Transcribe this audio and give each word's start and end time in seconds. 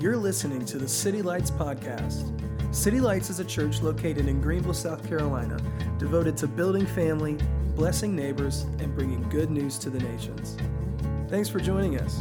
You're 0.00 0.16
listening 0.16 0.64
to 0.66 0.78
the 0.78 0.86
City 0.86 1.22
Lights 1.22 1.50
Podcast. 1.50 2.32
City 2.72 3.00
Lights 3.00 3.30
is 3.30 3.40
a 3.40 3.44
church 3.44 3.82
located 3.82 4.28
in 4.28 4.40
Greenville, 4.40 4.72
South 4.72 5.04
Carolina, 5.08 5.60
devoted 5.98 6.36
to 6.36 6.46
building 6.46 6.86
family, 6.86 7.36
blessing 7.74 8.14
neighbors, 8.14 8.62
and 8.78 8.94
bringing 8.94 9.28
good 9.28 9.50
news 9.50 9.76
to 9.78 9.90
the 9.90 9.98
nations. 9.98 10.56
Thanks 11.28 11.48
for 11.48 11.58
joining 11.58 11.98
us. 11.98 12.20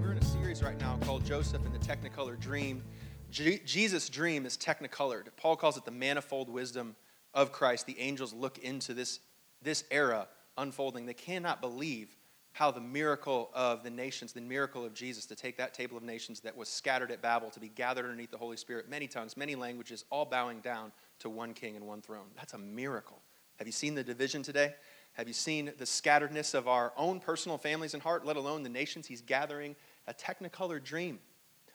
We're 0.00 0.12
in 0.12 0.16
a 0.16 0.24
series 0.24 0.62
right 0.62 0.80
now 0.80 0.98
called 1.02 1.22
Joseph 1.26 1.66
and 1.66 1.74
the 1.74 1.86
Technicolor 1.86 2.40
Dream. 2.40 2.82
Je- 3.30 3.60
Jesus' 3.66 4.08
dream 4.08 4.46
is 4.46 4.56
technicolored. 4.56 5.30
Paul 5.36 5.54
calls 5.54 5.76
it 5.76 5.84
the 5.84 5.90
manifold 5.90 6.48
wisdom 6.48 6.96
of 7.34 7.52
Christ. 7.52 7.84
The 7.84 8.00
angels 8.00 8.32
look 8.32 8.56
into 8.56 8.94
this, 8.94 9.20
this 9.60 9.84
era 9.90 10.28
unfolding. 10.56 11.04
They 11.04 11.12
cannot 11.12 11.60
believe 11.60 12.16
how 12.60 12.70
the 12.70 12.78
miracle 12.78 13.48
of 13.54 13.82
the 13.82 13.88
nations, 13.88 14.34
the 14.34 14.40
miracle 14.42 14.84
of 14.84 14.92
Jesus, 14.92 15.24
to 15.24 15.34
take 15.34 15.56
that 15.56 15.72
table 15.72 15.96
of 15.96 16.02
nations 16.02 16.40
that 16.40 16.54
was 16.54 16.68
scattered 16.68 17.10
at 17.10 17.22
Babel, 17.22 17.48
to 17.48 17.58
be 17.58 17.70
gathered 17.70 18.04
underneath 18.04 18.30
the 18.30 18.36
Holy 18.36 18.58
Spirit, 18.58 18.86
many 18.86 19.06
tongues, 19.06 19.34
many 19.34 19.54
languages, 19.54 20.04
all 20.10 20.26
bowing 20.26 20.60
down 20.60 20.92
to 21.20 21.30
one 21.30 21.54
king 21.54 21.74
and 21.74 21.86
one 21.86 22.02
throne. 22.02 22.26
That's 22.36 22.52
a 22.52 22.58
miracle. 22.58 23.22
Have 23.56 23.66
you 23.66 23.72
seen 23.72 23.94
the 23.94 24.04
division 24.04 24.42
today? 24.42 24.74
Have 25.14 25.26
you 25.26 25.32
seen 25.32 25.72
the 25.78 25.86
scatteredness 25.86 26.52
of 26.52 26.68
our 26.68 26.92
own 26.98 27.18
personal 27.18 27.56
families 27.56 27.94
and 27.94 28.02
heart, 28.02 28.26
let 28.26 28.36
alone 28.36 28.62
the 28.62 28.68
nations? 28.68 29.06
He's 29.06 29.22
gathering 29.22 29.74
a 30.06 30.12
technicolor 30.12 30.84
dream, 30.84 31.18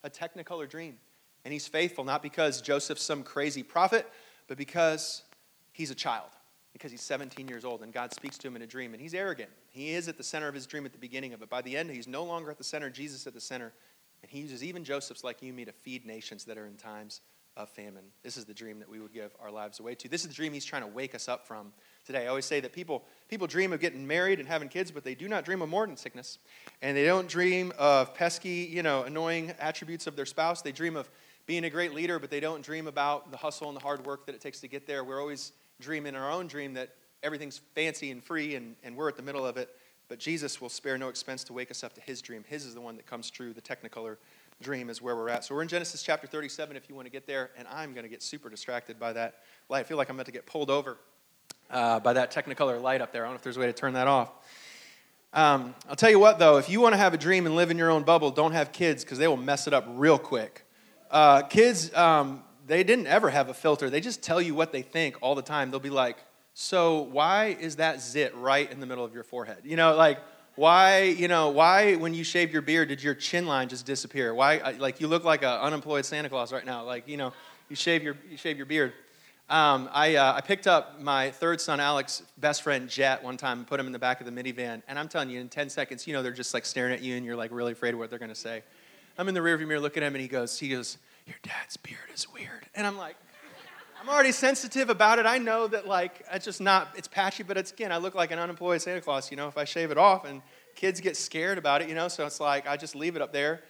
a 0.04 0.10
technicolor 0.12 0.70
dream. 0.70 1.00
And 1.46 1.52
he's 1.52 1.68
faithful, 1.68 2.04
not 2.04 2.22
because 2.22 2.62
Joseph's 2.62 3.02
some 3.02 3.24
crazy 3.24 3.64
prophet, 3.64 4.08
but 4.48 4.56
because 4.56 5.24
he's 5.72 5.90
a 5.90 5.96
child, 5.96 6.30
because 6.76 6.92
he's 6.92 7.02
17 7.04 7.48
years 7.48 7.64
old, 7.64 7.84
and 7.84 7.94
God 7.94 8.14
speaks 8.14 8.38
to 8.40 8.50
him 8.50 8.58
in 8.58 8.62
a 8.62 8.68
dream. 8.68 8.92
And 8.94 9.02
he's 9.02 9.14
arrogant. 9.14 9.50
He 9.72 9.92
is 9.92 10.10
at 10.10 10.18
the 10.18 10.24
center 10.24 10.50
of 10.50 10.54
his 10.54 10.66
dream 10.66 10.86
at 10.86 10.92
the 10.92 10.98
beginning 10.98 11.32
of 11.32 11.42
it. 11.42 11.50
By 11.50 11.62
the 11.62 11.78
end, 11.78 11.90
he's 11.90 12.06
no 12.06 12.26
longer 12.26 12.52
at 12.52 12.58
the 12.58 12.66
center, 12.66 12.90
Jesus 12.90 13.26
at 13.26 13.34
the 13.34 13.40
center. 13.40 13.72
And 14.22 14.30
he 14.30 14.42
uses 14.42 14.62
even 14.62 14.84
Joseph's 14.84 15.24
like 15.24 15.42
you 15.42 15.48
and 15.48 15.56
me 15.56 15.64
to 15.64 15.72
feed 15.72 16.06
nations 16.06 16.44
that 16.44 16.58
are 16.58 16.68
in 16.68 16.76
times 16.76 17.22
of 17.56 17.70
famine. 17.70 18.04
This 18.24 18.36
is 18.36 18.44
the 18.44 18.54
dream 18.54 18.80
that 18.80 18.90
we 18.90 19.00
would 19.00 19.14
give 19.14 19.32
our 19.42 19.50
lives 19.50 19.80
away 19.80 19.96
to. 19.96 20.10
This 20.10 20.24
is 20.24 20.28
the 20.28 20.34
dream 20.34 20.52
he's 20.52 20.66
trying 20.66 20.82
to 20.82 20.90
wake 20.90 21.16
us 21.16 21.30
up 21.30 21.48
from 21.48 21.72
today. 22.06 22.26
I 22.26 22.28
always 22.28 22.44
say 22.44 22.60
that 22.60 22.74
people, 22.74 23.06
people 23.30 23.48
dream 23.48 23.72
of 23.72 23.80
getting 23.80 24.06
married 24.06 24.40
and 24.40 24.48
having 24.48 24.68
kids, 24.68 24.92
but 24.92 25.06
they 25.06 25.16
do 25.16 25.30
not 25.30 25.46
dream 25.46 25.62
of 25.62 25.70
morning 25.70 25.96
sickness. 25.96 26.40
And 26.82 26.98
they 26.98 27.06
don't 27.06 27.30
dream 27.30 27.72
of 27.78 28.14
pesky, 28.14 28.70
you 28.70 28.84
know, 28.84 29.04
annoying 29.04 29.54
attributes 29.60 30.08
of 30.08 30.18
their 30.18 30.26
spouse. 30.26 30.62
They 30.62 30.74
dream 30.74 30.98
of 30.98 31.10
being 31.46 31.64
a 31.64 31.70
great 31.70 31.94
leader, 31.94 32.20
but 32.20 32.30
they 32.30 32.42
don't 32.42 32.62
dream 32.62 32.88
about 32.88 33.32
the 33.32 33.38
hustle 33.38 33.70
and 33.70 33.78
the 33.78 33.82
hard 33.82 34.06
work 34.06 34.26
that 34.26 34.36
it 34.36 34.42
takes 34.42 34.60
to 34.60 34.68
get 34.68 34.86
there. 34.86 35.06
We're 35.06 35.22
always 35.22 35.54
dreaming 35.80 36.16
our 36.16 36.30
own 36.32 36.48
dream 36.48 36.74
that 36.76 36.90
everything's 37.24 37.60
fancy 37.74 38.12
and 38.12 38.24
free 38.24 38.56
and, 38.56 38.76
and 38.84 38.96
we're 38.96 39.10
at 39.10 39.18
the 39.18 39.24
middle 39.24 39.46
of 39.46 39.58
it. 39.58 39.70
But 40.08 40.20
Jesus 40.20 40.62
will 40.62 40.70
spare 40.70 40.98
no 40.98 41.10
expense 41.10 41.44
to 41.46 41.54
wake 41.54 41.72
us 41.72 41.84
up 41.84 41.94
to 41.94 42.02
his 42.02 42.22
dream. 42.22 42.44
His 42.48 42.66
is 42.66 42.76
the 42.76 42.82
one 42.82 42.96
that 42.98 43.08
comes 43.08 43.32
true. 43.32 43.54
The 43.54 43.62
Technicolor 43.62 44.18
dream 44.62 44.90
is 44.90 45.02
where 45.02 45.16
we're 45.16 45.30
at. 45.30 45.44
So 45.44 45.56
we're 45.56 45.64
in 45.64 45.68
Genesis 45.68 46.04
chapter 46.04 46.28
37 46.28 46.78
if 46.78 46.88
you 46.88 46.96
want 46.96 47.08
to 47.08 47.12
get 47.12 47.26
there. 47.26 47.50
And 47.58 47.68
I'm 47.68 47.94
going 47.94 48.04
to 48.04 48.10
get 48.10 48.22
super 48.22 48.50
distracted 48.50 49.00
by 49.00 49.14
that 49.14 49.42
light. 49.68 49.80
I 49.80 49.84
feel 49.84 49.98
like 49.98 50.10
I'm 50.10 50.16
about 50.16 50.28
to 50.28 50.32
get 50.32 50.46
pulled 50.46 50.70
over 50.70 50.98
uh, 51.72 52.00
by 52.00 52.14
that 52.14 52.32
Technicolor 52.32 52.80
light 52.80 53.02
up 53.02 53.12
there. 53.12 53.24
I 53.24 53.26
don't 53.26 53.34
know 53.34 53.38
if 53.38 53.44
there's 53.44 53.58
a 53.58 53.60
way 53.60 53.66
to 53.66 53.74
turn 53.74 53.94
that 53.94 54.08
off. 54.08 54.32
Um, 55.34 55.76
I'll 55.90 55.98
tell 55.98 56.10
you 56.10 56.20
what, 56.20 56.40
though, 56.40 56.58
if 56.58 56.70
you 56.70 56.80
want 56.80 56.94
to 56.94 56.98
have 56.98 57.14
a 57.14 57.18
dream 57.18 57.46
and 57.46 57.56
live 57.56 57.70
in 57.70 57.78
your 57.78 57.90
own 57.90 58.04
bubble, 58.04 58.32
don't 58.32 58.54
have 58.54 58.72
kids 58.72 59.04
because 59.04 59.18
they 59.18 59.28
will 59.28 59.36
mess 59.36 59.68
it 59.68 59.74
up 59.74 59.86
real 59.90 60.18
quick. 60.18 60.66
Uh, 61.12 61.42
kids, 61.42 61.94
um, 61.94 62.42
they 62.66 62.84
didn't 62.84 63.08
ever 63.08 63.30
have 63.30 63.50
a 63.50 63.54
filter. 63.54 63.90
They 63.90 64.02
just 64.02 64.24
tell 64.24 64.42
you 64.42 64.56
what 64.56 64.72
they 64.72 64.82
think 64.82 65.18
all 65.22 65.36
the 65.36 65.42
time. 65.42 65.72
They'll 65.72 65.80
be 65.80 65.90
like, 65.90 66.18
So, 66.54 67.02
why 67.02 67.58
is 67.60 67.78
that 67.78 68.02
zit 68.02 68.36
right 68.36 68.70
in 68.72 68.80
the 68.80 68.86
middle 68.86 69.06
of 69.06 69.14
your 69.14 69.24
forehead? 69.24 69.60
You 69.64 69.76
know, 69.76 69.96
like, 69.96 70.20
why, 70.56 71.04
you 71.04 71.28
know, 71.28 71.50
why 71.50 71.96
when 71.96 72.14
you 72.14 72.24
shaved 72.24 72.54
your 72.54 72.62
beard 72.62 72.88
did 72.88 73.04
your 73.04 73.14
chin 73.14 73.46
line 73.46 73.68
just 73.68 73.86
disappear? 73.86 74.34
Why, 74.34 74.76
like, 74.80 75.02
you 75.02 75.08
look 75.08 75.26
like 75.26 75.44
an 75.44 75.50
unemployed 75.50 76.06
Santa 76.06 76.30
Claus 76.30 76.54
right 76.54 76.66
now. 76.66 76.84
Like, 76.84 77.08
you 77.08 77.18
know, 77.18 77.34
you 77.70 77.76
shave 77.76 78.04
your, 78.04 78.16
you 78.30 78.38
shave 78.38 78.58
your 78.58 78.66
beard. 78.66 78.94
Um, 79.48 79.90
I, 79.94 80.16
uh, 80.16 80.34
I 80.34 80.42
picked 80.42 80.66
up 80.66 81.00
my 81.00 81.30
third 81.30 81.62
son, 81.62 81.80
Alex, 81.80 82.24
best 82.38 82.64
friend, 82.64 82.90
Jet, 82.90 83.24
one 83.24 83.38
time 83.38 83.60
and 83.60 83.68
put 83.68 83.80
him 83.80 83.86
in 83.86 83.92
the 83.92 84.00
back 84.00 84.20
of 84.20 84.26
the 84.26 84.32
minivan. 84.32 84.82
And 84.88 84.98
I'm 84.98 85.08
telling 85.08 85.30
you, 85.30 85.40
in 85.40 85.50
10 85.50 85.70
seconds, 85.70 86.08
you 86.08 86.14
know, 86.14 86.24
they're 86.24 86.32
just 86.32 86.54
like 86.54 86.66
staring 86.66 86.94
at 86.94 87.04
you 87.04 87.16
and 87.16 87.24
you're 87.24 87.36
like 87.36 87.52
really 87.52 87.74
afraid 87.74 87.94
of 87.94 88.00
what 88.00 88.10
they're 88.10 88.18
going 88.18 88.30
to 88.30 88.36
say. 88.36 88.64
I'm 89.20 89.28
in 89.28 89.36
the 89.36 89.42
rearview 89.42 89.68
mirror 89.68 89.80
looking 89.80 90.02
at 90.02 90.08
him 90.08 90.16
and 90.16 90.22
he 90.22 90.28
goes, 90.28 90.58
he 90.58 90.70
goes, 90.70 90.98
your 91.26 91.38
dad's 91.44 91.78
beard 91.78 92.10
is 92.14 92.28
weird. 92.32 92.68
And 92.76 92.86
I'm 92.86 92.98
like, 92.98 93.16
I'm 94.00 94.10
already 94.10 94.32
sensitive 94.32 94.90
about 94.90 95.20
it. 95.20 95.26
I 95.26 95.38
know 95.38 95.68
that 95.68 95.88
like 95.88 96.24
it's 96.32 96.46
just 96.46 96.62
not 96.62 96.90
it's 96.96 97.08
patchy, 97.08 97.44
but 97.44 97.58
it's 97.58 97.72
again, 97.72 97.92
I 97.92 97.98
look 97.98 98.14
like 98.14 98.32
an 98.32 98.40
unemployed 98.40 98.82
Santa 98.82 99.02
Claus, 99.02 99.32
you 99.32 99.38
know, 99.38 99.48
if 99.48 99.58
I 99.58 99.64
shave 99.64 99.90
it 99.90 99.98
off 99.98 100.26
and 100.26 100.42
kids 100.76 101.02
get 101.02 101.18
scared 101.18 101.58
about 101.58 101.82
it, 101.82 101.90
you 101.90 101.96
know, 101.96 102.08
so 102.08 102.26
it's 102.26 102.40
like 102.40 102.68
I 102.68 102.78
just 102.78 102.96
leave 102.96 103.16
it 103.16 103.22
up 103.22 103.34
there. 103.34 103.64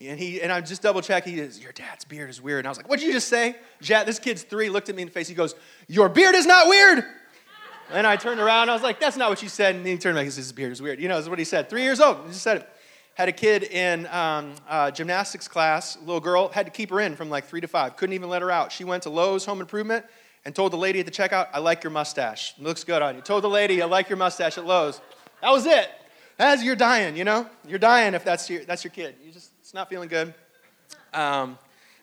And 0.00 0.18
he 0.18 0.42
and 0.42 0.52
I 0.52 0.60
just 0.60 0.82
double 0.82 1.00
check. 1.00 1.24
He 1.24 1.36
goes, 1.36 1.58
"Your 1.58 1.72
dad's 1.72 2.04
beard 2.04 2.28
is 2.28 2.42
weird." 2.42 2.58
And 2.58 2.66
I 2.66 2.70
was 2.70 2.76
like, 2.76 2.86
"What'd 2.86 3.02
you 3.02 3.12
just 3.12 3.28
say?" 3.28 3.56
Jet, 3.80 4.04
this 4.04 4.18
kid's 4.18 4.42
three, 4.42 4.68
looked 4.68 4.90
at 4.90 4.94
me 4.94 5.02
in 5.02 5.08
the 5.08 5.12
face. 5.12 5.26
He 5.26 5.34
goes, 5.34 5.54
"Your 5.88 6.10
beard 6.10 6.34
is 6.34 6.44
not 6.44 6.68
weird." 6.68 7.02
And 7.90 8.06
I 8.06 8.16
turned 8.16 8.40
around. 8.40 8.68
I 8.68 8.74
was 8.74 8.82
like, 8.82 9.00
"That's 9.00 9.16
not 9.16 9.30
what 9.30 9.42
you 9.42 9.48
said." 9.48 9.74
And 9.74 9.86
he 9.86 9.96
turned 9.96 10.16
back. 10.16 10.24
He 10.24 10.30
says, 10.30 10.44
"His 10.44 10.52
beard 10.52 10.72
is 10.72 10.82
weird." 10.82 11.00
You 11.00 11.08
know, 11.08 11.14
that's 11.14 11.30
what 11.30 11.38
he 11.38 11.46
said. 11.46 11.70
Three 11.70 11.82
years 11.82 12.00
old. 12.00 12.18
He 12.26 12.32
just 12.32 12.42
said 12.42 12.58
it. 12.58 12.68
Had 13.16 13.30
a 13.30 13.32
kid 13.32 13.62
in 13.62 14.06
um, 14.08 14.52
uh, 14.68 14.90
gymnastics 14.90 15.48
class. 15.48 15.96
Little 16.00 16.20
girl 16.20 16.48
had 16.48 16.66
to 16.66 16.70
keep 16.70 16.90
her 16.90 17.00
in 17.00 17.16
from 17.16 17.30
like 17.30 17.46
three 17.46 17.62
to 17.62 17.66
five. 17.66 17.96
Couldn't 17.96 18.12
even 18.12 18.28
let 18.28 18.42
her 18.42 18.50
out. 18.50 18.70
She 18.70 18.84
went 18.84 19.04
to 19.04 19.10
Lowe's 19.10 19.46
Home 19.46 19.62
Improvement 19.62 20.04
and 20.44 20.54
told 20.54 20.70
the 20.70 20.76
lady 20.76 21.00
at 21.00 21.06
the 21.06 21.12
checkout, 21.12 21.48
"I 21.54 21.60
like 21.60 21.82
your 21.82 21.90
mustache. 21.90 22.52
It 22.58 22.62
looks 22.62 22.84
good 22.84 23.00
on 23.00 23.14
you." 23.14 23.22
Told 23.22 23.42
the 23.42 23.48
lady, 23.48 23.80
"I 23.80 23.86
like 23.86 24.10
your 24.10 24.18
mustache" 24.18 24.58
at 24.58 24.66
Lowe's. 24.66 25.00
That 25.40 25.50
was 25.50 25.64
it. 25.64 25.90
As 26.38 26.62
you're 26.62 26.76
dying, 26.76 27.16
you 27.16 27.24
know, 27.24 27.48
you're 27.66 27.78
dying 27.78 28.12
if 28.12 28.22
that's 28.22 28.50
your 28.50 28.64
that's 28.64 28.84
your 28.84 28.90
kid. 28.90 29.14
You 29.24 29.32
just 29.32 29.50
it's 29.60 29.72
not 29.72 29.88
feeling 29.88 30.10
good. 30.10 30.34
Um, 31.14 31.58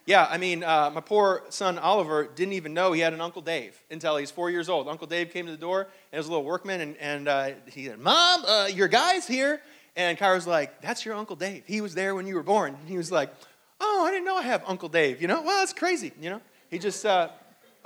yeah, 0.06 0.28
I 0.30 0.38
mean, 0.38 0.64
uh, 0.64 0.92
my 0.94 1.00
poor 1.00 1.44
son 1.50 1.78
Oliver 1.78 2.26
didn't 2.26 2.54
even 2.54 2.74
know 2.74 2.92
he 2.92 3.00
had 3.02 3.14
an 3.14 3.22
Uncle 3.22 3.42
Dave 3.42 3.80
until 3.90 4.18
he's 4.18 4.32
four 4.32 4.50
years 4.50 4.68
old. 4.68 4.90
Uncle 4.90 5.08
Dave 5.08 5.32
came 5.32 5.46
to 5.46 5.52
the 5.52 5.58
door, 5.58 5.88
and 6.12 6.18
was 6.18 6.28
a 6.28 6.30
little 6.30 6.44
workman, 6.44 6.82
and, 6.82 6.98
and 6.98 7.28
uh, 7.28 7.52
he 7.68 7.86
said, 7.86 8.00
Mom, 8.00 8.44
uh, 8.46 8.68
your 8.74 8.90
guy's 8.90 9.26
here. 9.26 9.62
And 9.96 10.18
Kyra's 10.18 10.48
like, 10.48 10.82
That's 10.82 11.06
your 11.06 11.16
Uncle 11.16 11.36
Dave. 11.36 11.64
He 11.66 11.82
was 11.82 11.96
there 11.96 12.16
when 12.16 12.28
you 12.28 12.36
were 12.36 12.44
born. 12.44 12.76
And 12.80 12.90
he 12.90 12.98
was 12.98 13.12
like, 13.12 13.34
Oh, 13.80 14.06
I 14.06 14.12
didn't 14.12 14.26
know 14.26 14.38
I 14.38 14.44
have 14.44 14.64
Uncle 14.66 14.90
Dave. 14.90 15.22
You 15.22 15.28
know, 15.28 15.42
well, 15.42 15.60
that's 15.60 15.74
crazy. 15.74 16.12
You 16.20 16.32
know, 16.32 16.42
he 16.70 16.80
just, 16.80 17.06
uh, 17.06 17.30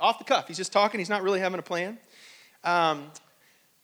off 0.00 0.18
the 0.18 0.24
cuff, 0.24 0.48
he's 0.48 0.56
just 0.56 0.72
talking. 0.72 1.00
He's 1.00 1.08
not 1.08 1.22
really 1.22 1.40
having 1.40 1.58
a 1.58 1.62
plan. 1.62 1.98
Um, 2.64 3.10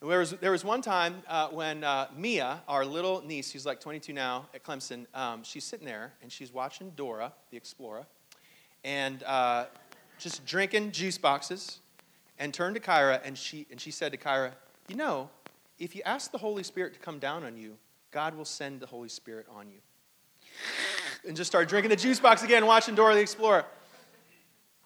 there 0.01 0.19
was, 0.19 0.33
there 0.33 0.51
was 0.51 0.65
one 0.65 0.83
time 0.83 1.23
uh, 1.27 1.49
when 1.49 1.83
uh, 1.83 2.09
Mia, 2.17 2.61
our 2.69 2.85
little 2.85 3.23
niece, 3.25 3.51
who's 3.51 3.65
like 3.65 3.81
22 3.81 4.13
now 4.13 4.47
at 4.55 4.63
Clemson, 4.63 5.07
um, 5.15 5.43
she's 5.43 5.65
sitting 5.65 5.87
there 5.87 6.13
and 6.21 6.31
she's 6.31 6.53
watching 6.53 6.91
Dora 6.95 7.33
the 7.51 7.57
Explorer 7.57 8.05
and 8.85 9.23
uh, 9.23 9.65
just 10.19 10.45
drinking 10.45 10.93
juice 10.93 11.17
boxes 11.17 11.81
and 12.39 12.53
turned 12.53 12.75
to 12.75 12.83
Kyra 12.83 13.21
and 13.25 13.37
she, 13.37 13.67
and 13.71 13.81
she 13.81 13.91
said 13.91 14.13
to 14.13 14.19
Kyra, 14.19 14.53
You 14.89 14.97
know, 14.97 15.31
if 15.79 15.97
you 15.97 16.03
ask 16.05 16.31
the 16.31 16.39
Holy 16.39 16.63
Spirit 16.63 16.93
to 16.95 17.01
come 17.01 17.19
down 17.19 17.45
on 17.45 17.57
you, 17.57 17.77
God 18.15 18.37
will 18.37 18.45
send 18.45 18.79
the 18.79 18.87
Holy 18.87 19.09
Spirit 19.09 19.45
on 19.53 19.69
you. 19.69 19.81
And 21.27 21.37
just 21.37 21.51
start 21.51 21.69
drinking 21.69 21.91
the 21.91 21.97
juice 21.97 22.21
box 22.21 22.45
again, 22.45 22.65
watching 22.65 22.95
Dora 22.95 23.15
the 23.15 23.21
Explorer. 23.21 23.65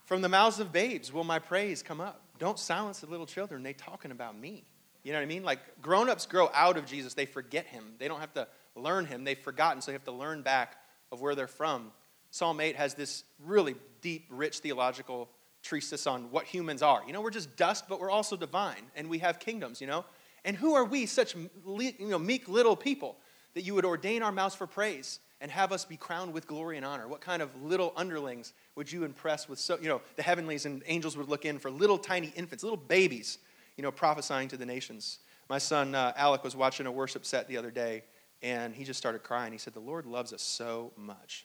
From 0.06 0.22
the 0.22 0.30
mouths 0.30 0.60
of 0.60 0.72
babes 0.72 1.12
will 1.12 1.24
my 1.24 1.38
praise 1.38 1.82
come 1.82 2.00
up. 2.00 2.22
Don't 2.38 2.58
silence 2.58 3.00
the 3.00 3.06
little 3.06 3.26
children. 3.26 3.62
They 3.62 3.74
talking 3.74 4.12
about 4.12 4.38
me. 4.38 4.64
You 5.02 5.12
know 5.12 5.18
what 5.18 5.24
I 5.24 5.26
mean? 5.26 5.44
Like 5.44 5.60
grown-ups 5.82 6.24
grow 6.24 6.50
out 6.54 6.78
of 6.78 6.86
Jesus. 6.86 7.12
They 7.12 7.26
forget 7.26 7.66
him. 7.66 7.84
They 7.98 8.08
don't 8.08 8.20
have 8.20 8.32
to 8.32 8.48
learn 8.74 9.04
him. 9.04 9.24
They've 9.24 9.38
forgotten, 9.38 9.82
so 9.82 9.90
they 9.90 9.94
have 9.94 10.04
to 10.04 10.12
learn 10.12 10.40
back 10.40 10.78
of 11.12 11.20
where 11.20 11.34
they're 11.34 11.46
from. 11.46 11.92
Psalm 12.30 12.60
8 12.60 12.76
has 12.76 12.94
this 12.94 13.24
really 13.44 13.74
deep, 14.00 14.24
rich 14.30 14.60
theological 14.60 15.28
treatise 15.62 16.06
on 16.06 16.30
what 16.30 16.46
humans 16.46 16.80
are. 16.80 17.02
You 17.06 17.12
know, 17.12 17.20
we're 17.20 17.30
just 17.30 17.56
dust, 17.56 17.84
but 17.90 18.00
we're 18.00 18.10
also 18.10 18.36
divine, 18.36 18.84
and 18.96 19.10
we 19.10 19.18
have 19.18 19.38
kingdoms, 19.38 19.82
you 19.82 19.86
know? 19.86 20.06
And 20.48 20.56
who 20.56 20.72
are 20.72 20.84
we, 20.86 21.04
such 21.04 21.34
you 21.34 21.92
know, 22.00 22.18
meek 22.18 22.48
little 22.48 22.74
people, 22.74 23.18
that 23.52 23.64
you 23.64 23.74
would 23.74 23.84
ordain 23.84 24.22
our 24.22 24.32
mouths 24.32 24.54
for 24.54 24.66
praise 24.66 25.20
and 25.42 25.50
have 25.50 25.72
us 25.72 25.84
be 25.84 25.98
crowned 25.98 26.32
with 26.32 26.46
glory 26.46 26.78
and 26.78 26.86
honor? 26.86 27.06
What 27.06 27.20
kind 27.20 27.42
of 27.42 27.50
little 27.62 27.92
underlings 27.96 28.54
would 28.74 28.90
you 28.90 29.04
impress 29.04 29.46
with 29.46 29.58
so, 29.58 29.76
you 29.78 29.90
know, 29.90 30.00
the 30.16 30.22
heavenlies 30.22 30.64
and 30.64 30.82
angels 30.86 31.18
would 31.18 31.28
look 31.28 31.44
in 31.44 31.58
for 31.58 31.70
little 31.70 31.98
tiny 31.98 32.32
infants, 32.34 32.64
little 32.64 32.78
babies, 32.78 33.36
you 33.76 33.82
know, 33.82 33.90
prophesying 33.92 34.48
to 34.48 34.56
the 34.56 34.64
nations? 34.64 35.18
My 35.50 35.58
son 35.58 35.94
uh, 35.94 36.14
Alec 36.16 36.42
was 36.42 36.56
watching 36.56 36.86
a 36.86 36.92
worship 36.92 37.26
set 37.26 37.46
the 37.46 37.58
other 37.58 37.70
day, 37.70 38.04
and 38.42 38.74
he 38.74 38.84
just 38.84 38.96
started 38.96 39.22
crying. 39.22 39.52
He 39.52 39.58
said, 39.58 39.74
The 39.74 39.80
Lord 39.80 40.06
loves 40.06 40.32
us 40.32 40.40
so 40.40 40.92
much. 40.96 41.44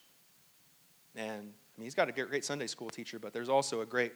And 1.14 1.42
I 1.42 1.76
mean, 1.78 1.84
he's 1.84 1.96
got 1.96 2.08
a 2.08 2.14
great 2.14 2.46
Sunday 2.46 2.68
school 2.68 2.90
teacher, 2.90 3.20
but 3.20 3.34
there's 3.34 3.50
also 3.50 3.82
a 3.82 3.86
great 3.86 4.14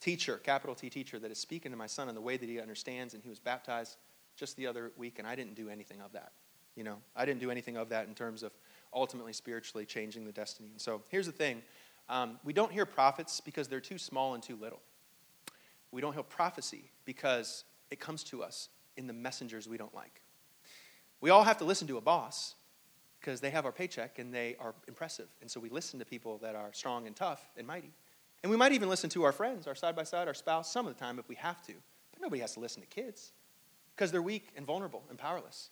teacher, 0.00 0.36
capital 0.36 0.74
T 0.74 0.90
teacher, 0.90 1.18
that 1.18 1.30
is 1.30 1.38
speaking 1.38 1.70
to 1.70 1.78
my 1.78 1.86
son 1.86 2.10
in 2.10 2.14
the 2.14 2.20
way 2.20 2.36
that 2.36 2.46
he 2.46 2.60
understands. 2.60 3.14
And 3.14 3.22
he 3.22 3.30
was 3.30 3.38
baptized 3.38 3.96
just 4.38 4.56
the 4.56 4.66
other 4.66 4.92
week, 4.96 5.18
and 5.18 5.26
I 5.26 5.34
didn't 5.34 5.54
do 5.54 5.68
anything 5.68 6.00
of 6.00 6.12
that. 6.12 6.32
You 6.76 6.84
know, 6.84 6.96
I 7.16 7.24
didn't 7.24 7.40
do 7.40 7.50
anything 7.50 7.76
of 7.76 7.88
that 7.88 8.06
in 8.06 8.14
terms 8.14 8.42
of 8.42 8.52
ultimately 8.94 9.32
spiritually 9.32 9.84
changing 9.84 10.24
the 10.24 10.32
destiny. 10.32 10.68
And 10.70 10.80
so 10.80 11.02
here's 11.10 11.26
the 11.26 11.32
thing 11.32 11.62
um, 12.08 12.38
we 12.44 12.52
don't 12.52 12.72
hear 12.72 12.86
prophets 12.86 13.40
because 13.40 13.68
they're 13.68 13.80
too 13.80 13.98
small 13.98 14.34
and 14.34 14.42
too 14.42 14.56
little. 14.56 14.80
We 15.90 16.00
don't 16.00 16.12
hear 16.12 16.22
prophecy 16.22 16.90
because 17.04 17.64
it 17.90 17.98
comes 17.98 18.22
to 18.24 18.42
us 18.42 18.68
in 18.96 19.06
the 19.06 19.12
messengers 19.12 19.68
we 19.68 19.76
don't 19.76 19.94
like. 19.94 20.22
We 21.20 21.30
all 21.30 21.42
have 21.42 21.58
to 21.58 21.64
listen 21.64 21.88
to 21.88 21.96
a 21.96 22.00
boss, 22.00 22.54
because 23.20 23.40
they 23.40 23.50
have 23.50 23.64
our 23.64 23.72
paycheck 23.72 24.18
and 24.18 24.32
they 24.32 24.56
are 24.60 24.74
impressive. 24.86 25.28
And 25.40 25.50
so 25.50 25.60
we 25.60 25.68
listen 25.68 25.98
to 25.98 26.04
people 26.04 26.38
that 26.38 26.54
are 26.54 26.72
strong 26.72 27.06
and 27.06 27.14
tough 27.14 27.42
and 27.56 27.66
mighty. 27.66 27.92
And 28.42 28.50
we 28.50 28.56
might 28.56 28.72
even 28.72 28.88
listen 28.88 29.10
to 29.10 29.24
our 29.24 29.32
friends, 29.32 29.66
our 29.66 29.74
side 29.74 29.96
by 29.96 30.04
side, 30.04 30.28
our 30.28 30.34
spouse, 30.34 30.70
some 30.70 30.86
of 30.86 30.94
the 30.94 31.00
time 31.00 31.18
if 31.18 31.28
we 31.28 31.34
have 31.36 31.60
to. 31.66 31.72
But 32.12 32.22
nobody 32.22 32.40
has 32.40 32.54
to 32.54 32.60
listen 32.60 32.82
to 32.82 32.88
kids 32.88 33.32
because 33.98 34.12
they're 34.12 34.22
weak 34.22 34.50
and 34.56 34.64
vulnerable 34.64 35.02
and 35.10 35.18
powerless. 35.18 35.70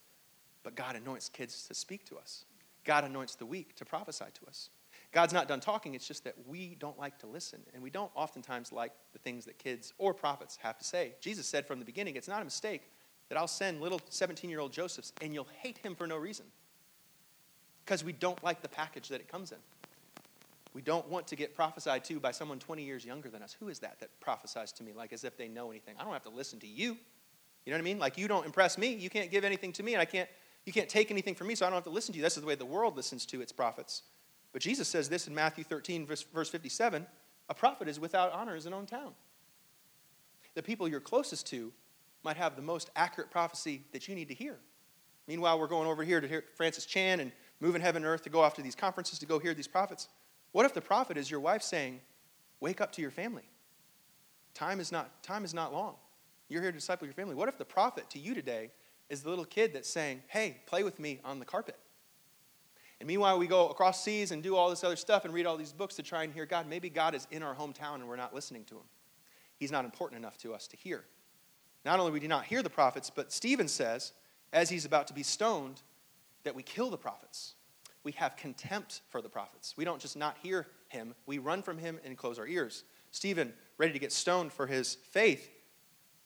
But 0.65 0.75
God 0.75 0.97
anoints 0.97 1.29
kids 1.29 1.69
to 1.69 1.75
speak 1.75 2.05
to 2.07 2.17
us, 2.19 2.45
God 2.85 3.05
anoints 3.05 3.37
the 3.37 3.47
weak 3.47 3.77
to 3.77 3.85
prophesy 3.85 4.25
to 4.35 4.49
us. 4.49 4.71
God's 5.13 5.33
not 5.33 5.47
done 5.47 5.61
talking, 5.61 5.95
it's 5.95 6.09
just 6.09 6.25
that 6.25 6.35
we 6.47 6.75
don't 6.75 6.99
like 6.99 7.19
to 7.21 7.27
listen. 7.27 7.61
And 7.73 7.83
we 7.83 7.91
don't 7.91 8.11
oftentimes 8.15 8.73
like 8.73 8.93
the 9.13 9.19
things 9.21 9.45
that 9.45 9.59
kids 9.59 9.95
or 9.99 10.13
prophets 10.13 10.59
have 10.61 10.77
to 10.79 10.85
say. 10.85 11.15
Jesus 11.21 11.47
said 11.47 11.67
from 11.67 11.79
the 11.79 11.85
beginning, 11.85 12.17
it's 12.17 12.29
not 12.29 12.43
a 12.43 12.45
mistake 12.45 12.91
that 13.29 13.39
I'll 13.39 13.47
send 13.47 13.81
little 13.81 14.01
17 14.11 14.51
year 14.51 14.59
old 14.59 14.73
Josephs 14.73 15.13
and 15.23 15.33
you'll 15.33 15.49
hate 15.63 15.79
him 15.79 15.95
for 15.95 16.07
no 16.07 16.17
reason 16.17 16.47
because 17.85 18.03
we 18.03 18.13
don't 18.13 18.43
like 18.43 18.61
the 18.61 18.69
package 18.69 19.09
that 19.09 19.21
it 19.21 19.29
comes 19.29 19.53
in. 19.53 19.59
We 20.75 20.83
don't 20.83 21.09
want 21.09 21.29
to 21.29 21.37
get 21.37 21.55
prophesied 21.55 22.05
to 22.07 22.21
by 22.21 22.33
someone 22.33 22.59
20 22.59 22.83
years 22.83 23.05
younger 23.05 23.31
than 23.31 23.43
us. 23.43 23.57
Who 23.59 23.69
is 23.69 23.79
that 23.79 24.01
that 24.01 24.21
prophesies 24.21 24.73
to 24.73 24.83
me 24.83 24.93
like 24.93 25.13
as 25.13 25.25
if 25.25 25.37
they 25.37 25.49
know 25.49 25.71
anything? 25.71 25.95
I 25.99 26.05
don't 26.05 26.13
have 26.13 26.25
to 26.25 26.31
listen 26.31 26.59
to 26.61 26.67
you. 26.67 26.99
You 27.67 27.73
know 27.73 27.79
what 27.79 27.83
I 27.83 27.85
mean? 27.85 27.99
Like 27.99 28.17
you 28.17 28.29
don't 28.29 28.47
impress 28.47 28.79
me. 28.79 28.95
You 28.95 29.11
can't 29.11 29.31
give 29.31 29.45
anything 29.45 29.73
to 29.73 29.83
me, 29.83 29.93
and 29.93 30.01
I 30.01 30.05
can't, 30.07 30.29
you 30.65 30.73
can't 30.73 30.89
take 30.89 31.11
anything 31.11 31.35
from 31.35 31.49
me, 31.49 31.57
so 31.57 31.67
I 31.67 31.69
don't 31.69 31.77
have 31.77 31.85
to 31.85 31.91
listen 31.91 32.13
to 32.13 32.17
you. 32.17 32.23
This 32.23 32.37
is 32.37 32.41
the 32.41 32.47
way 32.47 32.55
the 32.55 32.65
world 32.65 32.97
listens 32.97 33.27
to 33.27 33.41
its 33.43 33.53
prophets. 33.53 34.03
But 34.53 34.63
Jesus 34.63 34.89
says 34.89 35.09
this 35.09 35.27
in 35.27 35.35
Matthew 35.35 35.65
13, 35.65 36.07
verse, 36.07 36.23
verse 36.23 36.49
57 36.49 37.07
a 37.49 37.55
prophet 37.55 37.87
is 37.87 38.01
without 38.01 38.33
honor 38.33 38.53
in 38.53 38.57
his 38.57 38.67
own 38.67 38.87
town. 38.87 39.13
The 40.55 40.63
people 40.63 40.89
you're 40.89 40.99
closest 41.01 41.47
to 41.49 41.73
might 42.25 42.37
have 42.37 42.57
the 42.57 42.63
most 42.63 42.91
accurate 42.97 43.31
prophecy 43.31 43.85
that 43.93 44.09
you 44.09 44.17
need 44.17 44.29
to 44.29 44.35
hear. 44.35 44.57
Meanwhile, 45.29 45.61
we're 45.61 45.69
going 45.69 45.87
over 45.87 46.03
here 46.03 46.21
to 46.21 46.27
hear 46.27 46.45
Francis 46.57 46.87
Chan 46.87 47.21
and 47.21 47.31
moving 47.61 47.83
heaven 47.83 48.03
and 48.03 48.11
earth 48.11 48.23
to 48.25 48.31
go 48.31 48.41
off 48.41 48.55
to 48.55 48.63
these 48.63 48.75
conferences 48.75 49.19
to 49.21 49.27
go 49.27 49.39
hear 49.39 49.55
these 49.55 49.69
prophets. 49.69 50.09
What 50.53 50.67
if 50.67 50.75
the 50.75 50.81
prophet 50.81 51.17
is 51.17 51.31
your 51.31 51.41
wife 51.41 51.63
saying, 51.63 52.01
Wake 52.59 52.81
up 52.81 52.91
to 52.93 53.03
your 53.03 53.11
family? 53.11 53.49
Time 54.55 54.81
is 54.81 54.91
not, 54.91 55.23
time 55.23 55.45
is 55.45 55.53
not 55.53 55.73
long. 55.73 55.97
You're 56.49 56.63
here 56.63 56.71
to 56.71 56.79
disciple 56.79 57.07
your 57.07 57.15
family. 57.15 57.35
What 57.35 57.49
if 57.49 57.59
the 57.59 57.65
prophet 57.65 58.09
to 58.11 58.19
you 58.19 58.35
today 58.35 58.71
is 59.09 59.23
the 59.23 59.31
little 59.31 59.45
kid 59.45 59.73
that's 59.73 59.89
saying, 59.89 60.23
Hey, 60.29 60.61
play 60.67 60.85
with 60.85 60.99
me 60.99 61.21
on 61.25 61.39
the 61.39 61.45
carpet? 61.45 61.77
And 62.99 63.07
meanwhile, 63.07 63.39
we 63.39 63.47
go 63.47 63.69
across 63.69 64.03
seas 64.03 64.31
and 64.31 64.43
do 64.43 64.57
all 64.57 64.71
this 64.71 64.83
other 64.83 64.97
stuff 64.97 65.25
and 65.25 65.35
read 65.35 65.45
all 65.45 65.57
these 65.57 65.73
books 65.73 65.97
to 65.97 66.03
try 66.03 66.23
and 66.25 66.33
hear 66.33 66.47
God. 66.47 66.67
Maybe 66.67 66.89
God 66.89 67.15
is 67.15 67.27
in 67.31 67.43
our 67.43 67.55
hometown 67.55 67.97
and 67.97 68.09
we're 68.09 68.17
not 68.17 68.35
listening 68.35 68.65
to 68.67 68.77
him. 68.77 68.85
He's 69.59 69.71
not 69.71 69.85
important 69.85 70.19
enough 70.19 70.39
to 70.39 70.55
us 70.55 70.67
to 70.69 70.77
hear. 70.77 71.05
Not 71.85 72.01
only 72.01 72.13
we 72.13 72.21
do 72.21 72.29
not 72.29 72.47
hear 72.47 72.63
the 72.63 72.71
prophets, 72.71 73.11
but 73.15 73.33
Stephen 73.33 73.69
says, 73.69 74.13
as 74.53 74.71
he's 74.71 74.85
about 74.85 75.07
to 75.09 75.15
be 75.15 75.23
stoned, 75.23 75.83
that 76.45 76.55
we 76.55 76.63
kill 76.63 76.91
the 76.91 76.97
prophets. 76.97 77.55
We 78.03 78.13
have 78.13 78.37
contempt 78.37 79.03
for 79.09 79.21
the 79.21 79.29
prophets. 79.29 79.77
We 79.77 79.85
don't 79.85 80.01
just 80.01 80.17
not 80.17 80.37
hear 80.43 80.67
him, 80.89 81.15
we 81.27 81.39
run 81.39 81.63
from 81.63 81.79
him 81.79 81.99
and 82.05 82.17
close 82.17 82.39
our 82.39 82.47
ears. 82.47 82.85
Stephen, 83.11 83.53
ready 83.79 83.93
to 83.93 83.99
get 83.99 84.13
stoned 84.13 84.53
for 84.53 84.67
his 84.67 84.97
faith, 85.11 85.51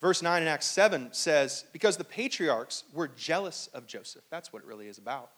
verse 0.00 0.22
9 0.22 0.42
in 0.42 0.48
Acts 0.48 0.66
7 0.66 1.08
says, 1.12 1.64
Because 1.72 1.96
the 1.96 2.04
patriarchs 2.04 2.84
were 2.92 3.08
jealous 3.08 3.68
of 3.74 3.86
Joseph. 3.86 4.22
That's 4.30 4.52
what 4.52 4.62
it 4.62 4.68
really 4.68 4.88
is 4.88 4.98
about. 4.98 5.30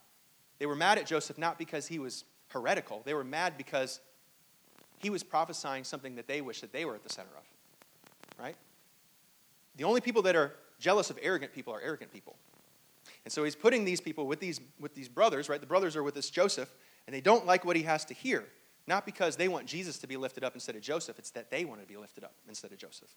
They 0.59 0.67
were 0.67 0.77
mad 0.77 0.99
at 0.99 1.07
Joseph 1.07 1.39
not 1.39 1.59
because 1.59 1.87
he 1.87 1.99
was 1.99 2.25
heretical, 2.49 3.03
they 3.05 3.15
were 3.15 3.25
mad 3.25 3.55
because 3.57 4.01
he 4.99 5.11
was 5.11 5.23
prophesying 5.23 5.85
something 5.85 6.15
that 6.15 6.29
they 6.29 6.41
wish 6.41 6.61
that 6.61 6.73
they 6.73 6.85
were 6.85 6.95
at 6.95 7.03
the 7.03 7.09
center 7.09 7.31
of. 7.37 7.45
Right? 8.39 8.57
The 9.77 9.85
only 9.85 10.01
people 10.01 10.23
that 10.23 10.37
are 10.37 10.53
jealous 10.79 11.11
of 11.11 11.19
arrogant 11.23 11.53
people 11.53 11.75
are 11.75 11.81
arrogant 11.81 12.13
people. 12.13 12.37
And 13.25 13.33
so 13.33 13.45
he's 13.45 13.57
putting 13.57 13.85
these 13.85 14.01
people 14.01 14.27
with 14.27 14.41
these, 14.41 14.61
with 14.79 14.95
these 14.95 15.09
brothers, 15.09 15.49
right? 15.49 15.61
The 15.61 15.67
brothers 15.67 15.97
are 15.97 16.03
with 16.03 16.15
this 16.15 16.31
Joseph, 16.31 16.73
and 17.07 17.15
they 17.15 17.21
don't 17.21 17.47
like 17.47 17.65
what 17.65 17.77
he 17.77 17.83
has 17.83 18.05
to 18.07 18.15
hear. 18.15 18.45
Not 18.87 19.07
because 19.07 19.37
they 19.37 19.49
want 19.49 19.67
Jesus 19.67 19.99
to 19.99 20.07
be 20.07 20.17
lifted 20.17 20.43
up 20.45 20.55
instead 20.55 20.75
of 20.75 20.83
Joseph, 20.83 21.19
it's 21.19 21.31
that 21.31 21.51
they 21.51 21.65
want 21.65 21.81
to 21.81 21.87
be 21.87 21.97
lifted 21.97 22.25
up 22.25 22.35
instead 22.49 22.73
of 22.73 22.79
Joseph. 22.79 23.09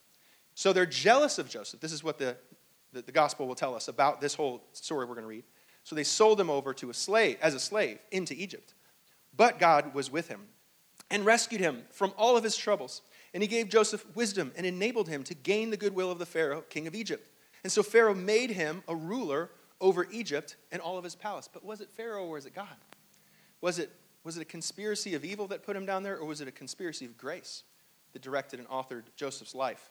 So 0.56 0.72
they're 0.72 0.86
jealous 0.86 1.38
of 1.38 1.50
Joseph. 1.50 1.80
This 1.80 1.92
is 1.92 2.02
what 2.02 2.18
the, 2.18 2.34
the, 2.94 3.02
the 3.02 3.12
gospel 3.12 3.46
will 3.46 3.54
tell 3.54 3.74
us 3.74 3.88
about 3.88 4.22
this 4.22 4.34
whole 4.34 4.64
story 4.72 5.04
we're 5.04 5.14
going 5.14 5.24
to 5.24 5.28
read. 5.28 5.44
So 5.84 5.94
they 5.94 6.02
sold 6.02 6.40
him 6.40 6.48
over 6.48 6.72
to 6.74 6.88
a 6.88 6.94
slave, 6.94 7.36
as 7.42 7.52
a 7.52 7.60
slave, 7.60 7.98
into 8.10 8.32
Egypt. 8.34 8.72
But 9.36 9.58
God 9.58 9.94
was 9.94 10.10
with 10.10 10.28
him 10.28 10.40
and 11.10 11.26
rescued 11.26 11.60
him 11.60 11.82
from 11.90 12.14
all 12.16 12.38
of 12.38 12.42
his 12.42 12.56
troubles. 12.56 13.02
And 13.34 13.42
he 13.42 13.46
gave 13.46 13.68
Joseph 13.68 14.04
wisdom 14.16 14.50
and 14.56 14.64
enabled 14.64 15.08
him 15.08 15.24
to 15.24 15.34
gain 15.34 15.68
the 15.68 15.76
goodwill 15.76 16.10
of 16.10 16.18
the 16.18 16.24
Pharaoh, 16.24 16.62
king 16.62 16.86
of 16.86 16.94
Egypt. 16.94 17.28
And 17.62 17.70
so 17.70 17.82
Pharaoh 17.82 18.14
made 18.14 18.48
him 18.48 18.82
a 18.88 18.96
ruler 18.96 19.50
over 19.78 20.06
Egypt 20.10 20.56
and 20.72 20.80
all 20.80 20.96
of 20.96 21.04
his 21.04 21.14
palace. 21.14 21.50
But 21.52 21.66
was 21.66 21.82
it 21.82 21.90
Pharaoh 21.90 22.24
or 22.24 22.32
was 22.32 22.46
it 22.46 22.54
God? 22.54 22.66
Was 23.60 23.78
it, 23.78 23.90
was 24.24 24.38
it 24.38 24.40
a 24.40 24.46
conspiracy 24.46 25.14
of 25.14 25.22
evil 25.22 25.48
that 25.48 25.64
put 25.64 25.76
him 25.76 25.84
down 25.84 26.02
there, 26.02 26.16
or 26.16 26.24
was 26.24 26.40
it 26.40 26.48
a 26.48 26.52
conspiracy 26.52 27.04
of 27.04 27.18
grace 27.18 27.62
that 28.14 28.22
directed 28.22 28.58
and 28.58 28.68
authored 28.70 29.02
Joseph's 29.16 29.54
life? 29.54 29.90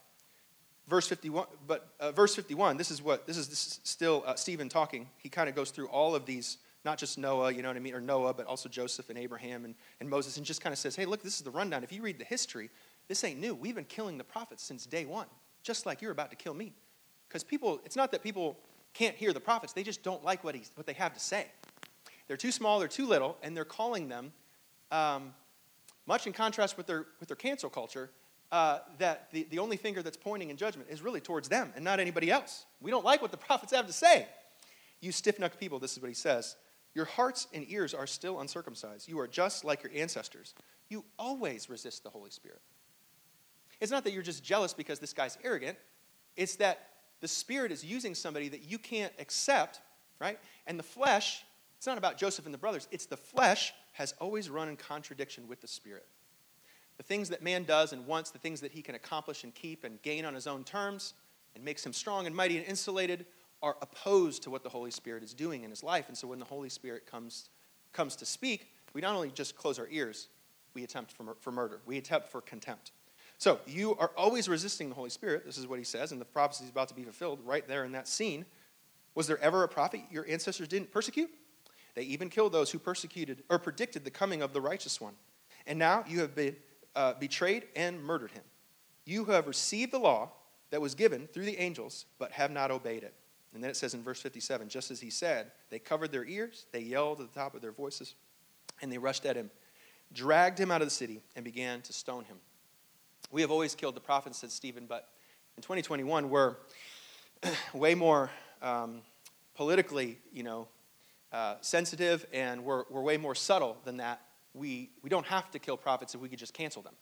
Verse 0.88 1.08
51, 1.08 1.48
but 1.68 1.90
uh, 2.00 2.12
verse 2.12 2.36
51, 2.36 2.78
this 2.78 2.92
is 2.92 3.02
what, 3.02 3.26
this 3.26 3.38
is, 3.38 3.48
this 3.48 3.66
is 3.66 3.80
still 3.84 4.24
uh, 4.26 4.36
Stephen 4.36 4.70
talking. 4.70 5.10
He 5.18 5.30
kind 5.30 5.50
of 5.50 5.56
goes 5.56 5.72
through 5.72 5.88
all 5.88 6.14
of 6.14 6.28
these, 6.28 6.58
not 6.84 7.00
just 7.00 7.18
Noah, 7.18 7.52
you 7.52 7.64
know 7.64 7.70
what 7.70 7.78
I 7.78 7.80
mean, 7.80 7.96
or 7.96 8.02
Noah, 8.02 8.36
but 8.36 8.46
also 8.46 8.70
Joseph 8.70 9.10
and 9.10 9.18
Abraham 9.18 9.66
and, 9.66 9.74
and 10.00 10.08
Moses, 10.08 10.38
and 10.38 10.46
just 10.46 10.62
kind 10.62 10.72
of 10.72 10.78
says, 10.78 10.96
hey, 10.96 11.06
look, 11.06 11.24
this 11.24 11.38
is 11.38 11.42
the 11.42 11.50
rundown. 11.50 11.84
If 11.84 11.92
you 11.92 12.04
read 12.04 12.20
the 12.20 12.26
history, 12.26 12.70
this 13.08 13.24
ain't 13.24 13.40
new. 13.40 13.56
We've 13.56 13.74
been 13.74 13.86
killing 13.86 14.20
the 14.20 14.24
prophets 14.24 14.64
since 14.64 14.86
day 14.86 15.06
one, 15.06 15.26
just 15.64 15.88
like 15.88 16.04
you're 16.04 16.12
about 16.12 16.30
to 16.30 16.36
kill 16.36 16.54
me. 16.54 16.74
Because 17.28 17.44
people, 17.44 17.82
it's 17.84 17.96
not 17.96 18.12
that 18.12 18.22
people 18.22 18.60
can't 18.94 19.16
hear 19.16 19.34
the 19.34 19.40
prophets. 19.40 19.74
They 19.74 19.84
just 19.84 20.04
don't 20.04 20.24
like 20.24 20.44
what, 20.44 20.54
he's, 20.54 20.70
what 20.76 20.86
they 20.86 20.94
have 20.94 21.14
to 21.16 21.20
say. 21.20 21.48
They're 22.28 22.38
too 22.38 22.52
small, 22.52 22.78
they're 22.78 22.88
too 22.88 23.08
little, 23.08 23.38
and 23.42 23.58
they're 23.58 23.66
calling 23.66 24.08
them, 24.08 24.34
um, 24.92 25.34
much 26.06 26.28
in 26.28 26.34
contrast 26.34 26.78
with 26.78 26.86
their, 26.86 27.08
with 27.20 27.28
their 27.28 27.36
cancel 27.36 27.72
culture, 27.72 28.12
uh, 28.52 28.80
that 29.00 29.32
the, 29.32 29.48
the 29.50 29.60
only 29.60 29.78
finger 29.78 30.02
that's 30.02 30.18
pointing 30.18 30.50
in 30.50 30.58
judgment 30.58 30.90
is 30.90 31.02
really 31.02 31.20
towards 31.20 31.50
them 31.50 31.72
and 31.76 31.84
not 31.84 32.00
anybody 32.00 32.32
else. 32.32 32.66
We 32.82 32.92
don't 32.92 33.06
like 33.06 33.22
what 33.22 33.32
the 33.32 33.38
prophets 33.38 33.74
have 33.74 33.88
to 33.88 33.94
say. 33.94 34.28
You 35.02 35.12
stiff 35.12 35.40
necked 35.40 35.60
people, 35.60 35.80
this 35.80 35.94
is 35.94 36.02
what 36.02 36.08
he 36.08 36.16
says. 36.16 36.56
Your 36.94 37.06
hearts 37.06 37.48
and 37.54 37.66
ears 37.70 37.94
are 37.94 38.08
still 38.08 38.40
uncircumcised. 38.40 39.10
You 39.10 39.20
are 39.20 39.28
just 39.28 39.66
like 39.66 39.84
your 39.84 39.92
ancestors. 39.94 40.54
You 40.90 41.04
always 41.20 41.70
resist 41.70 42.04
the 42.04 42.10
Holy 42.10 42.30
Spirit. 42.30 42.62
It's 43.82 43.92
not 43.92 44.04
that 44.06 44.14
you're 44.14 44.24
just 44.24 44.44
jealous 44.44 44.74
because 44.74 45.00
this 45.00 45.12
guy's 45.12 45.38
arrogant, 45.44 45.78
it's 46.38 46.56
that 46.58 46.90
the 47.22 47.28
Spirit 47.28 47.72
is 47.72 47.84
using 47.84 48.16
somebody 48.16 48.48
that 48.50 48.64
you 48.64 48.78
can't 48.78 49.12
accept, 49.20 49.82
right? 50.20 50.40
And 50.68 50.80
the 50.80 50.84
flesh, 50.84 51.44
it's 51.78 51.88
not 51.88 51.98
about 51.98 52.18
Joseph 52.18 52.46
and 52.46 52.54
the 52.54 52.58
brothers, 52.60 52.88
it's 52.92 53.06
the 53.06 53.18
flesh 53.18 53.74
has 53.94 54.14
always 54.20 54.50
run 54.50 54.70
in 54.70 54.78
contradiction 54.78 55.48
with 55.48 55.62
the 55.62 55.68
Spirit. 55.68 56.06
The 56.98 57.04
things 57.04 57.30
that 57.30 57.44
man 57.44 57.64
does 57.64 57.94
and 57.94 58.06
wants, 58.08 58.32
the 58.32 58.40
things 58.40 58.62
that 58.62 58.72
he 58.72 58.82
can 58.82 58.96
accomplish 58.96 59.44
and 59.44 59.54
keep 59.54 59.84
and 59.84 60.02
gain 60.02 60.26
on 60.26 60.34
his 60.34 60.48
own 60.48 60.64
terms 60.64 61.14
and 61.56 61.64
makes 61.64 61.86
him 61.86 61.94
strong 61.94 62.26
and 62.26 62.36
mighty 62.36 62.58
and 62.58 62.66
insulated 62.66 63.26
are 63.62 63.78
opposed 63.82 64.44
to 64.44 64.50
what 64.50 64.64
the 64.64 64.70
Holy 64.70 64.92
Spirit 64.92 65.24
is 65.24 65.34
doing 65.34 65.64
in 65.64 65.70
his 65.70 65.84
life. 65.84 66.06
And 66.08 66.18
so 66.18 66.28
when 66.28 66.40
the 66.40 66.46
Holy 66.46 66.70
Spirit 66.70 67.06
comes, 67.10 67.50
comes 67.94 68.16
to 68.18 68.26
speak, 68.26 68.72
we 68.94 69.02
not 69.02 69.16
only 69.16 69.32
just 69.32 69.56
close 69.56 69.80
our 69.80 69.88
ears, 69.90 70.28
we 70.74 70.84
attempt 70.84 71.12
for, 71.12 71.36
for 71.40 71.52
murder, 71.52 71.80
we 71.86 71.98
attempt 71.98 72.30
for 72.30 72.42
contempt. 72.42 72.92
So 73.38 73.60
you 73.66 73.96
are 73.96 74.12
always 74.16 74.48
resisting 74.48 74.90
the 74.90 74.96
Holy 74.96 75.10
Spirit. 75.10 75.46
This 75.46 75.58
is 75.58 75.68
what 75.68 75.80
he 75.80 75.86
says, 75.86 76.12
and 76.12 76.22
the 76.22 76.26
prophecy 76.26 76.66
is 76.66 76.70
about 76.70 76.88
to 76.90 76.94
be 76.94 77.04
fulfilled 77.04 77.40
right 77.44 77.68
there 77.68 77.84
in 77.84 77.92
that 77.94 78.08
scene. 78.08 78.46
Was 79.14 79.28
there 79.28 79.40
ever 79.40 79.64
a 79.64 79.68
prophet 79.68 80.02
your 80.10 80.26
ancestors 80.30 80.68
didn't 80.68 80.92
persecute? 80.92 81.30
They 81.96 82.04
even 82.04 82.30
killed 82.30 82.54
those 82.54 82.72
who 82.72 82.80
persecuted 82.80 83.44
or 83.50 83.58
predicted 83.58 84.04
the 84.04 84.12
coming 84.12 84.42
of 84.42 84.54
the 84.54 84.62
righteous 84.62 85.00
one. 85.00 85.14
And 85.66 85.80
now 85.80 86.04
you 86.08 86.20
have 86.20 86.36
been 86.36 86.56
uh, 86.96 87.14
betrayed 87.20 87.66
and 87.76 88.04
murdered 88.04 88.32
him. 88.32 88.44
You 89.06 89.26
who 89.26 89.32
have 89.32 89.48
received 89.48 89.92
the 89.92 90.00
law 90.00 90.32
that 90.72 90.82
was 90.82 90.96
given 90.96 91.28
through 91.28 91.46
the 91.46 91.58
angels, 91.58 92.06
but 92.18 92.32
have 92.32 92.52
not 92.52 92.72
obeyed 92.72 93.04
it. 93.04 93.14
And 93.54 93.64
then 93.64 93.72
it 93.72 93.78
says 93.78 93.94
in 93.94 94.04
verse 94.04 94.22
57 94.22 94.68
just 94.68 94.92
as 94.92 95.00
he 95.00 95.10
said, 95.10 95.52
they 95.70 95.80
covered 95.80 96.12
their 96.12 96.26
ears, 96.26 96.66
they 96.72 96.82
yelled 96.82 97.22
at 97.22 97.34
the 97.34 97.40
top 97.40 97.56
of 97.56 97.62
their 97.62 97.72
voices, 97.72 98.16
and 98.82 98.92
they 98.92 98.98
rushed 98.98 99.26
at 99.26 99.36
him, 99.36 99.50
dragged 100.14 100.60
him 100.60 100.72
out 100.72 100.82
of 100.82 100.88
the 100.88 100.94
city, 100.94 101.22
and 101.36 101.46
began 101.46 101.82
to 101.84 101.94
stone 101.94 102.26
him. 102.26 102.38
We 103.32 103.42
have 103.42 103.52
always 103.52 103.74
killed 103.74 103.96
the 103.96 104.02
prophets, 104.02 104.40
said 104.40 104.52
Stephen, 104.52 104.86
but 104.88 105.08
in 105.58 105.62
2021, 105.62 106.30
we're 106.30 106.56
way 107.74 107.96
more 107.96 108.30
um, 108.62 109.02
politically, 109.56 110.18
you 110.34 110.44
know, 110.44 110.68
uh, 111.32 111.56
sensitive, 111.62 112.26
and 112.34 112.64
we're, 112.64 112.84
we're 112.90 113.02
way 113.02 113.18
more 113.18 113.36
subtle 113.36 113.78
than 113.86 113.98
that. 113.98 114.22
We, 114.56 114.90
we 115.04 115.10
don't 115.10 115.26
have 115.26 115.52
to 115.52 115.60
kill 115.60 115.78
prophets 115.78 116.16
if 116.16 116.22
we 116.22 116.30
could 116.30 116.40
just 116.40 116.54
cancel 116.54 116.82
them. 116.82 116.94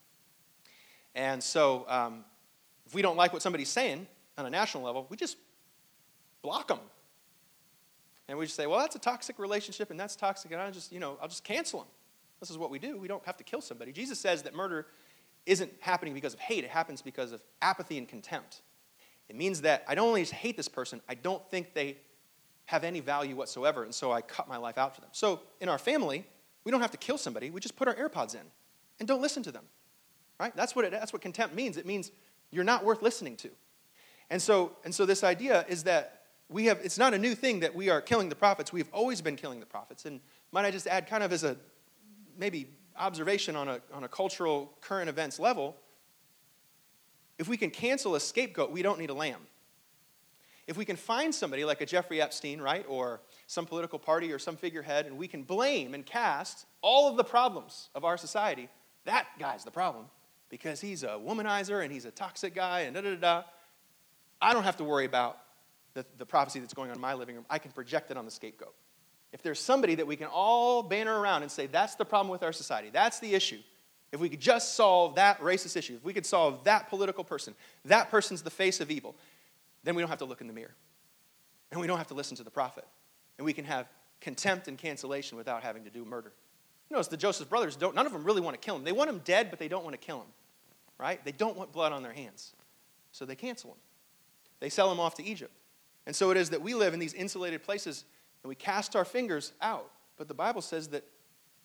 And 1.16 1.42
so, 1.42 1.86
um, 1.88 2.26
if 2.86 2.94
we 2.94 3.02
don't 3.02 3.16
like 3.16 3.32
what 3.32 3.42
somebody's 3.42 3.70
saying 3.70 4.08
on 4.38 4.46
a 4.46 4.50
national 4.50 4.84
level, 4.84 5.06
we 5.10 5.16
just 5.16 5.38
block 6.42 6.68
them. 6.68 6.80
And 8.28 8.38
we 8.38 8.46
just 8.46 8.56
say, 8.56 8.68
well, 8.68 8.80
that's 8.80 8.96
a 8.96 9.00
toxic 9.00 9.38
relationship, 9.38 9.92
and 9.92 10.00
that's 10.00 10.16
toxic, 10.16 10.52
and 10.52 10.62
I 10.62 10.72
just, 10.72 10.92
you 10.92 11.00
know, 11.00 11.18
I'll 11.22 11.28
just 11.28 11.44
cancel 11.44 11.82
them. 11.82 11.90
This 12.40 12.50
is 12.50 12.58
what 12.58 12.72
we 12.72 12.80
do. 12.80 12.98
We 12.98 13.08
don't 13.08 13.26
have 13.26 13.38
to 13.38 13.44
kill 13.44 13.62
somebody. 13.62 13.92
Jesus 13.92 14.20
says 14.20 14.44
that 14.44 14.56
murder 14.56 14.88
isn't 15.46 15.72
happening 15.80 16.14
because 16.14 16.34
of 16.34 16.40
hate, 16.40 16.64
it 16.64 16.70
happens 16.70 17.02
because 17.02 17.32
of 17.32 17.44
apathy 17.62 17.98
and 17.98 18.08
contempt. 18.08 18.62
It 19.30 19.36
means 19.36 19.62
that 19.62 19.84
I 19.88 19.96
don't 19.96 20.08
only 20.08 20.22
just 20.22 20.34
hate 20.34 20.58
this 20.58 20.68
person, 20.68 21.02
I 21.08 21.16
don't 21.16 21.46
think 21.50 21.74
they 21.74 21.98
have 22.66 22.84
any 22.84 23.02
value 23.02 23.36
whatsoever, 23.36 23.84
and 23.84 23.94
so 23.94 24.12
I 24.12 24.22
cut 24.22 24.48
my 24.48 24.58
life 24.58 24.78
out 24.78 24.96
for 24.96 25.02
them. 25.02 25.10
So 25.12 25.42
in 25.60 25.68
our 25.68 25.78
family, 25.78 26.26
we 26.64 26.72
don't 26.72 26.82
have 26.82 26.92
to 26.92 26.98
kill 26.98 27.18
somebody, 27.18 27.50
we 27.50 27.60
just 27.60 27.76
put 27.76 27.88
our 27.88 27.96
AirPods 27.96 28.36
in 28.36 28.42
and 29.00 29.08
don't 29.08 29.22
listen 29.22 29.44
to 29.44 29.52
them. 29.52 29.66
Right? 30.40 30.56
That's 30.56 30.76
what, 30.76 30.86
it, 30.86 30.92
that's 30.92 31.14
what 31.14 31.22
contempt 31.22 31.56
means. 31.56 31.78
It 31.78 31.86
means 31.86 32.12
you're 32.52 32.64
not 32.64 32.84
worth 32.84 33.02
listening 33.02 33.36
to. 33.38 33.50
And 34.30 34.42
so, 34.42 34.74
and 34.84 34.94
so 34.94 35.06
this 35.06 35.24
idea 35.24 35.66
is 35.68 35.84
that 35.84 36.24
we 36.50 36.66
have, 36.66 36.80
it's 36.84 36.98
not 36.98 37.14
a 37.14 37.18
new 37.18 37.36
thing 37.36 37.62
that 37.62 37.74
we 37.74 37.90
are 37.90 38.02
killing 38.02 38.30
the 38.30 38.36
prophets. 38.36 38.74
We've 38.74 38.90
always 38.92 39.22
been 39.22 39.36
killing 39.36 39.60
the 39.60 39.66
prophets. 39.66 40.06
And 40.06 40.20
might 40.52 40.66
I 40.66 40.72
just 40.72 40.88
add, 40.88 41.08
kind 41.08 41.24
of 41.24 41.32
as 41.32 41.44
a 41.44 41.58
maybe 42.38 42.68
observation 42.98 43.56
on 43.56 43.68
a, 43.68 43.80
on 43.94 44.04
a 44.04 44.08
cultural 44.08 44.74
current 44.82 45.10
events 45.10 45.40
level, 45.40 45.76
if 47.38 47.48
we 47.48 47.58
can 47.58 47.70
cancel 47.70 48.16
a 48.16 48.20
scapegoat, 48.20 48.72
we 48.72 48.82
don't 48.82 49.00
need 49.00 49.10
a 49.10 49.14
lamb. 49.14 49.42
If 50.68 50.78
we 50.78 50.86
can 50.86 50.96
find 50.96 51.34
somebody 51.34 51.66
like 51.66 51.82
a 51.82 51.86
Jeffrey 51.86 52.22
Epstein, 52.22 52.62
right, 52.62 52.86
or 52.88 53.22
some 53.54 53.66
political 53.66 54.00
party 54.00 54.34
or 54.34 54.40
some 54.40 54.58
figurehead, 54.58 55.06
and 55.06 55.18
we 55.18 55.28
can 55.28 55.44
blame 55.44 55.94
and 55.94 56.06
cast 56.06 56.66
all 56.82 57.10
of 57.10 57.18
the 57.18 57.24
problems 57.24 57.90
of 57.94 58.04
our 58.04 58.18
society, 58.18 58.68
that 59.06 59.28
guy's 59.40 59.64
the 59.64 59.72
problem 59.72 60.06
because 60.50 60.82
he's 60.82 61.04
a 61.04 61.10
womanizer 61.10 61.84
and 61.84 61.92
he's 61.92 62.06
a 62.06 62.12
toxic 62.12 62.56
guy 62.56 62.82
and 62.82 62.96
da 62.96 63.02
da 63.02 63.16
da. 63.16 63.44
I 64.42 64.54
don't 64.54 64.64
have 64.64 64.78
to 64.78 64.84
worry 64.84 65.06
about 65.06 65.38
the, 65.94 66.06
the 66.18 66.26
prophecy 66.26 66.60
that's 66.60 66.74
going 66.74 66.90
on 66.90 66.96
in 66.96 67.02
my 67.02 67.14
living 67.14 67.36
room. 67.36 67.46
I 67.50 67.60
can 67.60 67.72
project 67.72 68.12
it 68.12 68.18
on 68.18 68.26
the 68.26 68.32
scapegoat. 68.32 68.74
If 69.32 69.42
there's 69.42 69.60
somebody 69.60 69.96
that 69.96 70.08
we 70.08 70.16
can 70.16 70.28
all 70.28 70.84
banner 70.84 71.18
around 71.18 71.44
and 71.44 71.52
say, 71.52 71.68
that's 71.68 71.96
the 71.96 72.06
problem 72.06 72.32
with 72.32 72.44
our 72.44 72.54
society, 72.54 72.90
that's 72.92 73.20
the 73.20 73.34
issue, 73.34 73.60
if 74.12 74.20
we 74.20 74.30
could 74.30 74.40
just 74.40 74.76
solve 74.76 75.16
that 75.16 75.40
racist 75.42 75.76
issue, 75.76 75.96
if 75.96 76.04
we 76.04 76.14
could 76.14 76.26
solve 76.26 76.64
that 76.66 76.90
political 76.90 77.24
person, 77.24 77.56
that 77.86 78.12
person's 78.12 78.42
the 78.42 78.52
face 78.52 78.80
of 78.80 78.92
evil, 78.92 79.16
then 79.84 79.96
we 79.96 80.02
don't 80.02 80.10
have 80.10 80.20
to 80.20 80.26
look 80.26 80.42
in 80.42 80.48
the 80.48 80.54
mirror. 80.54 80.76
And 81.72 81.82
we 81.82 81.88
don't 81.88 81.98
have 81.98 82.08
to 82.08 82.14
listen 82.14 82.38
to 82.38 82.44
the 82.44 82.52
prophet. 82.52 82.86
And 83.38 83.46
we 83.46 83.54
can 83.54 83.66
have 83.66 83.88
contempt 84.22 84.68
and 84.68 84.78
cancellation 84.78 85.38
without 85.38 85.64
having 85.64 85.84
to 85.84 85.90
do 85.90 86.06
murder. 86.06 86.34
Notice 86.90 87.08
the 87.08 87.18
Joseph 87.18 87.50
brothers 87.50 87.76
don't, 87.76 87.96
none 87.96 88.06
of 88.06 88.14
them 88.14 88.24
really 88.24 88.42
want 88.42 88.60
to 88.60 88.64
kill 88.64 88.76
him. 88.76 88.84
They 88.84 88.92
want 88.92 89.10
him 89.10 89.22
dead, 89.26 89.50
but 89.50 89.60
they 89.60 89.68
don't 89.68 89.84
want 89.84 89.94
to 89.94 90.06
kill 90.06 90.18
him. 90.18 90.28
Right? 91.00 91.24
They 91.26 91.32
don't 91.32 91.58
want 91.58 91.72
blood 91.72 91.92
on 91.92 92.04
their 92.04 92.14
hands. 92.14 92.54
So 93.12 93.26
they 93.26 93.36
cancel 93.36 93.72
him. 93.72 93.78
They 94.60 94.70
sell 94.70 94.92
him 94.92 95.00
off 95.00 95.16
to 95.16 95.24
Egypt. 95.24 95.52
And 96.06 96.16
so 96.16 96.32
it 96.32 96.38
is 96.38 96.50
that 96.52 96.62
we 96.62 96.74
live 96.74 96.94
in 96.94 97.00
these 97.00 97.14
insulated 97.14 97.64
places 97.64 98.06
and 98.44 98.50
we 98.50 98.56
cast 98.56 98.96
our 98.96 99.06
fingers 99.06 99.54
out. 99.62 99.90
But 100.18 100.28
the 100.28 100.34
Bible 100.34 100.62
says 100.62 100.90
that 100.90 101.04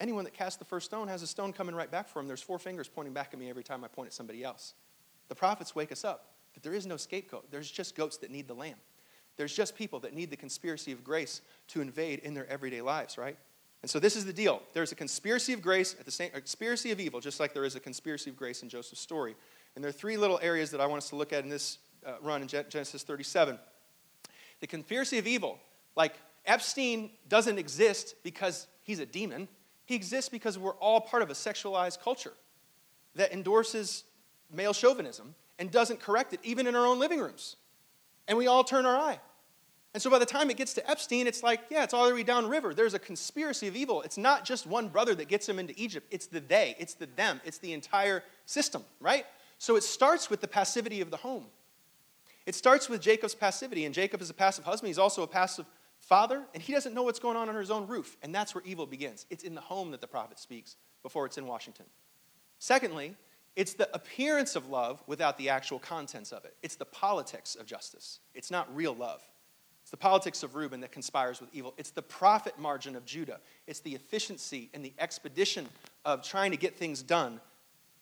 anyone 0.00 0.25
that 0.25 0.34
casts 0.34 0.56
the 0.56 0.64
first 0.64 0.87
stone 0.87 1.08
has 1.08 1.22
a 1.22 1.26
stone 1.26 1.52
coming 1.52 1.75
right 1.75 1.90
back 1.90 2.08
for 2.08 2.20
him. 2.20 2.26
There's 2.26 2.42
four 2.42 2.58
fingers 2.58 2.88
pointing 2.88 3.12
back 3.12 3.30
at 3.32 3.38
me 3.38 3.50
every 3.50 3.64
time 3.64 3.84
I 3.84 3.88
point 3.88 4.08
at 4.08 4.12
somebody 4.14 4.44
else. 4.44 4.75
The 5.28 5.34
prophets 5.34 5.75
wake 5.75 5.92
us 5.92 6.04
up 6.04 6.26
that 6.54 6.62
there 6.62 6.75
is 6.75 6.87
no 6.87 6.96
scapegoat. 6.96 7.50
There's 7.50 7.70
just 7.70 7.94
goats 7.94 8.16
that 8.18 8.30
need 8.30 8.48
the 8.48 8.54
lamb. 8.54 8.76
There's 9.38 9.54
just 9.54 9.76
people 9.76 10.00
that 10.00 10.12
need 10.12 10.30
the 10.30 10.37
conspiracy 10.37 10.92
of 10.92 11.02
grace 11.02 11.40
to 11.68 11.80
invade 11.80 12.18
in 12.18 12.35
their 12.35 12.47
everyday 12.49 12.83
lives, 12.83 13.16
right? 13.16 13.38
And 13.83 13.90
so 13.90 14.00
this 14.00 14.16
is 14.16 14.26
the 14.26 14.33
deal. 14.33 14.61
There's 14.75 14.90
a 14.90 14.97
conspiracy 14.97 15.52
of 15.52 15.62
grace 15.62 15.95
at 15.99 16.04
the 16.04 16.11
same 16.11 16.30
a 16.35 16.40
conspiracy 16.40 16.90
of 16.90 16.99
evil, 16.99 17.21
just 17.21 17.38
like 17.38 17.54
there 17.54 17.64
is 17.64 17.76
a 17.76 17.80
conspiracy 17.80 18.30
of 18.30 18.37
grace 18.37 18.62
in 18.62 18.68
Joseph's 18.68 19.00
story. 19.00 19.37
And 19.75 19.85
there 19.85 19.88
are 19.88 19.92
three 19.92 20.16
little 20.16 20.40
areas 20.42 20.73
that 20.73 20.80
I 20.80 20.87
want 20.87 21.02
us 21.04 21.09
to 21.11 21.16
look 21.16 21.33
at 21.33 21.45
in 21.45 21.49
this 21.49 21.78
uh, 22.04 22.14
run 22.21 22.42
in 22.42 22.49
Genesis 22.49 23.04
37. 23.04 23.57
The 24.61 24.66
conspiracy 24.66 25.18
of 25.18 25.28
evil, 25.28 25.61
like 25.95 26.14
Epstein 26.45 27.11
doesn't 27.28 27.59
exist 27.59 28.16
because 28.25 28.66
he's 28.83 28.99
a 28.99 29.07
demon. 29.07 29.47
He 29.87 29.95
exists 29.95 30.28
because 30.28 30.59
we're 30.59 30.75
all 30.75 31.00
part 31.00 31.23
of 31.23 31.30
a 31.30 31.35
sexualized 31.35 32.02
culture 32.02 32.33
that 33.14 33.33
endorses 33.33 34.02
male 34.52 34.73
chauvinism 34.73 35.37
and 35.61 35.71
doesn't 35.71 36.00
correct 36.00 36.33
it, 36.33 36.40
even 36.42 36.66
in 36.66 36.75
our 36.75 36.87
own 36.87 36.99
living 36.99 37.21
rooms. 37.21 37.54
And 38.26 38.37
we 38.37 38.49
all 38.49 38.64
turn 38.64 38.85
our 38.85 38.97
eye. 38.97 39.21
And 39.99 40.02
so 40.05 40.11
by 40.11 40.21
the 40.21 40.26
time 40.26 40.49
it 40.49 40.57
gets 40.57 40.75
to 40.75 40.88
Epstein, 40.88 41.26
it's 41.26 41.43
like, 41.43 41.62
yeah, 41.71 41.83
it's 41.83 41.93
all 41.93 42.09
the 42.09 42.14
way 42.14 42.23
downriver. 42.23 42.73
There's 42.73 42.95
a 42.95 43.00
conspiracy 43.00 43.67
of 43.67 43.75
evil. 43.75 44.00
It's 44.02 44.17
not 44.17 44.45
just 44.45 44.64
one 44.64 44.87
brother 44.87 45.12
that 45.17 45.26
gets 45.26 45.49
him 45.49 45.59
into 45.59 45.75
Egypt, 45.76 46.07
it's 46.12 46.26
the 46.26 46.38
they, 46.38 46.76
it's 46.78 46.95
the 46.95 47.07
them, 47.17 47.40
it's 47.45 47.59
the 47.59 47.73
entire 47.73 48.23
system, 48.47 48.85
right? 49.00 49.26
So 49.59 49.75
it 49.75 49.83
starts 49.83 50.31
with 50.31 50.40
the 50.40 50.47
passivity 50.47 51.00
of 51.00 51.11
the 51.11 51.17
home. 51.17 51.47
It 52.47 52.55
starts 52.55 52.88
with 52.88 53.00
Jacob's 53.00 53.35
passivity, 53.35 53.87
and 53.87 53.93
Jacob 53.93 54.23
is 54.23 54.31
a 54.31 54.35
passive 54.35 54.64
husband. 54.64 54.87
He's 54.87 55.00
also 55.00 55.25
a 55.25 55.26
passive 55.26 55.67
father, 55.99 56.45
and 56.55 56.62
he 56.62 56.73
doesn't 56.73 56.95
know 56.95 57.02
what's 57.02 57.19
going 57.19 57.37
on 57.37 57.49
under 57.49 57.61
his 57.61 57.73
own 57.73 57.88
roof. 57.88 58.17
And 58.23 58.33
that's 58.33 58.55
where 58.55 58.62
evil 58.64 58.87
begins. 58.87 59.26
It's 59.31 59.43
in 59.43 59.57
the 59.57 59.61
home 59.61 59.90
that 59.90 60.00
the 60.00 60.07
prophet 60.07 60.38
speaks 60.38 60.76
before 61.02 61.26
it's 61.26 61.38
in 61.38 61.47
Washington. 61.49 61.87
Secondly, 62.61 63.17
it's 63.57 63.73
the 63.73 63.93
appearance 63.93 64.55
of 64.55 64.69
love 64.69 65.02
without 65.09 65.37
the 65.38 65.49
actual 65.49 65.81
contents 65.81 66.31
of 66.31 66.45
it. 66.45 66.55
It's 66.62 66.76
the 66.76 66.85
politics 66.85 67.57
of 67.57 67.67
justice. 67.67 68.21
It's 68.33 68.52
not 68.52 68.73
real 68.76 68.95
love. 68.95 69.26
It's 69.88 69.90
the 69.90 69.97
politics 69.97 70.42
of 70.42 70.54
Reuben 70.54 70.83
that 70.83 70.92
conspires 70.92 71.40
with 71.40 71.49
evil. 71.54 71.73
It's 71.78 71.92
the 71.92 72.02
profit 72.02 72.59
margin 72.59 72.95
of 72.95 73.07
Judah. 73.07 73.40
It's 73.66 73.80
the 73.80 73.95
efficiency 73.95 74.68
and 74.75 74.85
the 74.85 74.92
expedition 74.99 75.66
of 76.04 76.23
trying 76.23 76.50
to 76.50 76.59
get 76.59 76.76
things 76.76 77.00
done 77.00 77.40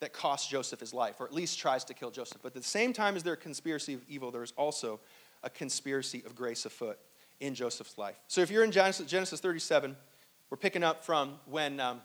that 0.01 0.13
costs 0.13 0.49
Joseph 0.49 0.81
his 0.81 0.93
life, 0.93 1.21
or 1.21 1.27
at 1.27 1.33
least 1.33 1.61
tries 1.61 1.85
to 1.85 1.95
kill 1.95 2.11
Joseph. 2.11 2.39
But 2.43 2.49
at 2.49 2.55
the 2.55 2.69
same 2.69 2.93
time 2.93 3.15
as 3.15 3.23
there 3.23 3.35
a 3.35 3.37
conspiracy 3.37 3.95
of 3.95 4.01
evil, 4.09 4.33
there 4.33 4.43
is 4.43 4.53
also 4.57 4.99
a 5.45 5.49
conspiracy 5.49 6.25
of 6.27 6.35
grace 6.35 6.67
afoot 6.67 6.99
in 7.39 7.55
Joseph's 7.55 7.97
life. 7.97 8.17
So 8.27 8.41
if 8.41 8.51
you're 8.51 8.65
in 8.65 8.73
Genesis, 8.73 9.07
Genesis 9.07 9.39
37, 9.39 9.95
we're 10.51 10.57
picking 10.57 10.83
up 10.83 11.05
from 11.05 11.39
when 11.45 11.79
um, 11.79 12.01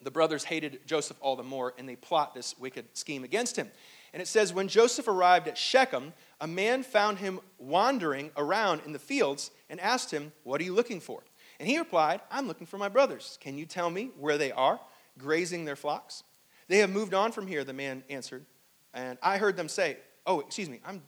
the 0.00 0.10
brothers 0.10 0.44
hated 0.44 0.80
Joseph 0.86 1.18
all 1.20 1.36
the 1.36 1.42
more 1.42 1.74
and 1.76 1.86
they 1.86 1.96
plot 1.96 2.32
this 2.32 2.58
wicked 2.58 2.86
scheme 2.96 3.24
against 3.24 3.56
him. 3.56 3.70
And 4.12 4.20
it 4.20 4.28
says, 4.28 4.52
When 4.52 4.68
Joseph 4.68 5.08
arrived 5.08 5.48
at 5.48 5.56
Shechem, 5.56 6.12
a 6.42 6.46
man 6.46 6.82
found 6.82 7.18
him 7.18 7.38
wandering 7.58 8.32
around 8.36 8.82
in 8.84 8.92
the 8.92 8.98
fields 8.98 9.52
and 9.70 9.80
asked 9.80 10.10
him, 10.10 10.32
What 10.42 10.60
are 10.60 10.64
you 10.64 10.74
looking 10.74 11.00
for? 11.00 11.22
And 11.60 11.68
he 11.68 11.78
replied, 11.78 12.20
I'm 12.30 12.48
looking 12.48 12.66
for 12.66 12.78
my 12.78 12.88
brothers. 12.88 13.38
Can 13.40 13.56
you 13.56 13.64
tell 13.64 13.88
me 13.88 14.10
where 14.18 14.36
they 14.36 14.50
are, 14.50 14.80
grazing 15.16 15.64
their 15.64 15.76
flocks? 15.76 16.24
They 16.66 16.78
have 16.78 16.90
moved 16.90 17.14
on 17.14 17.30
from 17.30 17.46
here, 17.46 17.62
the 17.62 17.72
man 17.72 18.02
answered. 18.10 18.44
And 18.92 19.18
I 19.22 19.38
heard 19.38 19.56
them 19.56 19.68
say, 19.68 19.98
Oh, 20.26 20.40
excuse 20.40 20.68
me, 20.68 20.80
I'm 20.84 21.00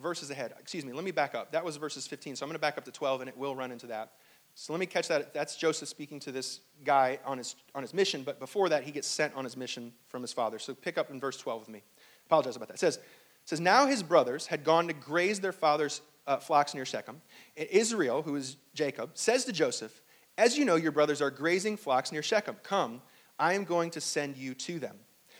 verses 0.00 0.30
ahead. 0.30 0.52
Excuse 0.60 0.84
me, 0.84 0.92
let 0.92 1.04
me 1.04 1.10
back 1.10 1.34
up. 1.34 1.52
That 1.52 1.64
was 1.64 1.78
verses 1.78 2.06
15, 2.06 2.36
so 2.36 2.44
I'm 2.44 2.48
going 2.48 2.54
to 2.54 2.60
back 2.60 2.76
up 2.76 2.84
to 2.84 2.92
12, 2.92 3.22
and 3.22 3.28
it 3.28 3.36
will 3.36 3.56
run 3.56 3.72
into 3.72 3.86
that. 3.86 4.12
So 4.54 4.74
let 4.74 4.80
me 4.80 4.86
catch 4.86 5.08
that. 5.08 5.32
That's 5.32 5.56
Joseph 5.56 5.88
speaking 5.88 6.20
to 6.20 6.32
this 6.32 6.60
guy 6.84 7.18
on 7.24 7.38
his, 7.38 7.56
on 7.74 7.80
his 7.82 7.94
mission, 7.94 8.22
but 8.22 8.38
before 8.38 8.68
that, 8.68 8.82
he 8.82 8.90
gets 8.90 9.08
sent 9.08 9.34
on 9.34 9.44
his 9.44 9.56
mission 9.56 9.92
from 10.08 10.20
his 10.20 10.32
father. 10.32 10.58
So 10.58 10.74
pick 10.74 10.98
up 10.98 11.10
in 11.10 11.18
verse 11.18 11.38
12 11.38 11.60
with 11.60 11.68
me. 11.70 11.82
Apologize 12.26 12.56
about 12.56 12.68
that. 12.68 12.74
It 12.74 12.80
says, 12.80 12.98
it 13.42 13.48
says 13.48 13.60
Now 13.60 13.86
his 13.86 14.02
brothers 14.02 14.46
had 14.46 14.64
gone 14.64 14.86
to 14.88 14.92
graze 14.92 15.40
their 15.40 15.52
father's 15.52 16.02
uh, 16.26 16.36
flocks 16.38 16.74
near 16.74 16.84
Shechem. 16.84 17.20
And 17.56 17.68
Israel, 17.68 18.22
who 18.22 18.36
is 18.36 18.56
Jacob, 18.74 19.10
says 19.14 19.44
to 19.46 19.52
Joseph, 19.52 20.02
As 20.38 20.56
you 20.56 20.64
know, 20.64 20.76
your 20.76 20.92
brothers 20.92 21.20
are 21.20 21.30
grazing 21.30 21.76
flocks 21.76 22.12
near 22.12 22.22
Shechem. 22.22 22.56
Come, 22.62 23.02
I 23.38 23.54
am 23.54 23.64
going 23.64 23.90
to 23.90 24.00
send 24.00 24.36
you 24.36 24.54
to 24.54 24.78
them. 24.78 24.96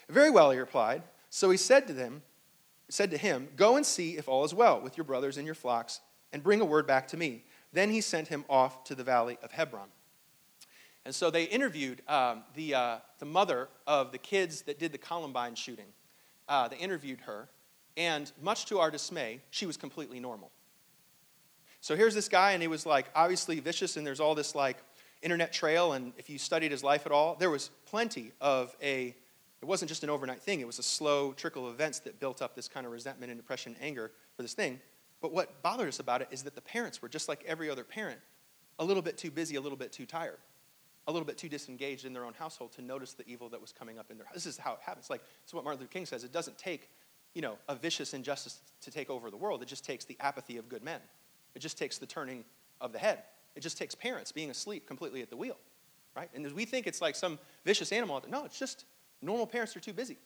Very 0.09 0.30
well, 0.30 0.50
he 0.50 0.59
replied. 0.59 1.02
So 1.30 1.50
he 1.50 1.56
said 1.56 1.87
to 1.87 1.92
them, 1.92 2.23
said 2.88 3.11
to 3.11 3.16
him, 3.16 3.49
Go 3.56 3.76
and 3.76 3.87
see 3.87 4.18
if 4.18 4.28
all 4.28 4.44
is 4.44 4.52
well 4.52 4.80
with 4.80 4.97
your 4.97 5.04
brothers 5.04 5.38
and 5.38 5.47
your 5.47 5.54
flocks, 5.54 6.00
and 6.32 6.42
bring 6.42 6.61
a 6.61 6.64
word 6.64 6.87
back 6.87 7.09
to 7.09 7.16
me. 7.16 7.44
Then 7.73 7.90
he 7.90 8.00
sent 8.00 8.28
him 8.28 8.44
off 8.50 8.85
to 8.85 8.94
the 8.94 9.04
valley 9.04 9.38
of 9.42 9.52
Hebron. 9.52 9.88
And 11.04 11.14
so 11.14 11.30
they 11.30 11.44
interviewed 11.44 12.02
um, 12.06 12.44
the, 12.54 12.75
uh, 12.75 12.99
the 13.18 13.25
mother 13.25 13.68
of 13.87 14.12
the 14.12 14.18
kids 14.18 14.62
that 14.62 14.78
did 14.78 14.92
the 14.92 14.99
Columbine 14.99 15.54
shooting. 15.54 15.87
Uh, 16.49 16.68
they 16.68 16.76
interviewed 16.76 17.21
her, 17.23 17.49
and 17.96 18.30
much 18.40 18.66
to 18.66 18.78
our 18.78 18.90
dismay, 18.90 19.40
she 19.50 19.66
was 19.66 19.76
completely 19.76 20.20
normal. 20.20 20.50
So 21.80 21.96
here's 21.96 22.14
this 22.14 22.28
guy, 22.28 22.52
and 22.52 22.62
he 22.62 22.68
was 22.68 22.87
like 22.87 23.11
obviously 23.14 23.58
vicious, 23.61 23.96
and 23.96 24.06
there's 24.06 24.20
all 24.20 24.34
this 24.34 24.54
like 24.54 24.76
internet 25.20 25.52
trail, 25.52 25.92
and 25.92 26.12
if 26.16 26.30
you 26.30 26.38
studied 26.38 26.70
his 26.70 26.84
life 26.84 27.06
at 27.06 27.12
all, 27.12 27.37
there 27.37 27.50
was 27.50 27.70
plenty 27.87 28.32
of 28.40 28.75
a 28.82 29.14
it 29.62 29.66
wasn't 29.66 29.88
just 29.88 30.02
an 30.02 30.11
overnight 30.11 30.40
thing, 30.40 30.61
it 30.61 30.66
was 30.66 30.80
a 30.80 30.82
slow 30.82 31.32
trickle 31.32 31.68
of 31.68 31.75
events 31.75 32.00
that 32.00 32.18
built 32.18 32.42
up 32.42 32.56
this 32.56 32.66
kind 32.66 32.84
of 32.84 32.90
resentment 32.90 33.30
and 33.30 33.40
depression 33.40 33.76
and 33.76 33.84
anger 33.84 34.11
for 34.37 34.42
this 34.42 34.54
thing. 34.54 34.80
But 35.20 35.32
what 35.32 35.62
bothered 35.62 35.87
us 35.87 36.00
about 36.00 36.20
it 36.20 36.28
is 36.32 36.42
that 36.42 36.56
the 36.56 36.61
parents 36.61 37.00
were 37.00 37.08
just 37.08 37.28
like 37.28 37.44
every 37.46 37.70
other 37.70 37.84
parent, 37.84 38.18
a 38.80 38.84
little 38.84 39.02
bit 39.02 39.16
too 39.16 39.30
busy, 39.30 39.54
a 39.54 39.61
little 39.61 39.78
bit 39.78 39.92
too 39.92 40.04
tired, 40.04 40.38
a 41.06 41.12
little 41.12 41.25
bit 41.25 41.38
too 41.38 41.49
disengaged 41.49 42.04
in 42.04 42.12
their 42.12 42.25
own 42.25 42.34
household 42.34 42.72
to 42.72 42.82
notice 42.82 43.12
the 43.12 43.25
evil 43.28 43.49
that 43.50 43.61
was 43.61 43.72
coming 43.72 44.00
up 44.00 44.11
in 44.11 44.18
their 44.18 44.26
house. 44.26 44.34
This 44.34 44.46
is 44.46 44.58
how 44.58 44.72
it 44.72 44.80
happens. 44.84 45.08
Like, 45.08 45.22
it's 45.44 45.54
what 45.54 45.62
Martin 45.62 45.80
Luther 45.80 45.92
King 45.92 46.06
says. 46.06 46.25
It 46.25 46.32
doesn't 46.32 46.58
take, 46.58 46.90
you 47.35 47.43
know, 47.43 47.59
a 47.69 47.75
vicious 47.75 48.15
injustice 48.15 48.61
to 48.83 48.91
take 48.91 49.11
over 49.11 49.31
the 49.31 49.37
world. 49.37 49.62
It 49.62 49.69
just 49.69 49.85
takes 49.85 50.05
the 50.05 50.17
apathy 50.21 50.57
of 50.57 50.69
good 50.69 50.83
men. 50.83 51.01
It 51.55 51.61
just 51.61 51.79
takes 51.79 51.99
the 51.99 52.07
turning 52.07 52.45
of 52.81 52.93
the 52.93 52.99
head. 52.99 53.23
It 53.55 53.61
just 53.61 53.79
takes 53.79 53.95
parents 53.95 54.33
being 54.33 54.51
asleep 54.51 54.87
completely 54.87 55.23
at 55.23 55.31
the 55.31 55.37
wheel, 55.37 55.57
right? 56.17 56.31
And 56.35 56.51
we 56.53 56.65
think 56.65 56.87
it's 56.87 57.01
like 57.01 57.15
some 57.15 57.39
vicious 57.65 57.93
animal. 57.93 58.23
No, 58.29 58.45
it's 58.45 58.59
just 58.59 58.85
Normal 59.23 59.47
parents 59.47 59.77
are 59.77 59.81
too 59.81 59.93
busy. 59.93 60.19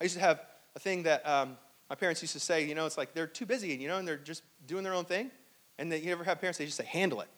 I 0.00 0.04
used 0.04 0.16
to 0.16 0.20
have 0.20 0.40
a 0.74 0.78
thing 0.78 1.02
that 1.02 1.26
um, 1.28 1.58
my 1.90 1.94
parents 1.94 2.22
used 2.22 2.32
to 2.32 2.40
say, 2.40 2.64
you 2.64 2.74
know, 2.74 2.86
it's 2.86 2.96
like 2.96 3.12
they're 3.12 3.26
too 3.26 3.44
busy, 3.44 3.68
you 3.68 3.86
know, 3.86 3.98
and 3.98 4.08
they're 4.08 4.16
just 4.16 4.42
doing 4.66 4.82
their 4.82 4.94
own 4.94 5.04
thing. 5.04 5.30
And 5.78 5.92
they, 5.92 5.98
you 5.98 6.10
ever 6.10 6.24
have 6.24 6.40
parents, 6.40 6.58
they 6.58 6.64
just 6.64 6.78
say, 6.78 6.84
handle 6.84 7.20
it. 7.20 7.28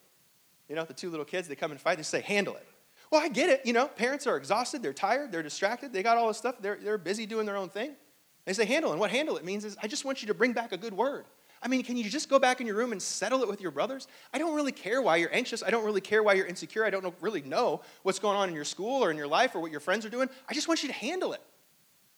You 0.68 0.76
know, 0.76 0.84
the 0.84 0.94
two 0.94 1.10
little 1.10 1.24
kids, 1.24 1.48
they 1.48 1.56
come 1.56 1.72
and 1.72 1.80
fight, 1.80 1.96
they 1.96 2.04
say, 2.04 2.20
handle 2.20 2.54
it. 2.54 2.66
Well, 3.10 3.20
I 3.20 3.28
get 3.28 3.50
it. 3.50 3.66
You 3.66 3.72
know, 3.72 3.88
parents 3.88 4.26
are 4.26 4.36
exhausted, 4.36 4.82
they're 4.82 4.92
tired, 4.92 5.32
they're 5.32 5.42
distracted, 5.42 5.92
they 5.92 6.02
got 6.02 6.16
all 6.16 6.28
this 6.28 6.38
stuff, 6.38 6.56
they're, 6.60 6.78
they're 6.80 6.98
busy 6.98 7.26
doing 7.26 7.46
their 7.46 7.56
own 7.56 7.68
thing. 7.68 7.94
They 8.44 8.52
say, 8.52 8.64
handle. 8.64 8.90
And 8.90 9.00
what 9.00 9.10
handle 9.10 9.36
it 9.36 9.44
means 9.44 9.64
is, 9.64 9.76
I 9.82 9.86
just 9.86 10.04
want 10.04 10.22
you 10.22 10.28
to 10.28 10.34
bring 10.34 10.52
back 10.52 10.72
a 10.72 10.76
good 10.76 10.94
word. 10.94 11.24
I 11.62 11.68
mean, 11.68 11.84
can 11.84 11.96
you 11.96 12.10
just 12.10 12.28
go 12.28 12.40
back 12.40 12.60
in 12.60 12.66
your 12.66 12.74
room 12.74 12.90
and 12.90 13.00
settle 13.00 13.42
it 13.42 13.48
with 13.48 13.60
your 13.60 13.70
brothers? 13.70 14.08
I 14.34 14.38
don't 14.38 14.54
really 14.54 14.72
care 14.72 15.00
why 15.00 15.16
you're 15.16 15.32
anxious. 15.32 15.62
I 15.62 15.70
don't 15.70 15.84
really 15.84 16.00
care 16.00 16.20
why 16.20 16.32
you're 16.32 16.46
insecure. 16.46 16.84
I 16.84 16.90
don't 16.90 17.14
really 17.20 17.42
know 17.42 17.82
what's 18.02 18.18
going 18.18 18.36
on 18.36 18.48
in 18.48 18.54
your 18.54 18.64
school 18.64 19.04
or 19.04 19.12
in 19.12 19.16
your 19.16 19.28
life 19.28 19.54
or 19.54 19.60
what 19.60 19.70
your 19.70 19.78
friends 19.78 20.04
are 20.04 20.10
doing. 20.10 20.28
I 20.48 20.54
just 20.54 20.66
want 20.66 20.82
you 20.82 20.88
to 20.88 20.94
handle 20.94 21.32
it. 21.32 21.40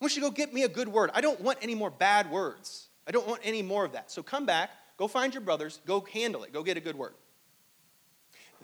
I 0.01 0.05
want 0.05 0.17
you 0.17 0.23
to 0.23 0.29
go 0.29 0.35
get 0.35 0.55
me 0.55 0.63
a 0.63 0.69
good 0.69 0.89
word. 0.89 1.11
I 1.13 1.21
don't 1.21 1.41
want 1.43 1.59
any 1.61 1.75
more 1.75 1.91
bad 1.91 2.31
words. 2.31 2.89
I 3.07 3.11
don't 3.11 3.29
want 3.29 3.43
any 3.45 3.61
more 3.61 3.85
of 3.85 3.93
that. 3.93 4.11
So 4.11 4.23
come 4.23 4.47
back, 4.47 4.71
go 4.97 5.09
find 5.09 5.35
your 5.35 5.43
brothers, 5.43 5.81
go 5.87 6.07
handle 6.11 6.43
it, 6.45 6.53
go 6.53 6.63
get 6.63 6.79
a 6.79 6.81
good 6.81 6.97
word. 6.97 7.13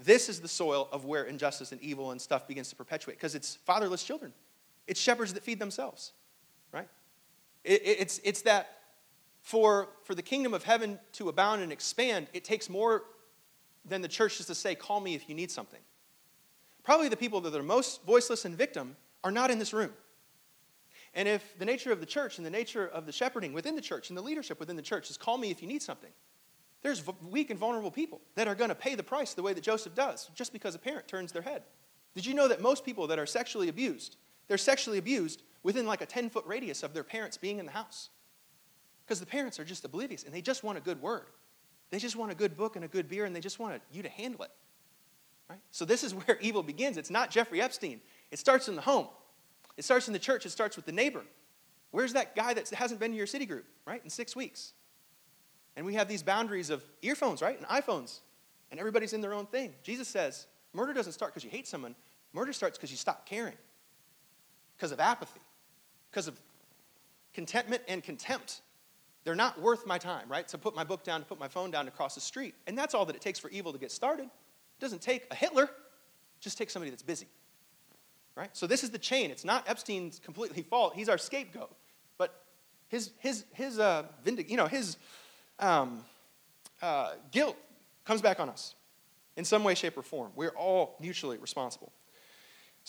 This 0.03 0.31
is 0.31 0.41
the 0.41 0.49
soil 0.49 0.89
of 0.93 1.05
where 1.05 1.25
injustice 1.25 1.73
and 1.73 1.81
evil 1.83 2.11
and 2.11 2.21
stuff 2.21 2.49
begins 2.49 2.71
to 2.71 2.77
perpetuate 2.77 3.17
because 3.17 3.35
it's 3.35 3.57
fatherless 3.67 4.03
children. 4.03 4.33
It's 4.87 4.99
shepherds 4.99 5.35
that 5.35 5.43
feed 5.43 5.59
themselves, 5.59 6.13
right? 6.73 6.89
It, 7.65 7.83
it, 7.83 8.01
it's, 8.01 8.21
it's 8.25 8.43
that 8.43 8.79
for, 9.43 9.89
for 10.05 10.15
the 10.15 10.23
kingdom 10.23 10.55
of 10.55 10.65
heaven 10.65 10.99
to 11.13 11.29
abound 11.29 11.63
and 11.63 11.73
expand, 11.73 12.29
it 12.33 12.45
takes 12.45 12.69
more 12.69 13.05
than 13.85 14.03
the 14.03 14.09
church 14.09 14.37
just 14.37 14.49
to 14.49 14.55
say, 14.55 14.75
call 14.75 15.01
me 15.01 15.15
if 15.15 15.29
you 15.29 15.35
need 15.35 15.51
something. 15.51 15.81
Probably 16.83 17.09
the 17.09 17.17
people 17.17 17.41
that 17.43 17.55
are 17.55 17.63
most 17.63 18.05
voiceless 18.05 18.45
and 18.45 18.57
victim 18.57 18.97
are 19.25 19.31
not 19.31 19.51
in 19.51 19.59
this 19.59 19.73
room. 19.73 19.93
And 21.15 21.27
if 21.27 21.59
the 21.59 21.65
nature 21.65 21.93
of 21.93 22.01
the 22.01 22.07
church 22.07 22.39
and 22.39 22.47
the 22.47 22.51
nature 22.51 22.87
of 22.87 23.05
the 23.07 23.13
shepherding 23.13 23.53
within 23.53 23.75
the 23.75 23.83
church 23.83 24.11
and 24.11 24.17
the 24.17 24.23
leadership 24.23 24.61
within 24.61 24.77
the 24.77 24.83
church 24.83 25.11
is 25.11 25.17
call 25.17 25.39
me 25.39 25.51
if 25.51 25.61
you 25.61 25.69
need 25.69 25.83
something, 25.83 26.11
there's 26.83 27.03
weak 27.29 27.51
and 27.51 27.59
vulnerable 27.59 27.91
people 27.91 28.21
that 28.37 28.49
are 28.49 28.55
going 28.55 28.69
to 28.69 28.75
pay 28.75 28.95
the 28.95 29.03
price 29.03 29.35
the 29.35 29.43
way 29.43 29.53
that 29.53 29.63
Joseph 29.63 29.95
does 29.95 30.31
just 30.35 30.53
because 30.53 30.75
a 30.75 30.79
parent 30.79 31.09
turns 31.09 31.33
their 31.33 31.43
head. 31.43 31.63
Did 32.15 32.25
you 32.27 32.35
know 32.35 32.49
that 32.49 32.61
most 32.61 32.85
people 32.85 33.07
that 33.09 33.19
are 33.19 33.27
sexually 33.27 33.69
abused, 33.69 34.17
they're 34.49 34.59
sexually 34.59 34.99
abused 34.99 35.43
within 35.63 35.87
like 35.87 36.01
a 36.01 36.07
10 36.07 36.31
foot 36.31 36.45
radius 36.47 36.83
of 36.83 36.95
their 36.95 37.05
parents 37.05 37.37
being 37.37 37.59
in 37.59 37.67
the 37.67 37.73
house? 37.73 38.11
Because 39.05 39.21
the 39.21 39.27
parents 39.27 39.59
are 39.59 39.65
just 39.65 39.85
oblivious 39.85 40.25
and 40.25 40.33
they 40.33 40.43
just 40.43 40.63
want 40.63 40.79
a 40.79 40.81
good 40.81 41.03
word. 41.03 41.27
They 41.91 41.99
just 41.99 42.17
want 42.17 42.31
a 42.31 42.35
good 42.35 42.57
book 42.57 42.77
and 42.77 42.85
a 42.85 42.89
good 42.89 43.09
beer 43.09 43.25
and 43.25 43.35
they 43.35 43.41
just 43.41 43.59
want 43.59 43.81
you 43.91 44.03
to 44.03 44.09
handle 44.09 44.43
it. 44.45 44.51
Right? 45.49 45.59
So 45.71 45.85
this 45.85 46.05
is 46.05 46.15
where 46.27 46.39
evil 46.41 46.63
begins. 46.63 46.97
It's 46.97 47.11
not 47.11 47.31
Jeffrey 47.31 47.61
Epstein. 47.61 48.01
It 48.31 48.39
starts 48.39 48.69
in 48.69 48.77
the 48.77 48.83
home. 48.83 49.09
It 49.77 49.85
starts 49.85 50.07
in 50.07 50.13
the 50.13 50.19
church. 50.19 50.47
It 50.47 50.51
starts 50.51 50.77
with 50.77 50.87
the 50.87 50.93
neighbor. 50.93 51.25
Where's 51.91 52.13
that 52.13 52.37
guy 52.37 52.55
that 52.55 52.69
hasn't 52.71 53.01
been 53.01 53.11
to 53.11 53.17
your 53.17 53.27
city 53.27 53.47
group, 53.47 53.65
right, 53.85 54.01
in 54.05 54.11
six 54.11 54.37
weeks? 54.37 54.75
And 55.77 55.85
we 55.85 55.95
have 55.95 56.09
these 56.09 56.23
boundaries 56.23 56.71
of 56.71 56.85
earphones, 57.03 57.43
right, 57.43 57.57
and 57.57 57.67
iPhones, 57.67 58.21
and 58.71 58.79
everybody's 58.79 59.13
in 59.13 59.21
their 59.21 59.35
own 59.35 59.47
thing. 59.47 59.75
Jesus 59.83 60.07
says 60.07 60.47
murder 60.73 60.93
doesn't 60.93 61.13
start 61.13 61.33
because 61.33 61.45
you 61.45 61.51
hate 61.51 61.67
someone. 61.67 61.97
Murder 62.33 62.53
starts 62.53 62.79
because 62.79 62.91
you 62.91 62.97
stop 62.97 63.27
caring, 63.27 63.57
because 64.77 64.93
of 64.93 65.01
apathy, 65.01 65.41
because 66.11 66.29
of 66.29 66.41
contentment 67.33 67.83
and 67.89 68.03
contempt. 68.03 68.63
They're 69.25 69.35
not 69.35 69.61
worth 69.61 69.87
my 69.87 69.99
time, 69.99 70.29
right? 70.29 70.47
To 70.49 70.59
put 70.59 70.75
my 70.75 70.85
book 70.85 71.05
down, 71.05 71.21
to 71.21 71.27
put 71.27 71.39
my 71.39 71.49
phone 71.49 71.71
down, 71.71 71.85
to 71.85 71.91
cross 71.91 72.15
the 72.15 72.21
street. 72.21 72.55
And 72.67 72.77
that's 72.77 72.95
all 72.95 73.05
that 73.07 73.17
it 73.17 73.23
takes 73.23 73.39
for 73.39 73.51
evil 73.51 73.73
to 73.73 73.79
get 73.79 73.93
started. 73.93 74.25
It 74.25 74.81
doesn't 74.81 75.03
take 75.03 75.27
a 75.31 75.35
Hitler, 75.35 75.65
it 75.65 76.41
just 76.41 76.59
takes 76.59 76.73
somebody 76.73 76.91
that's 76.91 77.03
busy. 77.03 77.27
Right? 78.35 78.51
So 78.53 78.67
this 78.67 78.83
is 78.83 78.91
the 78.91 78.99
chain. 78.99 79.31
It's 79.31 79.45
not 79.45 79.69
Epstein's 79.69 80.19
completely 80.19 80.63
fault. 80.63 80.95
He's 80.95 81.09
our 81.09 81.19
scapegoat. 81.19 81.75
But 82.17 82.35
his, 82.89 83.11
his, 83.19 83.45
his, 83.53 83.79
uh, 83.79 84.05
vindic- 84.25 84.49
you 84.49 84.57
know, 84.57 84.67
his 84.67 84.97
um, 85.59 86.03
uh, 86.81 87.13
guilt 87.31 87.57
comes 88.05 88.23
back 88.23 88.41
on 88.41 88.49
us 88.49 88.75
in 89.37 89.45
some 89.45 89.63
way, 89.65 89.75
shape, 89.75 89.99
or 89.99 90.03
form. 90.03 90.33
We're 90.35 90.57
all 90.57 90.97
mutually 91.01 91.37
responsible. 91.39 91.93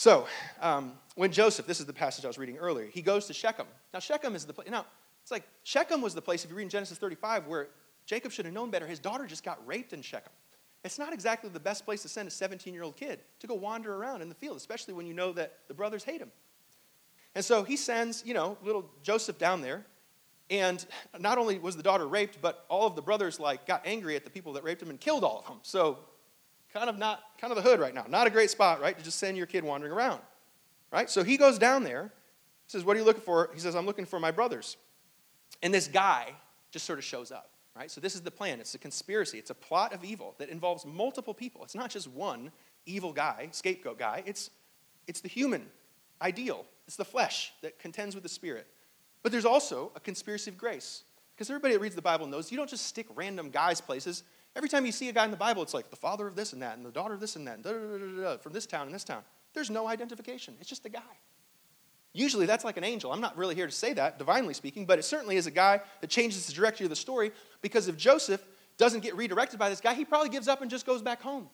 So, 0.02 0.26
um, 0.62 0.94
when 1.14 1.32
Joseph, 1.32 1.68
this 1.68 1.80
is 1.80 1.86
the 1.86 1.94
passage 1.94 2.26
I 2.26 2.28
was 2.28 2.40
reading 2.40 2.58
earlier, 2.58 2.88
he 2.88 3.04
goes 3.04 3.28
to 3.28 3.34
Shechem. 3.34 3.68
Now, 3.94 4.00
Shechem 4.00 4.34
is 4.34 4.46
the 4.46 4.52
place. 4.52 4.68
Now, 4.68 4.88
it's 5.22 5.30
like 5.30 5.44
Shechem 5.62 6.02
was 6.02 6.16
the 6.16 6.24
place, 6.24 6.44
if 6.44 6.50
you 6.50 6.56
read 6.56 6.64
in 6.64 6.70
Genesis 6.70 6.98
35, 6.98 7.46
where 7.46 7.68
Jacob 8.08 8.32
should 8.32 8.46
have 8.46 8.54
known 8.56 8.72
better. 8.72 8.88
His 8.88 8.98
daughter 8.98 9.28
just 9.28 9.44
got 9.44 9.60
raped 9.68 9.94
in 9.94 10.02
Shechem. 10.02 10.32
It's 10.84 10.98
not 10.98 11.14
exactly 11.14 11.52
the 11.52 11.60
best 11.60 11.86
place 11.86 12.02
to 12.02 12.10
send 12.10 12.28
a 12.28 12.32
17 12.32 12.74
year 12.74 12.82
old 12.82 12.98
kid 12.98 13.20
to 13.42 13.46
go 13.46 13.54
wander 13.54 13.94
around 13.94 14.24
in 14.24 14.30
the 14.30 14.34
field, 14.34 14.58
especially 14.58 14.96
when 14.96 15.06
you 15.06 15.14
know 15.14 15.34
that 15.34 15.60
the 15.68 15.76
brothers 15.76 16.04
hate 16.04 16.20
him. 16.20 16.32
And 17.36 17.46
so 17.46 17.62
he 17.62 17.78
sends, 17.78 18.24
you 18.26 18.34
know, 18.34 18.58
little 18.64 18.90
Joseph 19.04 19.38
down 19.38 19.62
there. 19.62 19.86
And 20.50 20.84
not 21.20 21.38
only 21.38 21.60
was 21.60 21.78
the 21.78 21.84
daughter 21.84 22.08
raped, 22.08 22.40
but 22.42 22.66
all 22.70 22.88
of 22.88 22.96
the 22.96 23.04
brothers 23.04 23.40
like 23.40 23.68
got 23.68 23.84
angry 23.86 24.16
at 24.16 24.24
the 24.24 24.32
people 24.32 24.54
that 24.54 24.64
raped 24.64 24.82
him 24.82 24.90
and 24.90 25.00
killed 25.00 25.24
all 25.24 25.38
of 25.38 25.46
them. 25.46 25.60
So 25.62 26.00
kind 26.74 26.90
of 26.90 26.98
not 26.98 27.22
kind 27.40 27.52
of 27.52 27.62
the 27.62 27.68
hood 27.68 27.80
right 27.80 27.94
now. 27.94 28.06
Not 28.08 28.28
a 28.28 28.30
great 28.30 28.50
spot, 28.50 28.82
right, 28.82 28.98
to 28.98 29.04
just 29.04 29.20
send 29.20 29.38
your 29.38 29.46
kid 29.46 29.64
wandering 29.64 29.92
around. 29.92 30.22
Right? 30.92 31.10
So 31.10 31.24
he 31.24 31.38
goes 31.38 31.58
down 31.58 31.84
there. 31.84 32.12
He 32.66 32.72
says, 32.72 32.84
What 32.84 32.96
are 32.96 33.00
you 33.00 33.06
looking 33.06 33.24
for? 33.24 33.50
He 33.54 33.60
says, 33.60 33.76
I'm 33.76 33.86
looking 33.86 34.06
for 34.06 34.20
my 34.20 34.32
brothers. 34.32 34.78
And 35.62 35.74
this 35.74 35.88
guy 35.88 36.34
just 36.72 36.86
sort 36.86 37.00
of 37.00 37.06
shows 37.06 37.32
up, 37.32 37.52
right? 37.76 37.92
So 37.92 38.02
this 38.02 38.16
is 38.16 38.22
the 38.22 38.32
plan. 38.32 38.60
It's 38.60 38.74
a 38.74 38.80
conspiracy. 38.80 39.38
It's 39.38 39.50
a 39.50 39.56
plot 39.56 39.94
of 39.94 40.04
evil 40.04 40.36
that 40.38 40.50
involves 40.50 40.86
multiple 40.86 41.34
people. 41.34 41.64
It's 41.64 41.76
not 41.76 41.90
just 41.90 42.08
one 42.08 42.52
evil 42.86 43.14
guy, 43.14 43.50
scapegoat 43.52 44.00
guy. 44.00 44.24
It's, 44.26 44.50
it's 45.08 45.22
the 45.22 45.28
human 45.28 45.68
ideal. 46.22 46.66
It's 46.88 46.96
the 46.96 47.06
flesh 47.06 47.54
that 47.62 47.80
contends 47.80 48.16
with 48.16 48.24
the 48.24 48.30
spirit. 48.30 48.68
But 49.24 49.32
there's 49.32 49.46
also 49.46 49.92
a 49.96 50.00
conspiracy 50.00 50.50
of 50.50 50.58
grace. 50.58 51.04
Because 51.36 51.50
everybody 51.50 51.74
that 51.74 51.80
reads 51.80 51.96
the 51.96 52.02
Bible 52.02 52.28
knows 52.28 52.52
you 52.52 52.58
don't 52.58 52.70
just 52.70 52.86
stick 52.86 53.08
random 53.16 53.50
guys 53.50 53.82
places. 53.82 54.24
Every 54.56 54.68
time 54.68 54.86
you 54.86 54.92
see 54.92 55.08
a 55.10 55.14
guy 55.14 55.26
in 55.26 55.32
the 55.32 55.38
Bible, 55.38 55.64
it's 55.64 55.74
like 55.74 55.90
the 55.90 55.96
father 55.96 56.28
of 56.28 56.36
this 56.36 56.54
and 56.54 56.62
that, 56.62 56.76
and 56.78 56.86
the 56.86 56.92
daughter 56.92 57.14
of 57.14 57.20
this 57.20 57.36
and 57.36 57.48
that, 57.48 57.66
and 57.66 58.42
from 58.42 58.54
this 58.54 58.66
town 58.66 58.86
and 58.86 58.94
this 58.94 59.04
town. 59.04 59.24
There's 59.54 59.70
no 59.70 59.88
identification. 59.88 60.56
It's 60.60 60.70
just 60.70 60.86
a 60.86 60.90
guy. 60.90 61.02
Usually 62.14 62.46
that's 62.46 62.66
like 62.66 62.76
an 62.76 62.84
angel. 62.84 63.14
I'm 63.14 63.22
not 63.22 63.38
really 63.38 63.56
here 63.56 63.66
to 63.66 63.72
say 63.72 63.94
that, 63.94 64.18
divinely 64.18 64.54
speaking, 64.54 64.86
but 64.86 65.00
it 65.00 65.04
certainly 65.04 65.38
is 65.38 65.48
a 65.48 65.52
guy 65.52 65.80
that 66.02 66.10
changes 66.10 66.46
the 66.46 66.54
trajectory 66.54 66.86
of 66.86 66.90
the 66.90 66.96
story 66.96 67.32
because 67.62 67.88
if 67.88 67.96
Joseph 67.96 68.44
doesn't 68.78 69.00
get 69.00 69.16
redirected 69.16 69.58
by 69.58 69.70
this 69.70 69.80
guy, 69.80 69.94
he 69.94 70.04
probably 70.04 70.30
gives 70.30 70.50
up 70.50 70.62
and 70.62 70.70
just 70.70 70.86
goes 70.86 71.02
back 71.02 71.22
home. 71.22 71.50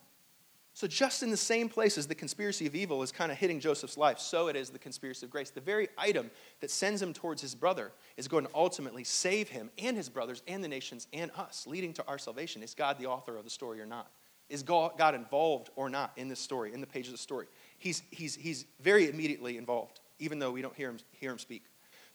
So, 0.78 0.86
just 0.86 1.24
in 1.24 1.32
the 1.32 1.36
same 1.36 1.68
place 1.68 1.98
as 1.98 2.06
the 2.06 2.14
conspiracy 2.14 2.64
of 2.64 2.76
evil 2.76 3.02
is 3.02 3.10
kind 3.10 3.32
of 3.32 3.38
hitting 3.38 3.58
Joseph's 3.58 3.98
life, 3.98 4.20
so 4.20 4.46
it 4.46 4.54
is 4.54 4.70
the 4.70 4.78
conspiracy 4.78 5.26
of 5.26 5.30
grace. 5.32 5.50
The 5.50 5.60
very 5.60 5.88
item 5.98 6.30
that 6.60 6.70
sends 6.70 7.02
him 7.02 7.12
towards 7.12 7.42
his 7.42 7.52
brother 7.56 7.90
is 8.16 8.28
going 8.28 8.44
to 8.46 8.50
ultimately 8.54 9.02
save 9.02 9.48
him 9.48 9.70
and 9.76 9.96
his 9.96 10.08
brothers 10.08 10.40
and 10.46 10.62
the 10.62 10.68
nations 10.68 11.08
and 11.12 11.32
us, 11.36 11.66
leading 11.66 11.92
to 11.94 12.04
our 12.06 12.16
salvation. 12.16 12.62
Is 12.62 12.74
God 12.74 12.96
the 12.96 13.06
author 13.06 13.36
of 13.36 13.42
the 13.42 13.50
story 13.50 13.80
or 13.80 13.86
not? 13.86 14.08
Is 14.48 14.62
God 14.62 15.16
involved 15.16 15.70
or 15.74 15.90
not 15.90 16.12
in 16.16 16.28
this 16.28 16.38
story, 16.38 16.72
in 16.72 16.80
the 16.80 16.86
pages 16.86 17.08
of 17.08 17.14
the 17.14 17.22
story? 17.22 17.46
He's, 17.78 18.04
he's, 18.12 18.36
he's 18.36 18.64
very 18.80 19.10
immediately 19.10 19.56
involved 19.56 19.98
even 20.18 20.38
though 20.38 20.50
we 20.50 20.62
don't 20.62 20.74
hear 20.74 20.90
him, 20.90 20.98
hear 21.12 21.30
him 21.30 21.38
speak. 21.38 21.64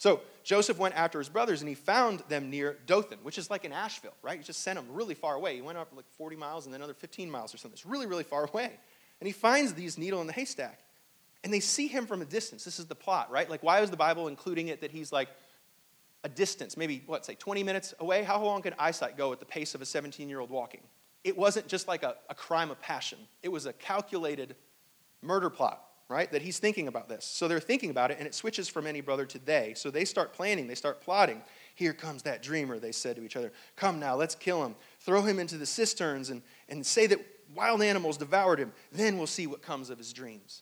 So 0.04 0.20
Joseph 0.44 0.78
went 0.78 0.96
after 0.96 1.18
his 1.18 1.30
brothers 1.30 1.62
and 1.62 1.70
he 1.70 1.76
found 1.76 2.24
them 2.28 2.50
near 2.50 2.78
Dothan, 2.88 3.20
which 3.24 3.38
is 3.38 3.50
like 3.50 3.64
in 3.64 3.72
Asheville, 3.72 4.16
right? 4.22 4.38
He 4.38 4.44
just 4.44 4.60
sent 4.60 4.78
them 4.78 4.86
really 4.94 5.14
far 5.14 5.36
away. 5.36 5.56
He 5.56 5.62
went 5.62 5.78
up 5.78 5.94
like 5.96 6.04
40 6.18 6.36
miles 6.36 6.66
and 6.66 6.74
then 6.74 6.82
another 6.82 6.94
15 6.94 7.32
miles 7.32 7.56
or 7.56 7.58
something. 7.58 7.74
It's 7.74 7.86
really, 7.86 8.06
really 8.06 8.26
far 8.26 8.44
away. 8.44 8.70
And 9.22 9.28
he 9.28 9.32
finds 9.32 9.74
these 9.76 9.98
needle 9.98 10.20
in 10.20 10.28
the 10.28 10.34
haystack. 10.34 10.82
And 11.46 11.54
they 11.54 11.62
see 11.62 11.88
him 11.88 12.06
from 12.06 12.22
a 12.22 12.26
distance. 12.26 12.66
This 12.66 12.80
is 12.80 12.88
the 12.88 12.96
plot, 12.96 13.32
right? 13.32 13.50
Like, 13.50 13.64
why 13.64 13.80
is 13.80 13.92
the 13.92 13.96
Bible 13.96 14.28
including 14.28 14.68
it 14.68 14.82
that 14.82 14.92
he's 14.92 15.14
like 15.14 15.30
a 16.26 16.30
distance, 16.30 16.76
maybe, 16.76 17.02
what, 17.06 17.26
say 17.26 17.36
20 17.36 17.64
minutes 17.64 17.94
away? 18.02 18.24
How 18.24 18.44
long 18.44 18.62
can 18.62 18.74
eyesight 18.78 19.16
go 19.16 19.32
at 19.32 19.40
the 19.40 19.46
pace 19.46 19.74
of 19.74 19.82
a 19.82 19.86
17 19.86 20.28
year 20.28 20.42
old 20.42 20.50
walking? 20.50 20.82
It 21.24 21.38
wasn't 21.38 21.70
just 21.70 21.88
like 21.88 22.04
a, 22.04 22.18
a 22.30 22.36
crime 22.36 22.72
of 22.72 22.82
passion, 22.82 23.20
it 23.42 23.54
was 23.54 23.68
a 23.68 23.72
calculated 23.72 24.58
murder 25.22 25.50
plot 25.50 25.82
right? 26.14 26.32
That 26.32 26.42
he's 26.42 26.60
thinking 26.60 26.88
about 26.88 27.10
this. 27.10 27.26
So 27.26 27.48
they're 27.48 27.60
thinking 27.60 27.90
about 27.90 28.12
it, 28.12 28.18
and 28.20 28.28
it 28.28 28.36
switches 28.36 28.70
from 28.70 28.86
any 28.86 29.02
brother 29.02 29.26
to 29.26 29.40
they. 29.40 29.74
So 29.76 29.90
they 29.90 30.06
start 30.06 30.34
planning, 30.34 30.68
they 30.68 30.76
start 30.76 31.02
plotting. 31.02 31.42
Here 31.76 31.94
comes 31.94 32.24
that 32.24 32.44
dreamer, 32.44 32.80
they 32.80 32.92
said 32.92 33.16
to 33.16 33.24
each 33.24 33.36
other. 33.36 33.52
Come 33.76 34.00
now, 34.00 34.16
let's 34.16 34.36
kill 34.36 34.64
him. 34.64 34.76
Throw 35.00 35.24
him 35.24 35.40
into 35.40 35.58
the 35.58 35.66
cisterns 35.66 36.30
and, 36.30 36.44
and 36.70 36.86
say 36.86 37.08
that 37.08 37.20
wild 37.56 37.82
animals 37.82 38.18
devoured 38.18 38.60
him. 38.60 38.72
Then 38.92 39.18
we'll 39.18 39.28
see 39.28 39.48
what 39.48 39.62
comes 39.62 39.90
of 39.90 39.98
his 39.98 40.14
dreams. 40.14 40.62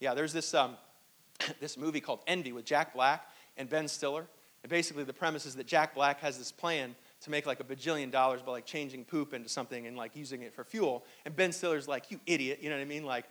Yeah, 0.00 0.12
there's 0.14 0.32
this, 0.32 0.52
um, 0.52 0.76
this 1.60 1.78
movie 1.78 2.00
called 2.00 2.20
Envy 2.26 2.52
with 2.52 2.66
Jack 2.66 2.94
Black 2.94 3.26
and 3.56 3.68
Ben 3.68 3.88
Stiller. 3.88 4.26
And 4.62 4.70
basically, 4.70 5.04
the 5.04 5.12
premise 5.12 5.44
is 5.44 5.56
that 5.56 5.66
Jack 5.66 5.94
Black 5.94 6.20
has 6.20 6.38
this 6.38 6.52
plan 6.52 6.94
to 7.22 7.30
make 7.30 7.46
like 7.46 7.60
a 7.60 7.64
bajillion 7.64 8.10
dollars 8.10 8.42
by 8.42 8.52
like 8.52 8.66
changing 8.66 9.04
poop 9.04 9.34
into 9.34 9.48
something 9.48 9.86
and 9.86 9.96
like 9.96 10.16
using 10.16 10.42
it 10.42 10.54
for 10.54 10.64
fuel. 10.64 11.04
And 11.24 11.34
Ben 11.34 11.52
Stiller's 11.52 11.88
like, 11.88 12.10
you 12.10 12.20
idiot, 12.26 12.60
you 12.62 12.70
know 12.70 12.76
what 12.76 12.82
I 12.82 12.86
mean? 12.86 13.04
Like, 13.04 13.24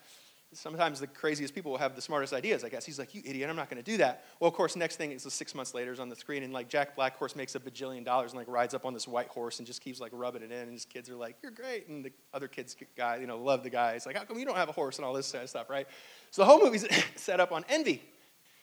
sometimes 0.53 0.99
the 0.99 1.07
craziest 1.07 1.53
people 1.53 1.71
will 1.71 1.79
have 1.79 1.95
the 1.95 2.01
smartest 2.01 2.33
ideas, 2.33 2.63
I 2.63 2.69
guess. 2.69 2.85
He's 2.85 2.99
like, 2.99 3.13
you 3.13 3.21
idiot, 3.25 3.49
I'm 3.49 3.55
not 3.55 3.69
going 3.69 3.83
to 3.83 3.91
do 3.91 3.97
that. 3.97 4.25
Well, 4.39 4.47
of 4.47 4.53
course, 4.53 4.75
next 4.75 4.95
thing 4.95 5.11
is 5.11 5.23
six 5.23 5.53
months 5.55 5.73
later 5.73 5.91
is 5.91 5.99
on 5.99 6.09
the 6.09 6.15
screen, 6.15 6.43
and 6.43 6.53
like 6.53 6.69
Jack 6.69 6.95
Black, 6.95 7.13
of 7.13 7.19
course, 7.19 7.35
makes 7.35 7.55
a 7.55 7.59
bajillion 7.59 8.05
dollars 8.05 8.31
and 8.31 8.39
like 8.39 8.47
rides 8.47 8.73
up 8.73 8.85
on 8.85 8.93
this 8.93 9.07
white 9.07 9.27
horse 9.27 9.59
and 9.59 9.67
just 9.67 9.81
keeps 9.81 9.99
like 9.99 10.11
rubbing 10.13 10.41
it 10.41 10.51
in, 10.51 10.59
and 10.59 10.71
his 10.71 10.85
kids 10.85 11.09
are 11.09 11.15
like, 11.15 11.37
you're 11.41 11.51
great. 11.51 11.87
And 11.87 12.05
the 12.05 12.11
other 12.33 12.47
kids, 12.47 12.75
guy, 12.97 13.17
you 13.17 13.27
know, 13.27 13.37
love 13.37 13.63
the 13.63 13.69
guy. 13.69 13.93
He's 13.93 14.05
like, 14.05 14.17
how 14.17 14.23
come 14.23 14.39
you 14.39 14.45
don't 14.45 14.57
have 14.57 14.69
a 14.69 14.73
horse 14.73 14.97
and 14.97 15.05
all 15.05 15.13
this 15.13 15.31
kind 15.31 15.43
of 15.43 15.49
stuff, 15.49 15.69
right? 15.69 15.87
So 16.31 16.41
the 16.41 16.45
whole 16.45 16.61
movie's 16.61 16.85
set 17.15 17.39
up 17.39 17.51
on 17.51 17.65
envy. 17.69 18.01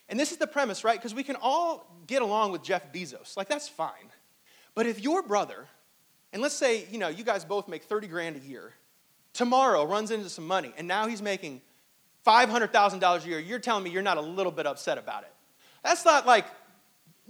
And 0.09 0.19
this 0.19 0.33
is 0.33 0.39
the 0.39 0.47
premise, 0.47 0.83
right? 0.83 0.99
Because 0.99 1.15
we 1.15 1.23
can 1.23 1.37
all 1.41 1.87
get 2.07 2.21
along 2.21 2.53
with 2.53 2.63
Jeff 2.63 2.93
Bezos. 2.93 3.37
Like, 3.37 3.49
that's 3.49 3.69
fine. 3.69 4.11
But 4.75 4.87
if 4.87 5.01
your 5.01 5.23
brother, 5.23 5.67
and 6.33 6.43
let's 6.43 6.55
say, 6.55 6.87
you 6.91 6.99
know, 6.99 7.09
you 7.09 7.25
guys 7.25 7.45
both 7.45 7.69
make 7.69 7.85
30 7.85 8.09
grand 8.09 8.37
a 8.37 8.41
year, 8.41 8.75
tomorrow 9.33 9.85
runs 9.85 10.11
into 10.11 10.29
some 10.29 10.47
money, 10.47 10.73
and 10.77 10.87
now 10.89 11.07
he's 11.07 11.23
making 11.23 11.63
$500,000 12.27 13.25
a 13.25 13.29
year, 13.29 13.39
you're 13.39 13.59
telling 13.59 13.85
me 13.85 13.91
you're 13.91 14.03
not 14.03 14.17
a 14.17 14.23
little 14.23 14.53
bit 14.53 14.67
upset 14.67 14.99
about 14.99 15.23
it. 15.23 15.33
That's 15.83 16.05
not 16.05 16.27
like 16.27 16.47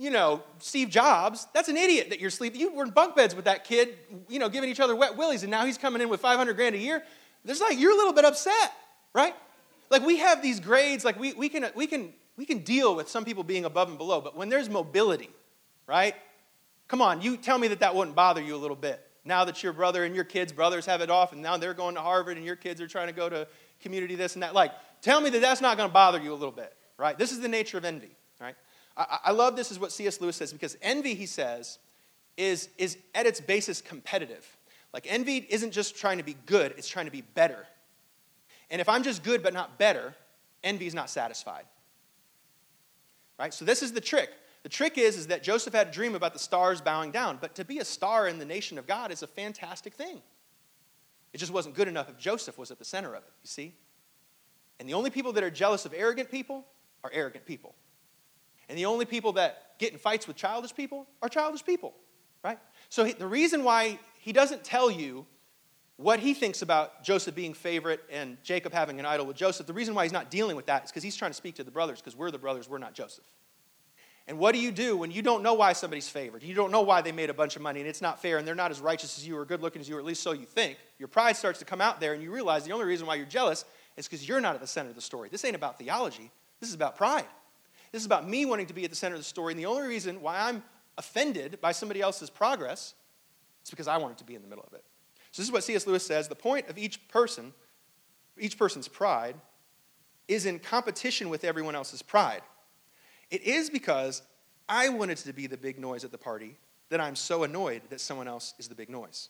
you 0.01 0.09
know, 0.09 0.43
Steve 0.61 0.89
Jobs, 0.89 1.47
that's 1.53 1.69
an 1.69 1.77
idiot 1.77 2.09
that 2.09 2.21
you're 2.21 2.31
sleeping. 2.31 2.59
You 2.59 2.73
were 2.73 2.85
in 2.85 2.91
bunk 2.91 3.17
beds 3.17 3.35
with 3.35 3.45
that 3.45 3.65
kid, 3.65 3.99
you 4.31 4.39
know, 4.39 4.49
giving 4.49 4.71
each 4.71 4.81
other 4.81 4.97
wet 4.97 5.15
willies, 5.15 5.43
and 5.43 5.51
now 5.51 5.67
he's 5.67 5.77
coming 5.77 6.01
in 6.01 6.09
with 6.09 6.23
500 6.23 6.55
grand 6.55 6.75
a 6.75 6.79
year. 6.79 7.03
There's 7.45 7.61
like, 7.61 7.79
you're 7.79 7.93
a 7.93 7.97
little 7.97 8.15
bit 8.15 8.25
upset, 8.25 8.73
right? 9.13 9.35
Like 9.91 10.03
we 10.03 10.17
have 10.17 10.41
these 10.41 10.59
grades, 10.59 11.05
like 11.05 11.21
we, 11.21 11.35
we, 11.35 11.51
can, 11.51 11.67
we, 11.75 11.87
can, 11.87 12.15
we 12.39 12.47
can 12.47 12.61
deal 12.61 12.97
with 12.97 13.11
some 13.11 13.27
people 13.27 13.45
being 13.45 13.67
above 13.67 13.91
and 13.91 13.99
below, 13.99 14.23
but 14.23 14.35
when 14.35 14.49
there's 14.49 14.71
mobility, 14.71 15.29
right? 15.87 16.15
Come 16.89 17.03
on, 17.03 17.21
you 17.21 17.37
tell 17.37 17.59
me 17.59 17.69
that 17.69 17.81
that 17.81 17.95
wouldn't 17.95 18.17
bother 18.17 18.41
you 18.41 18.57
a 18.57 18.59
little 18.59 18.77
bit. 18.77 19.07
Now 19.27 19.45
that 19.45 19.63
your 19.63 19.75
brother 19.75 20.05
and 20.05 20.15
your 20.15 20.25
kids' 20.25 20.51
brothers 20.51 20.87
have 20.87 21.03
it 21.03 21.11
off, 21.11 21.35
and 21.35 21.43
now 21.43 21.59
they're 21.59 21.75
going 21.75 21.95
to 21.97 22.01
Harvard, 22.01 22.39
and 22.39 22.47
your 22.47 22.57
kids 22.57 22.81
are 22.81 22.89
trying 22.89 23.09
to 23.09 23.13
go 23.13 23.29
to 23.29 23.47
community 23.81 24.15
this 24.15 24.35
and 24.35 24.43
that. 24.43 24.55
Like, 24.55 24.73
tell 25.03 25.21
me 25.21 25.31
that 25.31 25.41
that's 25.41 25.61
not 25.61 25.77
going 25.77 25.89
to 25.89 25.93
bother 25.93 26.21
you 26.21 26.33
a 26.33 26.35
little 26.35 26.53
bit, 26.53 26.75
right? 26.99 27.17
This 27.17 27.33
is 27.33 27.41
the 27.41 27.49
nature 27.49 27.79
of 27.79 27.85
envy, 27.85 28.11
right? 28.41 28.55
I, 28.97 29.19
I 29.25 29.31
love 29.33 29.57
this 29.57 29.71
is 29.71 29.79
what 29.79 29.93
C.S. 29.93 30.21
Lewis 30.21 30.37
says 30.37 30.53
because 30.53 30.77
envy, 30.83 31.15
he 31.15 31.27
says, 31.27 31.79
is, 32.37 32.69
is 32.79 32.99
at 33.15 33.27
its 33.27 33.41
basis 33.41 33.81
competitive. 33.81 34.47
Like, 34.93 35.07
envy 35.09 35.47
isn't 35.49 35.73
just 35.73 35.97
trying 35.97 36.19
to 36.19 36.25
be 36.25 36.37
good, 36.47 36.75
it's 36.77 36.89
trying 36.89 37.07
to 37.07 37.13
be 37.13 37.23
better. 37.23 37.67
And 38.71 38.81
if 38.81 38.89
I'm 38.89 39.03
just 39.03 39.23
good 39.23 39.43
but 39.43 39.53
not 39.53 39.79
better, 39.79 40.15
envy 40.63 40.87
is 40.87 40.95
not 40.95 41.11
satisfied. 41.11 41.65
Right? 43.39 43.55
So 43.55 43.65
this 43.65 43.83
is 43.83 43.93
the 43.93 44.01
trick. 44.01 44.31
The 44.63 44.69
trick 44.69 44.99
is, 44.99 45.17
is 45.17 45.27
that 45.29 45.43
Joseph 45.43 45.73
had 45.73 45.89
a 45.89 45.91
dream 45.91 46.15
about 46.15 46.35
the 46.35 46.39
stars 46.39 46.81
bowing 46.81 47.11
down, 47.11 47.39
but 47.41 47.55
to 47.55 47.65
be 47.65 47.79
a 47.79 47.85
star 47.85 48.29
in 48.29 48.39
the 48.39 48.45
nation 48.45 48.79
of 48.79 48.87
God 48.87 49.11
is 49.11 49.23
a 49.23 49.27
fantastic 49.27 49.95
thing. 49.95 50.21
It 51.33 51.39
just 51.39 51.53
wasn't 51.53 51.75
good 51.75 51.89
enough 51.89 52.09
if 52.09 52.19
Joseph 52.19 52.59
was 52.59 52.71
at 52.71 52.79
the 52.79 52.85
center 52.85 53.15
of 53.15 53.23
it, 53.23 53.33
you 53.43 53.49
see? 53.49 53.75
And 54.79 54.89
the 54.89 54.95
only 54.95 55.11
people 55.11 55.33
that 55.35 55.45
are 55.45 55.51
jealous 55.51 55.85
of 55.85 55.95
arrogant 55.95 56.31
people 56.31 56.67
are 57.05 57.11
arrogant 57.13 57.47
people. 57.47 57.75
And 58.69 58.79
the 58.79 58.87
only 58.87 59.05
people 59.05 59.33
that 59.33 59.79
get 59.79 59.93
in 59.93 59.99
fights 59.99 60.27
with 60.27 60.37
childish 60.37 60.75
people 60.75 61.07
are 61.23 61.29
childish 61.29 61.65
people, 61.65 61.95
right? 62.43 62.59
So 62.89 63.05
he, 63.05 63.13
the 63.13 63.27
reason 63.27 63.65
why 63.65 63.99
he 64.19 64.33
doesn't 64.33 64.65
tell 64.65 64.91
you 64.91 65.27
what 65.97 66.19
he 66.19 66.33
thinks 66.33 66.63
about 66.63 67.05
Joseph 67.05 67.35
being 67.35 67.53
favorite 67.53 68.01
and 68.11 68.39
Jacob 68.43 68.73
having 68.73 68.99
an 68.99 69.07
idol 69.07 69.27
with 69.27 69.37
Joseph, 69.37 69.67
the 69.67 69.73
reason 69.73 69.95
why 69.95 70.05
he's 70.05 70.13
not 70.13 70.31
dealing 70.31 70.57
with 70.57 70.67
that 70.67 70.85
is 70.85 70.91
because 70.91 71.03
he's 71.03 71.17
trying 71.17 71.31
to 71.31 71.37
speak 71.37 71.57
to 71.57 71.65
the 71.65 71.71
brothers, 71.71 72.01
because 72.01 72.17
we're 72.17 72.31
the 72.31 72.39
brothers, 72.39 72.69
we're 72.69 72.79
not 72.79 72.95
Joseph. 72.95 73.25
And 74.27 74.39
what 74.39 74.53
do 74.53 74.61
you 74.61 74.71
do 74.71 74.97
when 74.97 75.11
you 75.11 75.23
don't 75.23 75.43
know 75.43 75.55
why 75.55 75.73
somebody's 75.73 76.09
favored? 76.09 76.43
You 76.43 76.55
don't 76.55 76.71
know 76.71 76.83
why 76.83 77.01
they 77.01 77.11
made 77.11 77.31
a 77.31 77.35
bunch 77.35 77.57
of 77.57 77.63
money 77.63 77.81
and 77.81 77.89
it's 77.89 78.03
not 78.03 78.23
fair 78.23 78.39
and 78.39 78.47
they're 78.47 78.55
not 78.55 78.71
as 78.71 78.81
righteous 78.81 79.19
as 79.19 79.27
you 79.27 79.37
or 79.37 79.45
good 79.45 79.61
looking 79.61 79.81
as 79.81 79.89
you, 79.89 79.97
or 79.97 79.99
at 79.99 80.05
least 80.05 80.23
so 80.23 80.33
you 80.33 80.47
think. 80.47 80.79
Your 80.99 81.09
pride 81.09 81.37
starts 81.37 81.59
to 81.59 81.65
come 81.65 81.81
out 81.81 82.01
there 82.01 82.13
and 82.13 82.23
you 82.23 82.33
realize 82.33 82.65
the 82.65 82.73
only 82.73 82.85
reason 82.85 83.07
why 83.07 83.17
you're 83.17 83.27
jealous 83.27 83.65
is 83.97 84.07
because 84.07 84.29
you're 84.29 84.41
not 84.41 84.55
at 84.55 84.61
the 84.61 84.67
center 84.67 84.91
of 84.91 84.95
the 84.95 85.03
story. 85.03 85.29
This 85.31 85.45
ain't 85.45 85.57
about 85.57 85.79
theology, 85.79 86.31
this 86.61 86.69
is 86.69 86.75
about 86.75 86.97
pride. 86.97 87.27
This 87.93 88.03
is 88.03 88.07
about 88.07 88.29
me 88.29 88.47
wanting 88.47 88.67
to 88.67 88.75
be 88.75 88.85
at 88.85 88.91
the 88.91 88.97
center 88.97 89.17
of 89.17 89.21
the 89.21 89.25
story. 89.25 89.53
And 89.53 89.59
the 89.59 89.67
only 89.67 89.89
reason 89.89 90.21
why 90.21 90.39
I'm 90.39 90.63
offended 90.97 91.61
by 91.61 91.73
somebody 91.73 92.01
else's 92.01 92.31
progress 92.31 92.95
is 93.65 93.71
because 93.71 93.89
I 93.89 93.97
wanted 93.97 94.19
to 94.19 94.25
be 94.25 94.35
in 94.37 94.43
the 94.43 94.49
middle 94.49 94.65
of 94.65 94.75
it. 94.75 94.85
So 95.33 95.43
this 95.43 95.49
is 95.49 95.53
what 95.53 95.65
C.S. 95.65 95.87
Lewis 95.87 96.05
says 96.05 96.29
the 96.29 96.35
point 96.35 96.69
of 96.69 96.79
each 96.79 97.09
person, 97.09 97.53
each 98.39 98.59
person's 98.59 98.89
pride, 98.89 99.37
is 100.29 100.47
in 100.47 100.59
competition 100.59 101.29
with 101.29 101.45
everyone 101.45 101.75
else's 101.75 102.03
pride. 102.03 102.43
It 103.31 103.43
is 103.43 103.71
because 103.71 104.23
I 104.69 104.89
wanted 104.89 105.19
to 105.19 105.33
be 105.33 105.47
the 105.47 105.57
big 105.57 105.79
noise 105.79 106.05
at 106.05 106.13
the 106.13 106.19
party 106.19 106.57
that 106.89 107.01
I'm 107.01 107.17
so 107.17 107.45
annoyed 107.45 107.83
that 107.91 108.01
someone 108.01 108.29
else 108.29 108.55
is 108.59 108.69
the 108.69 108.75
big 108.75 108.91
noise. 108.91 109.29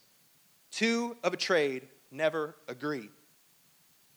Two 0.70 1.16
of 1.22 1.32
a 1.32 1.36
trade 1.36 1.88
never 2.10 2.56
agree. 2.68 3.10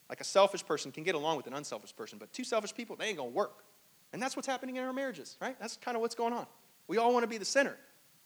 Like 0.10 0.22
a 0.22 0.26
selfish 0.26 0.66
person 0.66 0.92
can 0.92 1.04
get 1.04 1.16
along 1.16 1.38
with 1.38 1.48
an 1.48 1.54
unselfish 1.54 1.96
person, 1.96 2.18
but 2.18 2.32
two 2.32 2.44
selfish 2.44 2.74
people, 2.74 2.96
they 2.96 3.06
ain't 3.06 3.18
gonna 3.18 3.30
work. 3.30 3.64
And 4.14 4.22
that's 4.22 4.36
what's 4.36 4.48
happening 4.48 4.76
in 4.76 4.84
our 4.84 4.94
marriages, 4.94 5.38
right? 5.42 5.60
That's 5.60 5.78
kind 5.78 5.96
of 5.96 6.02
what's 6.02 6.16
going 6.16 6.34
on. 6.34 6.46
We 6.88 6.98
all 6.98 7.14
want 7.14 7.24
to 7.24 7.28
be 7.28 7.38
the 7.38 7.46
center. 7.46 7.76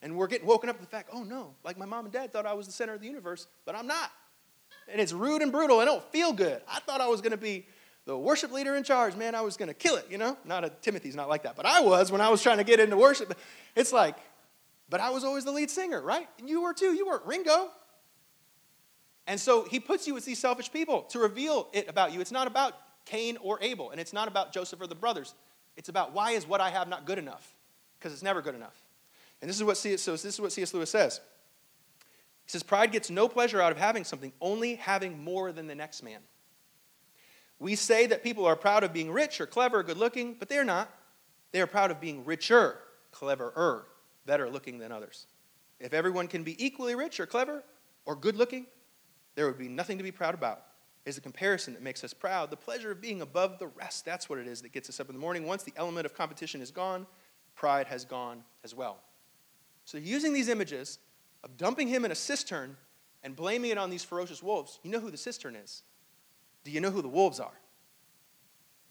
And 0.01 0.15
we're 0.15 0.27
getting 0.27 0.45
woken 0.45 0.69
up 0.69 0.75
to 0.75 0.81
the 0.81 0.89
fact, 0.89 1.09
oh 1.11 1.23
no, 1.23 1.55
like 1.63 1.77
my 1.77 1.85
mom 1.85 2.05
and 2.05 2.13
dad 2.13 2.31
thought 2.31 2.45
I 2.45 2.53
was 2.53 2.67
the 2.67 2.73
center 2.73 2.93
of 2.93 3.01
the 3.01 3.07
universe, 3.07 3.47
but 3.65 3.75
I'm 3.75 3.87
not. 3.87 4.11
And 4.87 5.01
it's 5.01 5.13
rude 5.13 5.41
and 5.41 5.51
brutal. 5.51 5.79
I 5.79 5.85
don't 5.85 6.03
feel 6.11 6.33
good. 6.33 6.61
I 6.67 6.79
thought 6.81 7.01
I 7.01 7.07
was 7.07 7.21
to 7.21 7.37
be 7.37 7.65
the 8.07 8.17
worship 8.17 8.53
leader 8.53 8.75
in 8.75 8.83
charge. 8.83 9.15
Man, 9.15 9.35
I 9.35 9.41
was 9.41 9.57
going 9.57 9.67
to 9.67 9.73
kill 9.73 9.97
it, 9.97 10.07
you 10.09 10.17
know? 10.17 10.37
Not 10.45 10.63
a, 10.63 10.69
Timothy's 10.69 11.15
not 11.15 11.27
like 11.27 11.43
that, 11.43 11.57
but 11.57 11.65
I 11.65 11.81
was 11.81 12.09
when 12.09 12.21
I 12.21 12.29
was 12.29 12.41
trying 12.41 12.57
to 12.57 12.63
get 12.63 12.79
into 12.79 12.95
worship. 12.95 13.37
It's 13.75 13.91
like, 13.91 14.15
but 14.89 15.01
I 15.01 15.09
was 15.09 15.25
always 15.25 15.43
the 15.43 15.51
lead 15.51 15.69
singer, 15.69 16.01
right? 16.01 16.27
And 16.39 16.49
you 16.49 16.61
were 16.61 16.73
too. 16.73 16.93
You 16.93 17.05
weren't 17.05 17.25
Ringo. 17.25 17.69
And 19.27 19.37
so 19.37 19.65
he 19.65 19.81
puts 19.81 20.07
you 20.07 20.13
with 20.13 20.23
these 20.23 20.39
selfish 20.39 20.71
people 20.71 21.01
to 21.09 21.19
reveal 21.19 21.67
it 21.73 21.89
about 21.89 22.13
you. 22.13 22.21
It's 22.21 22.31
not 22.31 22.47
about 22.47 22.75
Cain 23.05 23.37
or 23.41 23.59
Abel, 23.61 23.91
and 23.91 23.99
it's 23.99 24.13
not 24.13 24.29
about 24.29 24.53
Joseph 24.53 24.79
or 24.79 24.87
the 24.87 24.95
brothers. 24.95 25.35
It's 25.75 25.89
about 25.89 26.13
why 26.13 26.31
is 26.31 26.47
what 26.47 26.61
I 26.61 26.69
have 26.69 26.87
not 26.87 27.05
good 27.05 27.19
enough? 27.19 27.53
Because 27.99 28.13
it's 28.13 28.23
never 28.23 28.41
good 28.41 28.55
enough. 28.55 28.81
And 29.41 29.49
this 29.49 29.57
is 29.57 29.65
what 29.65 29.75
C.S. 29.75 30.01
So 30.01 30.11
this 30.13 30.23
is 30.23 30.39
what 30.39 30.53
C.S. 30.53 30.73
Lewis 30.73 30.89
says. 30.89 31.19
He 32.45 32.51
says, 32.51 32.63
Pride 32.63 32.93
gets 32.93 33.09
no 33.09 33.27
pleasure 33.27 33.61
out 33.61 33.73
of 33.73 33.77
having 33.77 34.05
something, 34.05 34.31
only 34.39 34.75
having 34.75 35.21
more 35.21 35.51
than 35.51 35.67
the 35.67 35.75
next 35.75 36.03
man. 36.03 36.21
We 37.59 37.75
say 37.75 38.05
that 38.07 38.23
people 38.23 38.45
are 38.45 38.55
proud 38.55 38.83
of 38.83 38.93
being 38.93 39.11
rich 39.11 39.41
or 39.41 39.47
clever 39.47 39.79
or 39.79 39.83
good 39.83 39.97
looking, 39.97 40.35
but 40.35 40.49
they're 40.49 40.63
not. 40.63 40.91
They 41.51 41.61
are 41.61 41.67
proud 41.67 41.91
of 41.91 41.99
being 41.99 42.23
richer, 42.25 42.77
cleverer, 43.11 43.87
better 44.25 44.49
looking 44.49 44.77
than 44.77 44.91
others. 44.91 45.27
If 45.79 45.93
everyone 45.93 46.27
can 46.27 46.43
be 46.43 46.63
equally 46.63 46.95
rich 46.95 47.19
or 47.19 47.25
clever 47.25 47.63
or 48.05 48.15
good 48.15 48.35
looking, 48.35 48.67
there 49.35 49.47
would 49.47 49.57
be 49.57 49.69
nothing 49.69 49.97
to 49.97 50.03
be 50.03 50.11
proud 50.11 50.33
about. 50.33 50.63
It's 51.05 51.15
the 51.15 51.21
comparison 51.21 51.73
that 51.73 51.81
makes 51.81 52.03
us 52.03 52.13
proud. 52.13 52.49
The 52.49 52.57
pleasure 52.57 52.91
of 52.91 52.99
being 52.99 53.21
above 53.21 53.59
the 53.59 53.67
rest, 53.67 54.03
that's 54.03 54.29
what 54.29 54.39
it 54.39 54.47
is 54.47 54.61
that 54.61 54.73
gets 54.73 54.89
us 54.89 54.99
up 54.99 55.07
in 55.07 55.15
the 55.15 55.21
morning. 55.21 55.45
Once 55.45 55.63
the 55.63 55.73
element 55.77 56.05
of 56.05 56.13
competition 56.13 56.61
is 56.61 56.69
gone, 56.69 57.07
pride 57.55 57.87
has 57.87 58.03
gone 58.03 58.43
as 58.63 58.75
well. 58.75 58.99
So, 59.85 59.97
using 59.97 60.33
these 60.33 60.49
images 60.49 60.99
of 61.45 61.55
dumping 61.55 61.87
him 61.87 62.03
in 62.03 62.11
a 62.11 62.15
cistern 62.15 62.75
and 63.23 63.37
blaming 63.37 63.71
it 63.71 63.77
on 63.77 63.89
these 63.89 64.03
ferocious 64.03 64.43
wolves, 64.43 64.79
you 64.83 64.91
know 64.91 64.99
who 64.99 65.09
the 65.09 65.17
cistern 65.17 65.55
is. 65.55 65.83
Do 66.67 66.73
you 66.73 66.81
know 66.81 66.91
who 66.91 67.01
the 67.01 67.07
wolves 67.07 67.39
are? 67.39 67.53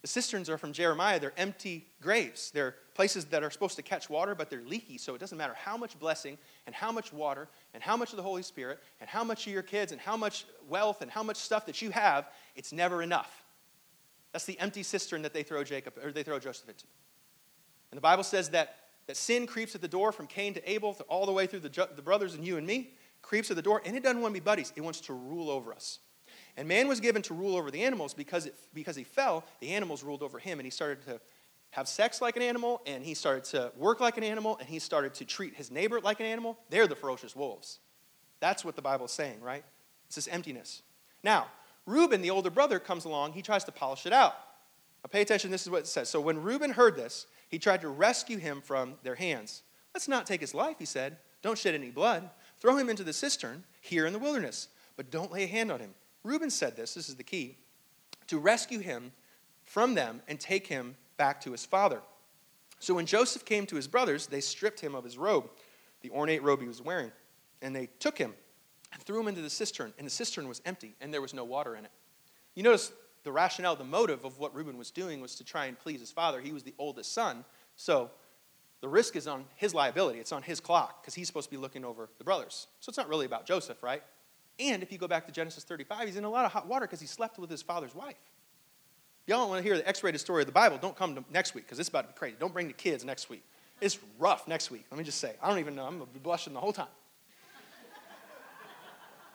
The 0.01 0.07
cisterns 0.07 0.49
are 0.49 0.57
from 0.57 0.73
Jeremiah. 0.73 1.19
They're 1.19 1.31
empty 1.37 1.85
graves. 2.01 2.49
They're 2.49 2.73
places 2.95 3.25
that 3.25 3.43
are 3.43 3.51
supposed 3.51 3.75
to 3.75 3.83
catch 3.83 4.09
water, 4.09 4.33
but 4.33 4.49
they're 4.49 4.63
leaky. 4.63 4.97
So 4.97 5.13
it 5.13 5.19
doesn't 5.19 5.37
matter 5.37 5.53
how 5.53 5.77
much 5.77 5.99
blessing 5.99 6.39
and 6.65 6.73
how 6.73 6.91
much 6.91 7.13
water 7.13 7.47
and 7.75 7.83
how 7.83 7.95
much 7.95 8.13
of 8.13 8.17
the 8.17 8.23
Holy 8.23 8.41
Spirit 8.41 8.79
and 8.99 9.07
how 9.07 9.23
much 9.23 9.45
of 9.45 9.53
your 9.53 9.61
kids 9.61 9.91
and 9.91 10.01
how 10.01 10.17
much 10.17 10.45
wealth 10.67 11.03
and 11.03 11.11
how 11.11 11.21
much 11.21 11.37
stuff 11.37 11.67
that 11.67 11.79
you 11.79 11.91
have, 11.91 12.27
it's 12.55 12.73
never 12.73 13.03
enough. 13.03 13.43
That's 14.31 14.45
the 14.45 14.59
empty 14.59 14.81
cistern 14.81 15.21
that 15.21 15.33
they 15.33 15.43
throw 15.43 15.63
Jacob 15.63 15.99
or 16.03 16.11
they 16.11 16.23
throw 16.23 16.39
Joseph 16.39 16.69
into. 16.69 16.85
And 17.91 17.97
the 17.97 18.01
Bible 18.01 18.23
says 18.23 18.49
that 18.49 18.75
that 19.05 19.17
sin 19.17 19.45
creeps 19.45 19.75
at 19.75 19.81
the 19.81 19.87
door 19.87 20.11
from 20.11 20.25
Cain 20.25 20.55
to 20.55 20.67
Abel, 20.67 20.97
all 21.09 21.27
the 21.27 21.31
way 21.31 21.45
through 21.45 21.59
the, 21.59 21.89
the 21.95 22.01
brothers 22.01 22.33
and 22.33 22.43
you 22.43 22.57
and 22.57 22.65
me, 22.65 22.95
creeps 23.21 23.51
at 23.51 23.55
the 23.55 23.61
door, 23.61 23.83
and 23.85 23.95
it 23.95 24.01
doesn't 24.01 24.19
want 24.19 24.33
to 24.33 24.41
be 24.41 24.43
buddies. 24.43 24.73
It 24.75 24.81
wants 24.81 25.01
to 25.01 25.13
rule 25.13 25.51
over 25.51 25.73
us. 25.73 25.99
And 26.57 26.67
man 26.67 26.87
was 26.87 26.99
given 26.99 27.21
to 27.23 27.33
rule 27.35 27.55
over 27.55 27.69
the 27.69 27.83
animals 27.83 28.13
because, 28.15 28.47
it, 28.47 28.55
because 28.73 28.95
he 28.95 29.03
fell, 29.03 29.45
the 29.59 29.69
animals 29.69 30.03
ruled 30.03 30.23
over 30.23 30.39
him, 30.39 30.59
and 30.59 30.65
he 30.65 30.71
started 30.71 31.05
to 31.05 31.21
have 31.69 31.87
sex 31.87 32.19
like 32.19 32.35
an 32.35 32.41
animal, 32.41 32.81
and 32.87 33.03
he 33.03 33.13
started 33.13 33.43
to 33.43 33.71
work 33.77 33.99
like 33.99 34.17
an 34.17 34.23
animal, 34.23 34.57
and 34.57 34.67
he 34.67 34.79
started 34.79 35.13
to 35.13 35.25
treat 35.25 35.53
his 35.53 35.69
neighbor 35.69 36.01
like 36.01 36.19
an 36.19 36.25
animal. 36.25 36.57
They're 36.69 36.87
the 36.87 36.95
ferocious 36.95 37.35
wolves. 37.35 37.79
That's 38.39 38.65
what 38.65 38.75
the 38.75 38.81
Bible 38.81 39.05
is 39.05 39.11
saying, 39.11 39.39
right? 39.41 39.63
It's 40.07 40.15
this 40.15 40.27
emptiness. 40.27 40.81
Now, 41.23 41.47
Reuben, 41.85 42.21
the 42.21 42.31
older 42.31 42.49
brother, 42.49 42.79
comes 42.79 43.05
along. 43.05 43.33
He 43.33 43.41
tries 43.41 43.63
to 43.65 43.71
polish 43.71 44.05
it 44.05 44.13
out. 44.13 44.35
Now, 45.03 45.09
pay 45.11 45.21
attention. 45.21 45.51
This 45.51 45.61
is 45.61 45.69
what 45.69 45.81
it 45.81 45.87
says. 45.87 46.09
So 46.09 46.19
when 46.19 46.41
Reuben 46.41 46.71
heard 46.71 46.95
this, 46.95 47.27
he 47.49 47.59
tried 47.59 47.81
to 47.81 47.89
rescue 47.89 48.37
him 48.37 48.61
from 48.61 48.95
their 49.03 49.15
hands. 49.15 49.63
Let's 49.93 50.07
not 50.07 50.25
take 50.25 50.41
his 50.41 50.53
life, 50.53 50.77
he 50.79 50.85
said. 50.85 51.17
Don't 51.41 51.57
shed 51.57 51.75
any 51.75 51.91
blood. 51.91 52.29
Throw 52.59 52.77
him 52.77 52.89
into 52.89 53.03
the 53.03 53.13
cistern 53.13 53.63
here 53.79 54.05
in 54.05 54.13
the 54.13 54.19
wilderness, 54.19 54.69
but 54.95 55.11
don't 55.11 55.31
lay 55.31 55.43
a 55.43 55.47
hand 55.47 55.71
on 55.71 55.79
him. 55.79 55.93
Reuben 56.27 56.49
said 56.49 56.75
this, 56.75 56.93
this 56.93 57.09
is 57.09 57.15
the 57.15 57.23
key, 57.23 57.57
to 58.27 58.37
rescue 58.37 58.79
him 58.79 59.11
from 59.63 59.95
them 59.95 60.21
and 60.27 60.39
take 60.39 60.67
him 60.67 60.95
back 61.17 61.41
to 61.41 61.51
his 61.51 61.65
father. 61.65 62.01
So 62.79 62.93
when 62.93 63.05
Joseph 63.05 63.45
came 63.45 63.65
to 63.67 63.75
his 63.75 63.87
brothers, 63.87 64.27
they 64.27 64.41
stripped 64.41 64.79
him 64.79 64.93
of 64.93 65.03
his 65.03 65.17
robe, 65.17 65.49
the 66.01 66.11
ornate 66.11 66.43
robe 66.43 66.61
he 66.61 66.67
was 66.67 66.81
wearing, 66.81 67.11
and 67.61 67.75
they 67.75 67.87
took 67.99 68.17
him 68.17 68.33
and 68.93 69.01
threw 69.01 69.19
him 69.19 69.27
into 69.27 69.41
the 69.41 69.49
cistern, 69.49 69.93
and 69.97 70.05
the 70.05 70.11
cistern 70.11 70.47
was 70.47 70.61
empty, 70.65 70.95
and 71.01 71.13
there 71.13 71.21
was 71.21 71.33
no 71.33 71.43
water 71.43 71.75
in 71.75 71.85
it. 71.85 71.91
You 72.55 72.63
notice 72.63 72.91
the 73.23 73.31
rationale, 73.31 73.75
the 73.75 73.83
motive 73.83 74.23
of 74.23 74.37
what 74.37 74.53
Reuben 74.53 74.77
was 74.77 74.91
doing 74.91 75.21
was 75.21 75.35
to 75.35 75.43
try 75.43 75.65
and 75.65 75.77
please 75.77 75.99
his 75.99 76.11
father. 76.11 76.39
He 76.39 76.53
was 76.53 76.63
the 76.63 76.75
oldest 76.77 77.13
son, 77.13 77.45
so 77.75 78.11
the 78.81 78.87
risk 78.87 79.15
is 79.15 79.27
on 79.27 79.45
his 79.55 79.73
liability. 79.73 80.19
It's 80.19 80.31
on 80.31 80.43
his 80.43 80.59
clock 80.59 81.01
because 81.01 81.15
he's 81.15 81.27
supposed 81.27 81.49
to 81.49 81.55
be 81.55 81.57
looking 81.57 81.83
over 81.83 82.09
the 82.19 82.23
brothers. 82.23 82.67
So 82.79 82.89
it's 82.89 82.97
not 82.97 83.09
really 83.09 83.25
about 83.25 83.45
Joseph, 83.45 83.81
right? 83.81 84.03
And 84.59 84.81
if 84.81 84.91
you 84.91 84.97
go 84.97 85.07
back 85.07 85.25
to 85.27 85.31
Genesis 85.31 85.63
35, 85.63 86.07
he's 86.07 86.15
in 86.15 86.23
a 86.23 86.29
lot 86.29 86.45
of 86.45 86.51
hot 86.51 86.67
water 86.67 86.85
because 86.85 86.99
he 86.99 87.07
slept 87.07 87.37
with 87.37 87.49
his 87.49 87.61
father's 87.61 87.93
wife. 87.93 88.15
Y'all 89.27 89.39
don't 89.39 89.49
want 89.49 89.59
to 89.59 89.63
hear 89.63 89.77
the 89.77 89.87
X 89.87 90.03
rated 90.03 90.21
story 90.21 90.41
of 90.41 90.45
the 90.45 90.53
Bible, 90.53 90.77
don't 90.81 90.95
come 90.95 91.25
next 91.31 91.53
week 91.53 91.65
because 91.65 91.79
it's 91.79 91.89
about 91.89 92.03
to 92.03 92.07
be 92.07 92.17
crazy. 92.17 92.37
Don't 92.39 92.53
bring 92.53 92.67
the 92.67 92.73
kids 92.73 93.03
next 93.03 93.29
week. 93.29 93.43
It's 93.81 93.99
rough 94.17 94.47
next 94.47 94.71
week. 94.71 94.85
Let 94.89 94.97
me 94.97 95.03
just 95.03 95.19
say. 95.19 95.35
I 95.41 95.49
don't 95.49 95.59
even 95.59 95.75
know. 95.75 95.85
I'm 95.85 95.97
going 95.97 96.07
to 96.07 96.13
be 96.13 96.19
blushing 96.19 96.53
the 96.53 96.59
whole 96.59 96.73
time. 96.73 96.87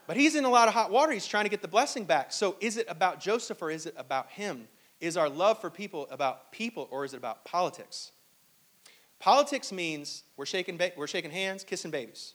But 0.09 0.17
he's 0.17 0.35
in 0.35 0.45
a 0.45 0.51
lot 0.51 0.67
of 0.67 0.75
hot 0.75 0.91
water. 0.91 1.13
He's 1.13 1.29
trying 1.29 1.45
to 1.45 1.49
get 1.49 1.63
the 1.63 1.69
blessing 1.69 2.05
back. 2.05 2.33
So 2.33 2.57
is 2.61 2.77
it 2.77 2.87
about 2.89 3.21
Joseph 3.21 3.63
or 3.63 3.71
is 3.71 3.87
it 3.87 3.95
about 3.97 4.29
him? 4.31 4.67
Is 5.01 5.17
our 5.17 5.29
love 5.29 5.61
for 5.61 5.71
people 5.71 6.09
about 6.11 6.51
people 6.51 6.89
or 6.91 7.05
is 7.05 7.15
it 7.15 7.19
about 7.19 7.45
politics? 7.45 8.11
Politics 9.21 9.71
means 9.71 10.25
we're 10.37 10.45
shaking, 10.45 10.77
ba- 10.77 10.91
we're 10.97 11.07
shaking 11.07 11.31
hands, 11.31 11.63
kissing 11.63 11.93
babies. 11.93 12.35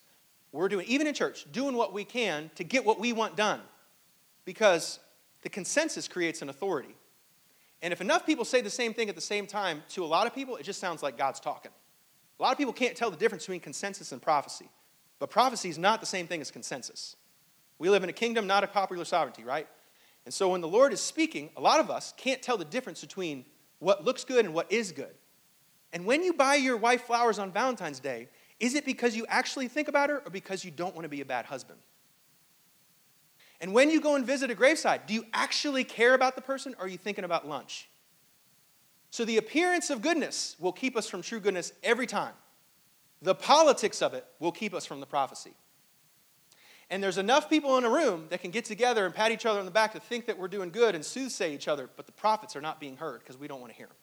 We're 0.58 0.70
doing, 0.70 0.88
even 0.88 1.06
in 1.06 1.14
church, 1.14 1.46
doing 1.52 1.76
what 1.76 1.94
we 1.94 2.04
can 2.04 2.50
to 2.56 2.64
get 2.64 2.84
what 2.84 3.00
we 3.00 3.14
want 3.14 3.36
done. 3.36 3.62
Because 4.44 5.00
the 5.44 5.50
consensus 5.50 6.08
creates 6.08 6.42
an 6.42 6.50
authority. 6.50 6.96
And 7.84 7.94
if 7.94 8.02
enough 8.02 8.26
people 8.26 8.44
say 8.44 8.62
the 8.62 8.70
same 8.72 8.94
thing 8.96 9.08
at 9.08 9.14
the 9.14 9.22
same 9.22 9.46
time 9.46 9.84
to 9.90 10.04
a 10.04 10.08
lot 10.08 10.26
of 10.26 10.34
people, 10.34 10.56
it 10.56 10.64
just 10.64 10.80
sounds 10.80 11.04
like 11.04 11.16
God's 11.16 11.40
talking. 11.40 11.72
A 12.40 12.44
lot 12.44 12.54
of 12.54 12.58
people 12.58 12.74
can't 12.74 12.96
tell 12.96 13.12
the 13.12 13.18
difference 13.18 13.44
between 13.44 13.60
consensus 13.60 14.12
and 14.12 14.20
prophecy. 14.20 14.68
But 15.20 15.30
prophecy 15.30 15.70
is 15.70 15.78
not 15.78 16.00
the 16.00 16.08
same 16.08 16.26
thing 16.26 16.42
as 16.42 16.50
consensus. 16.50 17.16
We 17.78 17.90
live 17.92 18.04
in 18.04 18.10
a 18.10 18.14
kingdom, 18.14 18.48
not 18.48 18.64
a 18.64 18.68
popular 18.68 19.06
sovereignty, 19.06 19.44
right? 19.44 19.68
And 20.26 20.34
so 20.34 20.50
when 20.50 20.62
the 20.62 20.68
Lord 20.68 20.92
is 20.92 21.02
speaking, 21.02 21.52
a 21.56 21.62
lot 21.62 21.80
of 21.80 21.92
us 21.92 22.16
can't 22.18 22.42
tell 22.42 22.58
the 22.58 22.66
difference 22.66 23.02
between 23.02 23.46
what 23.78 24.04
looks 24.04 24.24
good 24.24 24.44
and 24.44 24.56
what 24.56 24.72
is 24.72 24.92
good. 24.92 25.14
And 25.94 26.04
when 26.06 26.24
you 26.24 26.34
buy 26.34 26.56
your 26.56 26.78
wife 26.78 27.04
flowers 27.04 27.38
on 27.38 27.52
Valentine's 27.52 28.00
Day, 28.00 28.30
is 28.60 28.76
it 28.76 28.86
because 28.86 29.16
you 29.16 29.26
actually 29.28 29.68
think 29.68 29.88
about 29.88 30.10
her 30.10 30.22
or 30.26 30.32
because 30.32 30.66
you 30.66 30.72
don't 30.72 30.96
want 30.96 31.06
to 31.06 31.10
be 31.10 31.22
a 31.22 31.26
bad 31.26 31.46
husband? 31.46 31.80
And 33.60 33.74
when 33.74 33.90
you 33.90 34.02
go 34.02 34.16
and 34.16 34.26
visit 34.26 34.52
a 34.52 34.56
graveside, 34.56 35.08
do 35.08 35.14
you 35.14 35.26
actually 35.34 35.84
care 35.84 36.14
about 36.14 36.36
the 36.36 36.42
person 36.42 36.76
or 36.80 36.86
are 36.86 36.88
you 36.88 36.98
thinking 36.98 37.24
about 37.24 37.48
lunch? 37.48 37.90
So 39.10 39.26
the 39.26 39.38
appearance 39.38 39.90
of 39.90 40.02
goodness 40.02 40.56
will 40.60 40.72
keep 40.72 40.96
us 40.96 41.10
from 41.10 41.22
true 41.22 41.40
goodness 41.40 41.74
every 41.84 42.08
time. 42.08 42.34
The 43.22 43.34
politics 43.34 44.02
of 44.02 44.14
it 44.14 44.26
will 44.40 44.52
keep 44.52 44.74
us 44.74 44.86
from 44.86 45.00
the 45.00 45.06
prophecy. 45.06 45.54
And 46.90 47.04
there's 47.04 47.18
enough 47.18 47.50
people 47.50 47.78
in 47.78 47.84
a 47.84 47.90
room 47.90 48.28
that 48.30 48.42
can 48.42 48.52
get 48.52 48.66
together 48.66 49.06
and 49.06 49.14
pat 49.14 49.32
each 49.32 49.46
other 49.46 49.60
on 49.60 49.66
the 49.66 49.72
back 49.72 49.94
to 49.94 50.00
think 50.00 50.26
that 50.28 50.38
we're 50.38 50.48
doing 50.48 50.70
good 50.70 50.96
and 50.96 51.04
soothsay 51.04 51.52
each 51.52 51.68
other, 51.68 51.90
but 51.96 52.06
the 52.06 52.12
prophets 52.14 52.56
are 52.56 52.62
not 52.62 52.80
being 52.80 52.96
heard 52.96 53.20
because 53.20 53.38
we 53.38 53.48
don't 53.48 53.60
want 53.60 53.74
to 53.74 53.78
hear 53.78 53.88
them. 53.88 53.96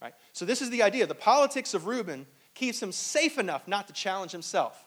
Right? 0.00 0.14
So 0.32 0.44
this 0.44 0.62
is 0.62 0.70
the 0.70 0.82
idea. 0.82 1.06
The 1.06 1.14
politics 1.14 1.74
of 1.74 1.86
Reuben 1.86 2.26
keeps 2.54 2.82
him 2.82 2.92
safe 2.92 3.38
enough 3.38 3.66
not 3.66 3.86
to 3.88 3.92
challenge 3.92 4.32
himself. 4.32 4.84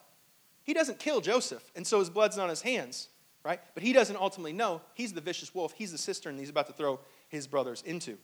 He 0.64 0.74
doesn't 0.74 1.00
kill 1.00 1.22
Joseph, 1.22 1.64
and 1.76 1.86
so 1.86 2.00
his 2.00 2.10
blood's 2.10 2.38
on 2.38 2.50
his 2.50 2.62
hands 2.62 3.10
right? 3.46 3.62
But 3.76 3.84
he 3.84 3.94
doesn't 3.94 4.18
ultimately 4.18 4.52
know 4.52 4.82
he's 4.96 5.14
the 5.14 5.22
vicious 5.22 5.54
wolf. 5.54 5.72
He's 5.78 5.92
the 5.92 5.98
cistern 5.98 6.38
he's 6.38 6.50
about 6.50 6.68
to 6.68 6.74
throw 6.74 7.00
his 7.30 7.46
brothers 7.48 7.84
into. 7.86 8.18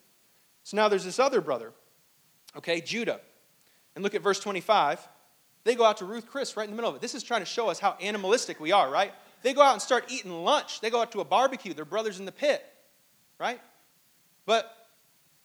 So 0.64 0.76
now 0.76 0.90
there's 0.90 1.06
this 1.06 1.20
other 1.20 1.42
brother, 1.42 1.72
okay, 2.58 2.82
Judah. 2.82 3.22
And 3.96 4.04
look 4.04 4.16
at 4.16 4.24
verse 4.24 4.40
25. 4.40 5.08
They 5.64 5.76
go 5.76 5.86
out 5.86 5.98
to 5.98 6.06
Ruth 6.06 6.26
Chris 6.28 6.58
right 6.58 6.64
in 6.64 6.72
the 6.72 6.76
middle 6.76 6.90
of 6.90 6.96
it. 6.96 7.02
This 7.02 7.14
is 7.14 7.24
trying 7.24 7.42
to 7.42 7.46
show 7.46 7.70
us 7.70 7.78
how 7.78 7.96
animalistic 8.02 8.60
we 8.60 8.72
are, 8.72 8.90
right? 8.90 9.14
They 9.44 9.54
go 9.54 9.62
out 9.62 9.74
and 9.74 9.82
start 9.82 10.06
eating 10.10 10.32
lunch. 10.44 10.82
They 10.82 10.90
go 10.90 11.02
out 11.02 11.12
to 11.12 11.22
a 11.22 11.26
barbecue. 11.26 11.74
They're 11.74 11.86
brothers 11.86 12.20
in 12.20 12.26
the 12.26 12.32
pit, 12.32 12.64
right? 13.40 13.62
But 14.48 14.72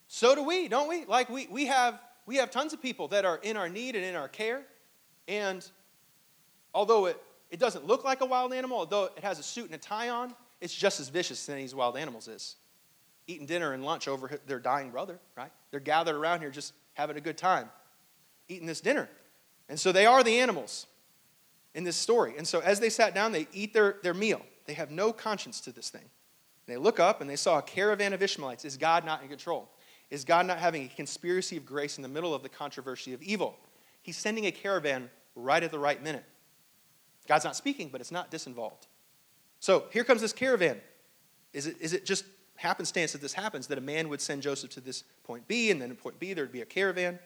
so 0.08 0.34
do 0.34 0.42
we, 0.42 0.68
don't 0.68 0.88
we? 0.88 1.04
Like 1.04 1.28
we, 1.28 1.48
we 1.48 1.66
have 1.66 2.00
we 2.26 2.36
have 2.36 2.50
tons 2.50 2.72
of 2.72 2.82
people 2.82 3.08
that 3.08 3.24
are 3.24 3.38
in 3.38 3.56
our 3.56 3.68
need 3.68 3.96
and 3.96 4.04
in 4.04 4.14
our 4.14 4.28
care. 4.28 4.62
And 5.28 5.66
although 6.74 7.06
it 7.06 7.20
it 7.50 7.60
doesn't 7.60 7.86
look 7.86 8.04
like 8.04 8.20
a 8.20 8.26
wild 8.26 8.52
animal, 8.52 8.78
although 8.78 9.04
it 9.04 9.22
has 9.22 9.38
a 9.38 9.42
suit 9.42 9.66
and 9.66 9.74
a 9.74 9.78
tie 9.78 10.08
on. 10.08 10.34
It's 10.60 10.74
just 10.74 11.00
as 11.00 11.08
vicious 11.08 11.48
as 11.48 11.54
these 11.54 11.74
wild 11.74 11.96
animals 11.96 12.28
is. 12.28 12.56
Eating 13.26 13.46
dinner 13.46 13.72
and 13.72 13.84
lunch 13.84 14.08
over 14.08 14.40
their 14.46 14.58
dying 14.58 14.90
brother, 14.90 15.18
right? 15.36 15.50
They're 15.70 15.80
gathered 15.80 16.16
around 16.16 16.40
here 16.40 16.50
just 16.50 16.72
having 16.94 17.16
a 17.16 17.20
good 17.20 17.36
time, 17.36 17.68
eating 18.48 18.66
this 18.66 18.80
dinner. 18.80 19.08
And 19.68 19.78
so 19.78 19.92
they 19.92 20.06
are 20.06 20.22
the 20.22 20.38
animals 20.38 20.86
in 21.74 21.84
this 21.84 21.96
story. 21.96 22.34
And 22.38 22.46
so 22.46 22.60
as 22.60 22.80
they 22.80 22.88
sat 22.88 23.14
down, 23.14 23.32
they 23.32 23.48
eat 23.52 23.74
their, 23.74 23.96
their 24.02 24.14
meal. 24.14 24.40
They 24.64 24.74
have 24.74 24.90
no 24.90 25.12
conscience 25.12 25.60
to 25.62 25.72
this 25.72 25.90
thing. 25.90 26.08
They 26.66 26.76
look 26.76 26.98
up 26.98 27.20
and 27.20 27.28
they 27.28 27.36
saw 27.36 27.58
a 27.58 27.62
caravan 27.62 28.12
of 28.12 28.22
Ishmaelites. 28.22 28.64
Is 28.64 28.76
God 28.76 29.04
not 29.04 29.22
in 29.22 29.28
control? 29.28 29.68
Is 30.10 30.24
God 30.24 30.46
not 30.46 30.58
having 30.58 30.84
a 30.84 30.88
conspiracy 30.88 31.56
of 31.56 31.66
grace 31.66 31.96
in 31.96 32.02
the 32.02 32.08
middle 32.08 32.34
of 32.34 32.42
the 32.42 32.48
controversy 32.48 33.12
of 33.12 33.22
evil? 33.22 33.56
He's 34.02 34.16
sending 34.16 34.46
a 34.46 34.52
caravan 34.52 35.10
right 35.34 35.62
at 35.62 35.70
the 35.70 35.78
right 35.78 36.02
minute. 36.02 36.24
God's 37.26 37.44
not 37.44 37.56
speaking, 37.56 37.88
but 37.88 38.00
it's 38.00 38.12
not 38.12 38.30
disinvolved. 38.30 38.86
So 39.58 39.84
here 39.92 40.04
comes 40.04 40.20
this 40.20 40.32
caravan. 40.32 40.80
Is 41.52 41.66
it, 41.66 41.76
is 41.80 41.92
it 41.92 42.06
just 42.06 42.24
happenstance 42.56 43.12
that 43.12 43.20
this 43.20 43.32
happens 43.32 43.66
that 43.66 43.78
a 43.78 43.80
man 43.82 44.08
would 44.08 44.20
send 44.20 44.42
Joseph 44.42 44.70
to 44.70 44.80
this 44.80 45.02
point 45.24 45.48
B, 45.48 45.70
and 45.70 45.82
then 45.82 45.90
at 45.90 45.98
point 45.98 46.18
B 46.20 46.34
there'd 46.34 46.52
be 46.52 46.62
a 46.62 46.66
caravan? 46.66 47.18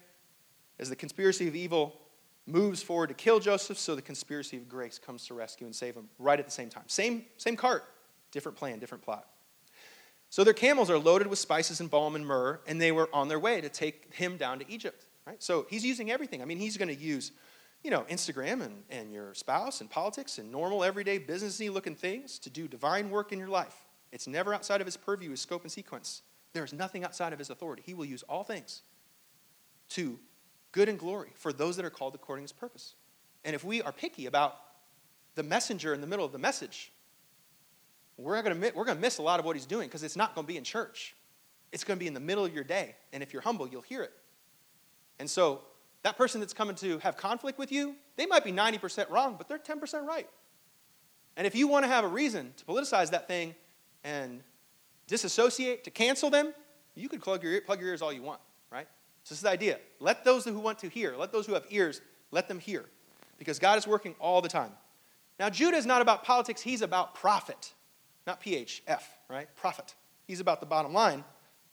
As 0.78 0.88
the 0.88 0.96
conspiracy 0.96 1.48
of 1.48 1.54
evil 1.54 2.00
moves 2.46 2.82
forward 2.82 3.08
to 3.08 3.14
kill 3.14 3.40
Joseph, 3.40 3.78
so 3.78 3.94
the 3.94 4.02
conspiracy 4.02 4.56
of 4.56 4.68
grace 4.68 4.98
comes 4.98 5.26
to 5.26 5.34
rescue 5.34 5.66
and 5.66 5.76
save 5.76 5.94
him 5.94 6.08
right 6.18 6.38
at 6.38 6.46
the 6.46 6.50
same 6.50 6.70
time. 6.70 6.84
Same, 6.86 7.26
same 7.36 7.56
cart, 7.56 7.84
different 8.30 8.56
plan, 8.56 8.78
different 8.78 9.04
plot. 9.04 9.26
So 10.30 10.44
their 10.44 10.54
camels 10.54 10.88
are 10.90 10.98
loaded 10.98 11.26
with 11.26 11.38
spices 11.38 11.80
and 11.80 11.90
balm 11.90 12.14
and 12.14 12.24
myrrh, 12.24 12.60
and 12.66 12.80
they 12.80 12.92
were 12.92 13.08
on 13.12 13.28
their 13.28 13.38
way 13.38 13.60
to 13.60 13.68
take 13.68 14.14
him 14.14 14.36
down 14.36 14.60
to 14.60 14.70
Egypt. 14.70 15.04
Right? 15.26 15.42
So 15.42 15.66
he's 15.68 15.84
using 15.84 16.10
everything. 16.10 16.40
I 16.40 16.44
mean, 16.44 16.58
he's 16.58 16.76
going 16.76 16.88
to 16.88 16.94
use 16.94 17.32
you 17.82 17.90
know, 17.90 18.02
Instagram 18.10 18.62
and, 18.62 18.82
and 18.90 19.12
your 19.12 19.34
spouse 19.34 19.80
and 19.80 19.88
politics 19.88 20.38
and 20.38 20.52
normal, 20.52 20.84
everyday, 20.84 21.18
businessy 21.18 21.72
looking 21.72 21.94
things 21.94 22.38
to 22.40 22.50
do 22.50 22.68
divine 22.68 23.10
work 23.10 23.32
in 23.32 23.38
your 23.38 23.48
life. 23.48 23.74
It's 24.12 24.26
never 24.26 24.52
outside 24.52 24.80
of 24.80 24.86
his 24.86 24.96
purview, 24.96 25.30
his 25.30 25.40
scope 25.40 25.62
and 25.62 25.72
sequence. 25.72 26.22
There 26.52 26.64
is 26.64 26.72
nothing 26.72 27.04
outside 27.04 27.32
of 27.32 27.38
his 27.38 27.48
authority. 27.48 27.82
He 27.84 27.94
will 27.94 28.04
use 28.04 28.22
all 28.24 28.44
things 28.44 28.82
to 29.90 30.18
good 30.72 30.88
and 30.88 30.98
glory 30.98 31.30
for 31.34 31.52
those 31.52 31.76
that 31.76 31.84
are 31.84 31.90
called 31.90 32.14
according 32.14 32.44
to 32.44 32.52
his 32.52 32.58
purpose. 32.58 32.94
And 33.44 33.54
if 33.54 33.64
we 33.64 33.82
are 33.82 33.92
picky 33.92 34.26
about 34.26 34.56
the 35.34 35.42
messenger 35.42 35.94
in 35.94 36.00
the 36.00 36.06
middle 36.06 36.24
of 36.24 36.32
the 36.32 36.38
message, 36.38 36.92
we're 38.20 38.40
going 38.42 38.60
to 38.60 38.72
we're 38.74 38.84
going 38.84 38.96
to 38.96 39.00
miss 39.00 39.18
a 39.18 39.22
lot 39.22 39.40
of 39.40 39.46
what 39.46 39.56
he's 39.56 39.66
doing 39.66 39.88
because 39.88 40.02
it's 40.02 40.16
not 40.16 40.34
going 40.34 40.46
to 40.46 40.52
be 40.52 40.56
in 40.56 40.64
church. 40.64 41.14
It's 41.72 41.84
going 41.84 41.98
to 41.98 42.00
be 42.00 42.06
in 42.06 42.14
the 42.14 42.20
middle 42.20 42.44
of 42.44 42.54
your 42.54 42.64
day. 42.64 42.94
And 43.12 43.22
if 43.22 43.32
you're 43.32 43.42
humble, 43.42 43.68
you'll 43.68 43.82
hear 43.82 44.02
it. 44.02 44.12
And 45.18 45.28
so 45.28 45.60
that 46.02 46.16
person 46.16 46.40
that's 46.40 46.52
coming 46.52 46.74
to 46.76 46.98
have 46.98 47.16
conflict 47.16 47.58
with 47.58 47.70
you, 47.70 47.94
they 48.16 48.26
might 48.26 48.44
be 48.44 48.52
90% 48.52 49.10
wrong, 49.10 49.36
but 49.36 49.48
they're 49.48 49.58
10% 49.58 50.06
right. 50.06 50.28
And 51.36 51.46
if 51.46 51.54
you 51.54 51.68
want 51.68 51.84
to 51.84 51.88
have 51.88 52.04
a 52.04 52.08
reason 52.08 52.52
to 52.56 52.64
politicize 52.64 53.10
that 53.10 53.28
thing 53.28 53.54
and 54.02 54.42
disassociate, 55.06 55.84
to 55.84 55.90
cancel 55.90 56.30
them, 56.30 56.52
you 56.94 57.08
could 57.08 57.22
plug 57.22 57.42
your, 57.42 57.60
plug 57.60 57.80
your 57.80 57.90
ears 57.90 58.02
all 58.02 58.12
you 58.12 58.22
want, 58.22 58.40
right? 58.72 58.86
So 59.24 59.34
this 59.34 59.38
is 59.38 59.42
the 59.42 59.50
idea. 59.50 59.78
Let 60.00 60.24
those 60.24 60.44
who 60.44 60.58
want 60.58 60.78
to 60.80 60.88
hear, 60.88 61.16
let 61.16 61.32
those 61.32 61.46
who 61.46 61.54
have 61.54 61.66
ears, 61.70 62.00
let 62.30 62.48
them 62.48 62.58
hear. 62.58 62.86
Because 63.38 63.58
God 63.58 63.78
is 63.78 63.86
working 63.86 64.14
all 64.18 64.40
the 64.42 64.48
time. 64.48 64.72
Now, 65.38 65.48
Judah 65.48 65.76
is 65.76 65.86
not 65.86 66.02
about 66.02 66.24
politics, 66.24 66.60
he's 66.60 66.82
about 66.82 67.14
profit. 67.14 67.72
Not 68.30 68.40
PHF, 68.40 69.02
right? 69.28 69.48
Profit. 69.56 69.92
He's 70.24 70.38
about 70.38 70.60
the 70.60 70.66
bottom 70.66 70.92
line. 70.92 71.24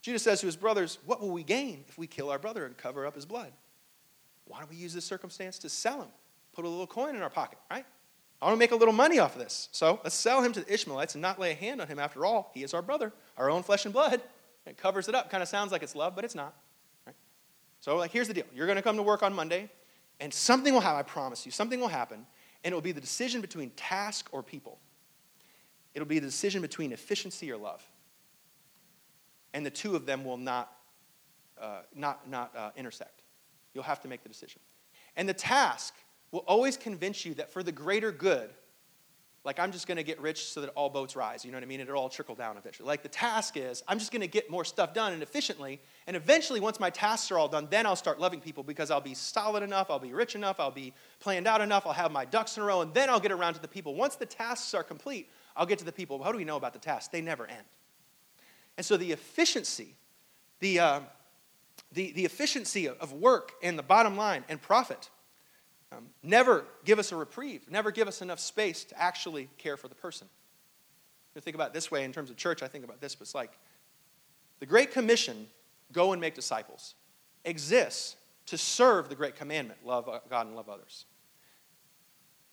Judah 0.01 0.17
says 0.17 0.39
to 0.39 0.47
his 0.47 0.55
brothers, 0.55 0.97
What 1.05 1.21
will 1.21 1.29
we 1.29 1.43
gain 1.43 1.85
if 1.87 1.99
we 1.99 2.07
kill 2.07 2.31
our 2.31 2.39
brother 2.39 2.65
and 2.65 2.75
cover 2.75 3.05
up 3.05 3.13
his 3.13 3.27
blood? 3.27 3.51
Why 4.45 4.57
don't 4.57 4.71
we 4.71 4.75
use 4.75 4.91
this 4.91 5.05
circumstance 5.05 5.59
to 5.59 5.69
sell 5.69 6.01
him? 6.01 6.07
Put 6.53 6.65
a 6.65 6.67
little 6.67 6.87
coin 6.87 7.15
in 7.15 7.21
our 7.21 7.29
pocket, 7.29 7.59
right? 7.69 7.85
I 8.41 8.45
want 8.45 8.55
to 8.55 8.59
make 8.59 8.71
a 8.71 8.75
little 8.75 8.91
money 8.91 9.19
off 9.19 9.35
of 9.35 9.39
this. 9.39 9.69
So 9.71 9.99
let's 10.03 10.15
sell 10.15 10.41
him 10.41 10.51
to 10.53 10.61
the 10.61 10.73
Ishmaelites 10.73 11.13
and 11.13 11.21
not 11.21 11.37
lay 11.37 11.51
a 11.51 11.53
hand 11.53 11.79
on 11.79 11.87
him. 11.87 11.99
After 11.99 12.25
all, 12.25 12.49
he 12.55 12.63
is 12.63 12.73
our 12.73 12.81
brother, 12.81 13.13
our 13.37 13.51
own 13.51 13.61
flesh 13.61 13.85
and 13.85 13.93
blood. 13.93 14.19
It 14.65 14.77
covers 14.77 15.07
it 15.07 15.13
up. 15.13 15.29
Kind 15.29 15.43
of 15.43 15.49
sounds 15.49 15.71
like 15.71 15.83
it's 15.83 15.93
love, 15.93 16.15
but 16.15 16.25
it's 16.25 16.33
not. 16.33 16.55
Right? 17.05 17.15
So, 17.81 17.97
like, 17.97 18.09
here's 18.09 18.29
the 18.29 18.33
deal 18.33 18.45
you're 18.51 18.65
going 18.65 18.77
to 18.77 18.81
come 18.81 18.95
to 18.95 19.03
work 19.03 19.21
on 19.21 19.31
Monday, 19.31 19.69
and 20.19 20.33
something 20.33 20.73
will 20.73 20.81
happen. 20.81 20.97
I 20.97 21.03
promise 21.03 21.45
you, 21.45 21.51
something 21.51 21.79
will 21.79 21.87
happen, 21.87 22.25
and 22.63 22.71
it 22.71 22.75
will 22.75 22.81
be 22.81 22.93
the 22.93 23.01
decision 23.01 23.41
between 23.41 23.69
task 23.75 24.27
or 24.31 24.41
people. 24.41 24.79
It'll 25.97 26.05
be 26.05 26.19
the 26.19 26.27
decision 26.27 26.61
between 26.61 26.91
efficiency 26.91 27.51
or 27.51 27.57
love. 27.57 27.83
And 29.55 29.65
the 29.65 29.71
two 29.71 29.95
of 29.95 30.05
them 30.05 30.23
will 30.23 30.37
not, 30.37 30.71
uh, 31.59 31.79
not, 31.95 32.29
not 32.29 32.55
uh, 32.55 32.69
intersect. 32.75 33.23
You'll 33.73 33.83
have 33.83 34.01
to 34.01 34.07
make 34.07 34.21
the 34.21 34.29
decision. 34.29 34.61
And 35.15 35.27
the 35.27 35.33
task 35.33 35.95
will 36.31 36.43
always 36.47 36.77
convince 36.77 37.25
you 37.25 37.33
that 37.33 37.51
for 37.51 37.63
the 37.63 37.71
greater 37.71 38.11
good, 38.11 38.51
like 39.43 39.57
I'm 39.57 39.71
just 39.71 39.87
going 39.87 39.97
to 39.97 40.03
get 40.03 40.21
rich 40.21 40.45
so 40.45 40.61
that 40.61 40.69
all 40.75 40.87
boats 40.87 41.15
rise. 41.15 41.43
You 41.43 41.51
know 41.51 41.57
what 41.57 41.63
I 41.63 41.65
mean? 41.65 41.79
It'll 41.79 41.97
all 41.97 42.09
trickle 42.09 42.35
down 42.35 42.57
eventually. 42.57 42.85
Like 42.85 43.01
the 43.01 43.09
task 43.09 43.57
is, 43.57 43.81
I'm 43.87 43.97
just 43.97 44.11
going 44.11 44.21
to 44.21 44.27
get 44.27 44.51
more 44.51 44.65
stuff 44.65 44.93
done 44.93 45.13
and 45.13 45.23
efficiently. 45.23 45.81
And 46.05 46.15
eventually, 46.15 46.59
once 46.59 46.79
my 46.79 46.91
tasks 46.91 47.31
are 47.31 47.39
all 47.39 47.47
done, 47.47 47.69
then 47.71 47.87
I'll 47.87 47.95
start 47.95 48.19
loving 48.19 48.39
people 48.39 48.61
because 48.61 48.91
I'll 48.91 49.01
be 49.01 49.15
solid 49.15 49.63
enough, 49.63 49.89
I'll 49.89 49.97
be 49.97 50.13
rich 50.13 50.35
enough, 50.35 50.59
I'll 50.59 50.69
be 50.69 50.93
planned 51.19 51.47
out 51.47 51.61
enough, 51.61 51.87
I'll 51.87 51.93
have 51.93 52.11
my 52.11 52.25
ducks 52.25 52.55
in 52.55 52.61
a 52.61 52.67
row, 52.67 52.81
and 52.81 52.93
then 52.93 53.09
I'll 53.09 53.19
get 53.19 53.31
around 53.31 53.55
to 53.55 53.61
the 53.61 53.67
people. 53.67 53.95
Once 53.95 54.15
the 54.15 54.27
tasks 54.27 54.75
are 54.75 54.83
complete, 54.83 55.27
I'll 55.57 55.65
get 55.65 55.79
to 55.79 55.85
the 55.85 55.91
people. 55.91 56.23
How 56.23 56.31
do 56.31 56.37
we 56.37 56.45
know 56.45 56.55
about 56.55 56.73
the 56.73 56.79
tasks? 56.79 57.09
They 57.09 57.21
never 57.21 57.45
end. 57.47 57.65
And 58.77 58.85
so 58.85 58.95
the 58.95 59.11
efficiency, 59.11 59.95
the, 60.59 60.79
uh, 60.79 60.99
the, 61.91 62.11
the 62.11 62.25
efficiency 62.25 62.87
of 62.87 63.11
work 63.11 63.53
and 63.63 63.77
the 63.77 63.83
bottom 63.83 64.15
line 64.15 64.43
and 64.49 64.61
profit. 64.61 65.09
Um, 65.91 66.07
never 66.21 66.65
give 66.83 66.99
us 66.99 67.11
a 67.11 67.15
reprieve, 67.15 67.69
never 67.71 67.91
give 67.91 68.07
us 68.07 68.21
enough 68.21 68.39
space 68.39 68.83
to 68.85 69.01
actually 69.01 69.49
care 69.57 69.77
for 69.77 69.87
the 69.87 69.95
person. 69.95 70.27
You 71.33 71.41
think 71.41 71.55
about 71.55 71.73
this 71.73 71.89
way 71.89 72.03
in 72.03 72.11
terms 72.11 72.29
of 72.29 72.35
church, 72.35 72.61
I 72.61 72.67
think 72.67 72.83
about 72.83 72.99
this, 72.99 73.15
but 73.15 73.23
it's 73.23 73.35
like 73.35 73.57
the 74.59 74.65
Great 74.65 74.91
Commission, 74.91 75.47
go 75.93 76.11
and 76.11 76.19
make 76.19 76.33
disciples, 76.33 76.95
exists 77.45 78.17
to 78.47 78.57
serve 78.57 79.07
the 79.07 79.15
Great 79.15 79.35
Commandment, 79.35 79.79
love 79.85 80.09
God 80.29 80.47
and 80.47 80.55
love 80.55 80.67
others. 80.67 81.05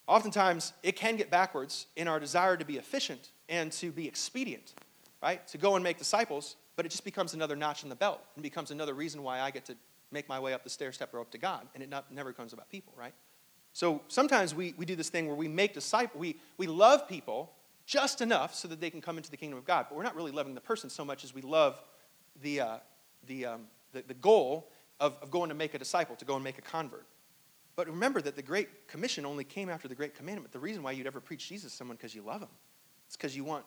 Oftentimes, 0.07 0.73
it 0.83 0.97
can 0.97 1.17
get 1.17 1.31
backwards 1.31 1.87
in 1.97 2.09
our 2.09 2.21
desire 2.21 2.57
to 2.57 2.65
be 2.65 2.77
efficient 2.77 3.31
and 3.49 3.73
to 3.73 3.91
be 3.91 4.07
expedient, 4.07 4.75
right? 5.23 5.47
To 5.49 5.59
go 5.59 5.77
and 5.77 5.85
make 5.85 5.99
disciples 5.99 6.57
but 6.77 6.87
it 6.87 6.89
just 6.91 7.05
becomes 7.05 7.35
another 7.35 7.57
notch 7.57 7.83
in 7.83 7.89
the 7.89 7.95
belt 7.95 8.21
and 8.35 8.43
becomes 8.43 8.71
another 8.71 8.95
reason 8.95 9.23
why 9.23 9.41
I 9.41 9.51
get 9.51 9.65
to 9.67 9.77
make 10.11 10.29
my 10.29 10.39
way 10.41 10.53
up 10.53 10.65
the 10.65 10.71
stair 10.71 10.93
step 10.93 11.13
or 11.15 11.21
up 11.21 11.31
to 11.31 11.39
God, 11.39 11.67
and 11.75 11.83
it 11.83 11.89
not, 11.89 12.13
never 12.13 12.33
comes 12.33 12.53
about 12.53 12.69
people, 12.69 12.93
right? 12.97 13.15
So 13.73 14.03
sometimes 14.09 14.55
we, 14.55 14.75
we 14.77 14.85
do 14.85 14.95
this 14.95 15.09
thing 15.09 15.27
where 15.27 15.37
we 15.37 15.49
make 15.49 15.75
disciples, 15.75 16.21
we, 16.21 16.37
we 16.57 16.67
love 16.67 17.09
people 17.09 17.53
just 17.87 18.21
enough 18.21 18.55
so 18.55 18.69
that 18.69 18.81
they 18.81 18.91
can 18.91 19.01
come 19.01 19.17
into 19.17 19.31
the 19.31 19.37
kingdom 19.37 19.59
of 19.59 19.65
God, 19.65 19.87
but 19.89 19.97
we're 19.97 20.05
not 20.05 20.17
really 20.17 20.31
loving 20.31 20.55
the 20.55 20.61
person 20.61 20.89
so 20.89 21.05
much 21.05 21.25
as 21.25 21.35
we 21.35 21.43
love 21.43 21.81
the, 22.43 22.61
uh, 22.61 22.77
the, 23.27 23.47
um, 23.47 23.63
the, 23.93 24.03
the, 24.07 24.15
goal 24.15 24.71
of, 25.01 25.17
of 25.21 25.31
going 25.31 25.49
to 25.49 25.55
make 25.55 25.75
a 25.75 25.79
disciple, 25.79 26.17
to 26.17 26.25
go 26.25 26.35
and 26.35 26.45
make 26.45 26.59
a 26.59 26.63
convert. 26.63 27.07
But 27.77 27.89
remember 27.89 28.21
that 28.23 28.37
the 28.37 28.43
Great 28.43 28.87
Commission 28.87 29.27
only 29.27 29.45
came 29.45 29.69
after 29.69 29.89
the 29.89 29.95
Great 29.95 30.15
Commandment. 30.15 30.53
The 30.53 30.59
reason 30.59 30.83
why 30.83 30.93
you'd 30.93 31.07
ever 31.07 31.21
preach 31.21 31.49
Jesus 31.49 31.73
to 31.73 31.77
someone 31.77 31.97
because 31.97 32.15
you 32.15 32.23
love 32.23 32.41
him. 32.41 32.49
It's 33.07 33.17
because 33.17 33.37
you 33.37 33.45
want, 33.45 33.65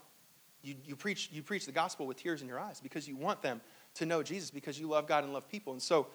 you, 0.62 0.76
you, 0.86 0.96
preach, 0.96 1.30
you 1.32 1.44
preach 1.44 1.66
the 1.66 1.72
gospel 1.72 2.08
with 2.08 2.18
tears 2.18 2.42
in 2.42 2.48
your 2.48 2.60
eyes 2.60 2.80
because 2.80 3.08
you 3.08 3.16
want 3.16 3.42
them 3.42 3.62
to 3.96 4.06
know 4.06 4.24
Jesus 4.24 4.50
because 4.50 4.80
you 4.80 4.88
love 4.88 5.08
God 5.08 5.24
and 5.24 5.34
love 5.34 5.50
people. 5.50 5.74
And 5.74 5.82
so, 5.82 6.08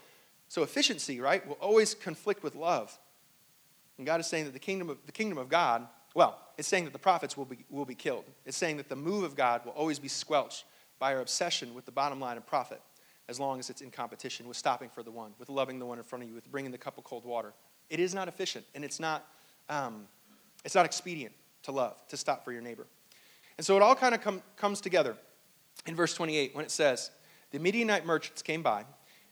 so 0.48 0.62
efficiency, 0.62 1.20
right, 1.20 1.46
will 1.46 1.58
always 1.60 1.94
conflict 1.94 2.42
with 2.42 2.54
love. 2.54 2.98
And 3.98 4.06
God 4.06 4.20
is 4.20 4.26
saying 4.26 4.46
that 4.46 4.52
the 4.52 4.58
kingdom 4.58 4.88
of, 4.88 4.98
the 5.04 5.12
kingdom 5.12 5.38
of 5.38 5.48
God, 5.48 5.86
well, 6.14 6.38
it's 6.56 6.68
saying 6.68 6.84
that 6.84 6.92
the 6.92 6.98
prophets 6.98 7.36
will 7.36 7.44
be, 7.44 7.64
will 7.68 7.84
be 7.84 7.94
killed. 7.94 8.24
It's 8.46 8.56
saying 8.56 8.78
that 8.78 8.88
the 8.88 8.96
move 8.96 9.24
of 9.24 9.36
God 9.36 9.64
will 9.64 9.72
always 9.72 9.98
be 9.98 10.08
squelched 10.08 10.64
by 10.98 11.14
our 11.14 11.20
obsession 11.20 11.74
with 11.74 11.84
the 11.84 11.92
bottom 11.92 12.20
line 12.20 12.36
of 12.36 12.46
profit 12.46 12.80
as 13.28 13.38
long 13.38 13.58
as 13.58 13.70
it's 13.70 13.80
in 13.80 13.90
competition 13.90 14.48
with 14.48 14.56
stopping 14.56 14.88
for 14.88 15.02
the 15.02 15.10
one, 15.10 15.32
with 15.38 15.48
loving 15.48 15.78
the 15.78 15.86
one 15.86 15.98
in 15.98 16.04
front 16.04 16.22
of 16.22 16.28
you, 16.28 16.34
with 16.34 16.50
bringing 16.50 16.70
the 16.70 16.78
cup 16.78 16.98
of 16.98 17.04
cold 17.04 17.24
water. 17.24 17.54
It 17.92 18.00
is 18.00 18.14
not 18.14 18.26
efficient, 18.26 18.64
and 18.74 18.86
it's 18.86 18.98
not, 18.98 19.28
um, 19.68 20.06
it's 20.64 20.74
not 20.74 20.86
expedient 20.86 21.34
to 21.64 21.72
love, 21.72 21.94
to 22.08 22.16
stop 22.16 22.42
for 22.42 22.50
your 22.50 22.62
neighbor. 22.62 22.86
And 23.58 23.66
so 23.66 23.76
it 23.76 23.82
all 23.82 23.94
kind 23.94 24.14
of 24.14 24.22
com- 24.22 24.42
comes 24.56 24.80
together 24.80 25.14
in 25.84 25.94
verse 25.94 26.14
28 26.14 26.56
when 26.56 26.64
it 26.64 26.70
says, 26.70 27.10
The 27.50 27.58
Midianite 27.58 28.06
merchants 28.06 28.40
came 28.40 28.62
by, 28.62 28.86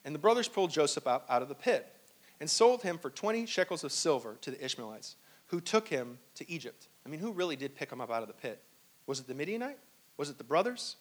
and 0.05 0.14
the 0.14 0.18
brothers 0.18 0.46
pulled 0.46 0.70
Joseph 0.70 1.07
out, 1.07 1.25
out 1.31 1.40
of 1.40 1.49
the 1.49 1.55
pit 1.55 1.90
and 2.38 2.51
sold 2.51 2.83
him 2.83 2.99
for 2.99 3.09
20 3.09 3.46
shekels 3.46 3.83
of 3.83 3.92
silver 3.92 4.37
to 4.42 4.51
the 4.51 4.62
Ishmaelites, 4.62 5.16
who 5.46 5.62
took 5.62 5.88
him 5.88 6.18
to 6.35 6.51
Egypt. 6.51 6.88
I 7.07 7.09
mean, 7.09 7.20
who 7.20 7.33
really 7.33 7.57
did 7.57 7.75
pick 7.75 7.90
him 7.90 8.03
up 8.03 8.11
out 8.11 8.20
of 8.20 8.29
the 8.29 8.35
pit? 8.35 8.61
Was 9.07 9.20
it 9.20 9.27
the 9.27 9.35
Midianite? 9.35 9.79
Was 10.18 10.29
it 10.29 10.37
the 10.37 10.44
brothers? 10.44 10.96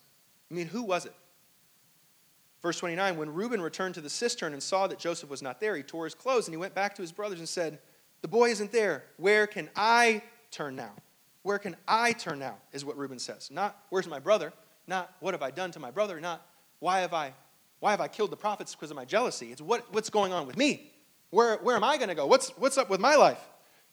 I 0.49 0.53
mean, 0.53 0.67
who 0.67 0.83
was 0.83 1.05
it? 1.05 1.13
Verse 2.61 2.79
29 2.79 3.17
When 3.17 3.33
Reuben 3.33 3.61
returned 3.61 3.95
to 3.95 4.01
the 4.01 4.09
cistern 4.09 4.53
and 4.53 4.61
saw 4.61 4.87
that 4.87 4.99
Joseph 4.99 5.29
was 5.29 5.41
not 5.41 5.59
there, 5.59 5.75
he 5.75 5.83
tore 5.83 6.05
his 6.05 6.15
clothes 6.15 6.47
and 6.47 6.53
he 6.53 6.57
went 6.57 6.75
back 6.75 6.95
to 6.95 7.01
his 7.01 7.11
brothers 7.11 7.39
and 7.39 7.47
said, 7.47 7.79
The 8.21 8.27
boy 8.27 8.49
isn't 8.49 8.71
there. 8.71 9.03
Where 9.17 9.47
can 9.47 9.69
I 9.75 10.21
turn 10.51 10.75
now? 10.75 10.91
Where 11.43 11.59
can 11.59 11.75
I 11.87 12.11
turn 12.11 12.39
now? 12.39 12.57
Is 12.73 12.83
what 12.83 12.97
Reuben 12.97 13.19
says. 13.19 13.49
Not, 13.51 13.81
Where's 13.89 14.07
my 14.07 14.19
brother? 14.19 14.53
Not, 14.87 15.13
What 15.19 15.33
have 15.33 15.43
I 15.43 15.51
done 15.51 15.71
to 15.71 15.79
my 15.79 15.91
brother? 15.91 16.19
Not, 16.19 16.45
Why 16.79 16.99
have 16.99 17.13
I, 17.13 17.33
why 17.79 17.91
have 17.91 18.01
I 18.01 18.07
killed 18.07 18.31
the 18.31 18.37
prophets 18.37 18.75
because 18.75 18.91
of 18.91 18.97
my 18.97 19.05
jealousy? 19.05 19.51
It's 19.51 19.61
what, 19.61 19.91
what's 19.93 20.09
going 20.09 20.33
on 20.33 20.45
with 20.47 20.57
me? 20.57 20.91
Where, 21.29 21.57
where 21.57 21.75
am 21.75 21.83
I 21.83 21.97
going 21.97 22.09
to 22.09 22.15
go? 22.15 22.25
What's, 22.25 22.49
what's 22.51 22.77
up 22.77 22.89
with 22.89 22.99
my 22.99 23.15
life? 23.15 23.39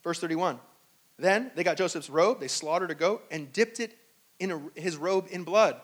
Verse 0.02 0.18
31. 0.18 0.59
Then 1.18 1.50
they 1.55 1.64
got 1.64 1.76
Joseph's 1.76 2.11
robe, 2.11 2.40
they 2.40 2.48
slaughtered 2.48 2.90
a 2.90 2.94
goat, 2.94 3.24
and 3.31 3.52
dipped 3.52 3.81
it 3.81 3.96
in 4.38 4.50
a, 4.50 4.81
his 4.81 4.96
robe 4.96 5.29
in 5.31 5.44
blood, 5.44 5.81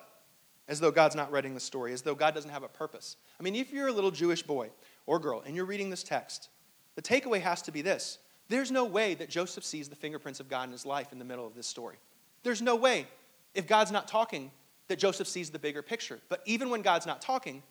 as 0.68 0.80
though 0.80 0.90
God's 0.90 1.16
not 1.16 1.30
writing 1.32 1.54
the 1.54 1.60
story, 1.60 1.92
as 1.92 2.02
though 2.02 2.14
God 2.14 2.34
doesn't 2.34 2.50
have 2.50 2.62
a 2.62 2.68
purpose. 2.68 3.16
I 3.38 3.42
mean, 3.42 3.54
if 3.56 3.72
you're 3.72 3.88
a 3.88 3.92
little 3.92 4.10
Jewish 4.10 4.42
boy 4.42 4.70
or 5.06 5.18
girl 5.18 5.42
and 5.44 5.56
you're 5.56 5.64
reading 5.64 5.90
this 5.90 6.02
text, 6.02 6.48
the 6.94 7.02
takeaway 7.02 7.40
has 7.40 7.62
to 7.62 7.72
be 7.72 7.82
this 7.82 8.18
there's 8.48 8.70
no 8.70 8.84
way 8.84 9.14
that 9.14 9.30
Joseph 9.30 9.64
sees 9.64 9.88
the 9.88 9.96
fingerprints 9.96 10.38
of 10.38 10.48
God 10.48 10.64
in 10.64 10.72
his 10.72 10.84
life 10.84 11.12
in 11.12 11.18
the 11.18 11.24
middle 11.24 11.46
of 11.46 11.54
this 11.54 11.66
story. 11.66 11.96
There's 12.42 12.60
no 12.60 12.76
way, 12.76 13.06
if 13.54 13.66
God's 13.66 13.90
not 13.90 14.08
talking, 14.08 14.50
that 14.88 14.98
Joseph 14.98 15.28
sees 15.28 15.48
the 15.48 15.58
bigger 15.58 15.80
picture. 15.80 16.20
But 16.28 16.42
even 16.44 16.68
when 16.68 16.82
God's 16.82 17.06
not 17.06 17.22
talking, 17.22 17.62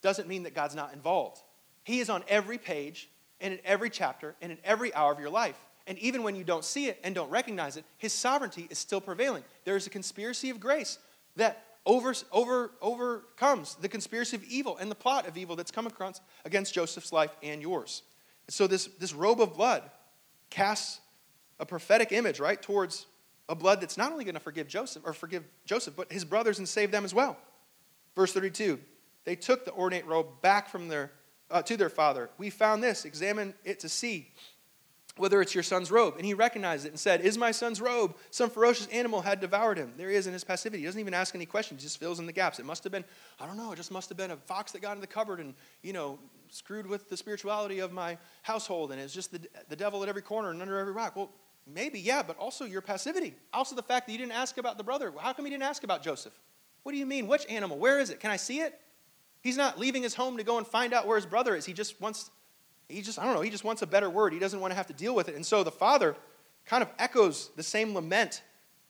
doesn't 0.00 0.28
mean 0.28 0.44
that 0.44 0.54
God's 0.54 0.76
not 0.76 0.92
involved. 0.92 1.42
He 1.82 1.98
is 1.98 2.08
on 2.08 2.22
every 2.28 2.58
page 2.58 3.08
and 3.40 3.54
in 3.54 3.60
every 3.64 3.90
chapter 3.90 4.36
and 4.40 4.52
in 4.52 4.58
every 4.62 4.94
hour 4.94 5.10
of 5.10 5.18
your 5.18 5.30
life. 5.30 5.58
And 5.88 5.98
even 5.98 6.22
when 6.22 6.36
you 6.36 6.44
don't 6.44 6.64
see 6.64 6.86
it 6.86 7.00
and 7.02 7.14
don't 7.14 7.30
recognize 7.30 7.76
it, 7.76 7.84
his 7.96 8.12
sovereignty 8.12 8.68
is 8.70 8.78
still 8.78 9.00
prevailing. 9.00 9.42
There 9.64 9.74
is 9.74 9.86
a 9.86 9.90
conspiracy 9.90 10.50
of 10.50 10.60
grace 10.60 10.98
that 11.36 11.64
over, 11.86 12.14
over, 12.32 12.72
overcomes 12.80 13.76
the 13.76 13.88
conspiracy 13.88 14.36
of 14.36 14.44
evil 14.44 14.76
and 14.76 14.90
the 14.90 14.94
plot 14.94 15.26
of 15.26 15.36
evil 15.36 15.56
that's 15.56 15.70
come 15.70 15.86
across 15.86 16.20
against 16.44 16.74
Joseph's 16.74 17.12
life 17.12 17.34
and 17.42 17.62
yours. 17.62 18.02
And 18.46 18.54
so 18.54 18.66
this, 18.66 18.86
this 18.98 19.12
robe 19.12 19.40
of 19.40 19.54
blood 19.54 19.82
casts 20.50 21.00
a 21.58 21.66
prophetic 21.66 22.12
image, 22.12 22.40
right, 22.40 22.60
towards 22.60 23.06
a 23.48 23.54
blood 23.54 23.80
that's 23.80 23.96
not 23.96 24.12
only 24.12 24.24
going 24.24 24.34
to 24.34 24.40
forgive 24.40 24.68
Joseph 24.68 25.02
or 25.04 25.12
forgive 25.12 25.44
Joseph, 25.64 25.96
but 25.96 26.12
his 26.12 26.24
brothers 26.24 26.58
and 26.58 26.68
save 26.68 26.90
them 26.90 27.04
as 27.04 27.14
well. 27.14 27.36
Verse 28.14 28.32
32, 28.32 28.78
they 29.24 29.36
took 29.36 29.64
the 29.64 29.72
ornate 29.72 30.06
robe 30.06 30.42
back 30.42 30.68
from 30.68 30.88
their 30.88 31.12
uh, 31.50 31.62
to 31.62 31.76
their 31.76 31.88
father, 31.88 32.30
We 32.38 32.50
found 32.50 32.82
this, 32.82 33.04
examine 33.04 33.54
it 33.64 33.80
to 33.80 33.88
see 33.88 34.32
whether 35.18 35.40
it's 35.40 35.54
your 35.54 35.62
son's 35.62 35.90
robe. 35.90 36.14
And 36.16 36.24
he 36.24 36.34
recognized 36.34 36.86
it 36.86 36.90
and 36.90 36.98
said, 36.98 37.20
Is 37.20 37.36
my 37.36 37.50
son's 37.50 37.80
robe? 37.80 38.16
Some 38.30 38.50
ferocious 38.50 38.86
animal 38.88 39.20
had 39.20 39.40
devoured 39.40 39.78
him. 39.78 39.92
There 39.96 40.10
he 40.10 40.16
is 40.16 40.26
in 40.26 40.32
his 40.32 40.44
passivity. 40.44 40.80
He 40.80 40.86
doesn't 40.86 41.00
even 41.00 41.14
ask 41.14 41.34
any 41.34 41.46
questions, 41.46 41.82
he 41.82 41.86
just 41.86 41.98
fills 41.98 42.18
in 42.18 42.26
the 42.26 42.32
gaps. 42.32 42.58
It 42.58 42.66
must 42.66 42.84
have 42.84 42.92
been, 42.92 43.04
I 43.40 43.46
don't 43.46 43.56
know, 43.56 43.72
it 43.72 43.76
just 43.76 43.90
must 43.90 44.08
have 44.08 44.18
been 44.18 44.30
a 44.30 44.36
fox 44.36 44.72
that 44.72 44.82
got 44.82 44.94
in 44.94 45.00
the 45.00 45.06
cupboard 45.06 45.40
and, 45.40 45.54
you 45.82 45.92
know, 45.92 46.18
screwed 46.48 46.86
with 46.86 47.08
the 47.08 47.16
spirituality 47.16 47.80
of 47.80 47.92
my 47.92 48.18
household. 48.42 48.92
And 48.92 49.00
it's 49.00 49.14
just 49.14 49.32
the, 49.32 49.40
the 49.68 49.76
devil 49.76 50.02
at 50.02 50.08
every 50.08 50.22
corner 50.22 50.50
and 50.50 50.62
under 50.62 50.78
every 50.78 50.92
rock. 50.92 51.16
Well, 51.16 51.30
maybe, 51.66 52.00
yeah, 52.00 52.22
but 52.22 52.38
also 52.38 52.64
your 52.64 52.80
passivity. 52.80 53.34
Also 53.52 53.76
the 53.76 53.82
fact 53.82 54.06
that 54.06 54.12
you 54.12 54.18
didn't 54.18 54.32
ask 54.32 54.58
about 54.58 54.78
the 54.78 54.84
brother. 54.84 55.12
How 55.18 55.32
come 55.32 55.44
you 55.46 55.50
didn't 55.50 55.64
ask 55.64 55.84
about 55.84 56.02
Joseph? 56.02 56.32
What 56.82 56.92
do 56.92 56.98
you 56.98 57.06
mean? 57.06 57.26
Which 57.26 57.44
animal? 57.48 57.78
Where 57.78 58.00
is 58.00 58.10
it? 58.10 58.20
Can 58.20 58.30
I 58.30 58.36
see 58.36 58.60
it? 58.60 58.80
He's 59.42 59.56
not 59.56 59.78
leaving 59.78 60.02
his 60.02 60.14
home 60.14 60.36
to 60.36 60.44
go 60.44 60.58
and 60.58 60.66
find 60.66 60.92
out 60.92 61.06
where 61.06 61.16
his 61.16 61.26
brother 61.26 61.54
is. 61.54 61.64
He 61.64 61.72
just 61.72 62.00
wants, 62.00 62.30
he 62.88 63.02
just, 63.02 63.18
I 63.18 63.24
don't 63.24 63.34
know, 63.34 63.40
he 63.40 63.50
just 63.50 63.64
wants 63.64 63.82
a 63.82 63.86
better 63.86 64.08
word. 64.08 64.32
He 64.32 64.38
doesn't 64.38 64.60
want 64.60 64.70
to 64.70 64.76
have 64.76 64.86
to 64.86 64.92
deal 64.92 65.14
with 65.14 65.28
it. 65.28 65.34
And 65.34 65.44
so 65.44 65.62
the 65.62 65.70
father 65.70 66.16
kind 66.64 66.82
of 66.82 66.90
echoes 66.98 67.50
the 67.56 67.62
same 67.62 67.94
lament 67.94 68.42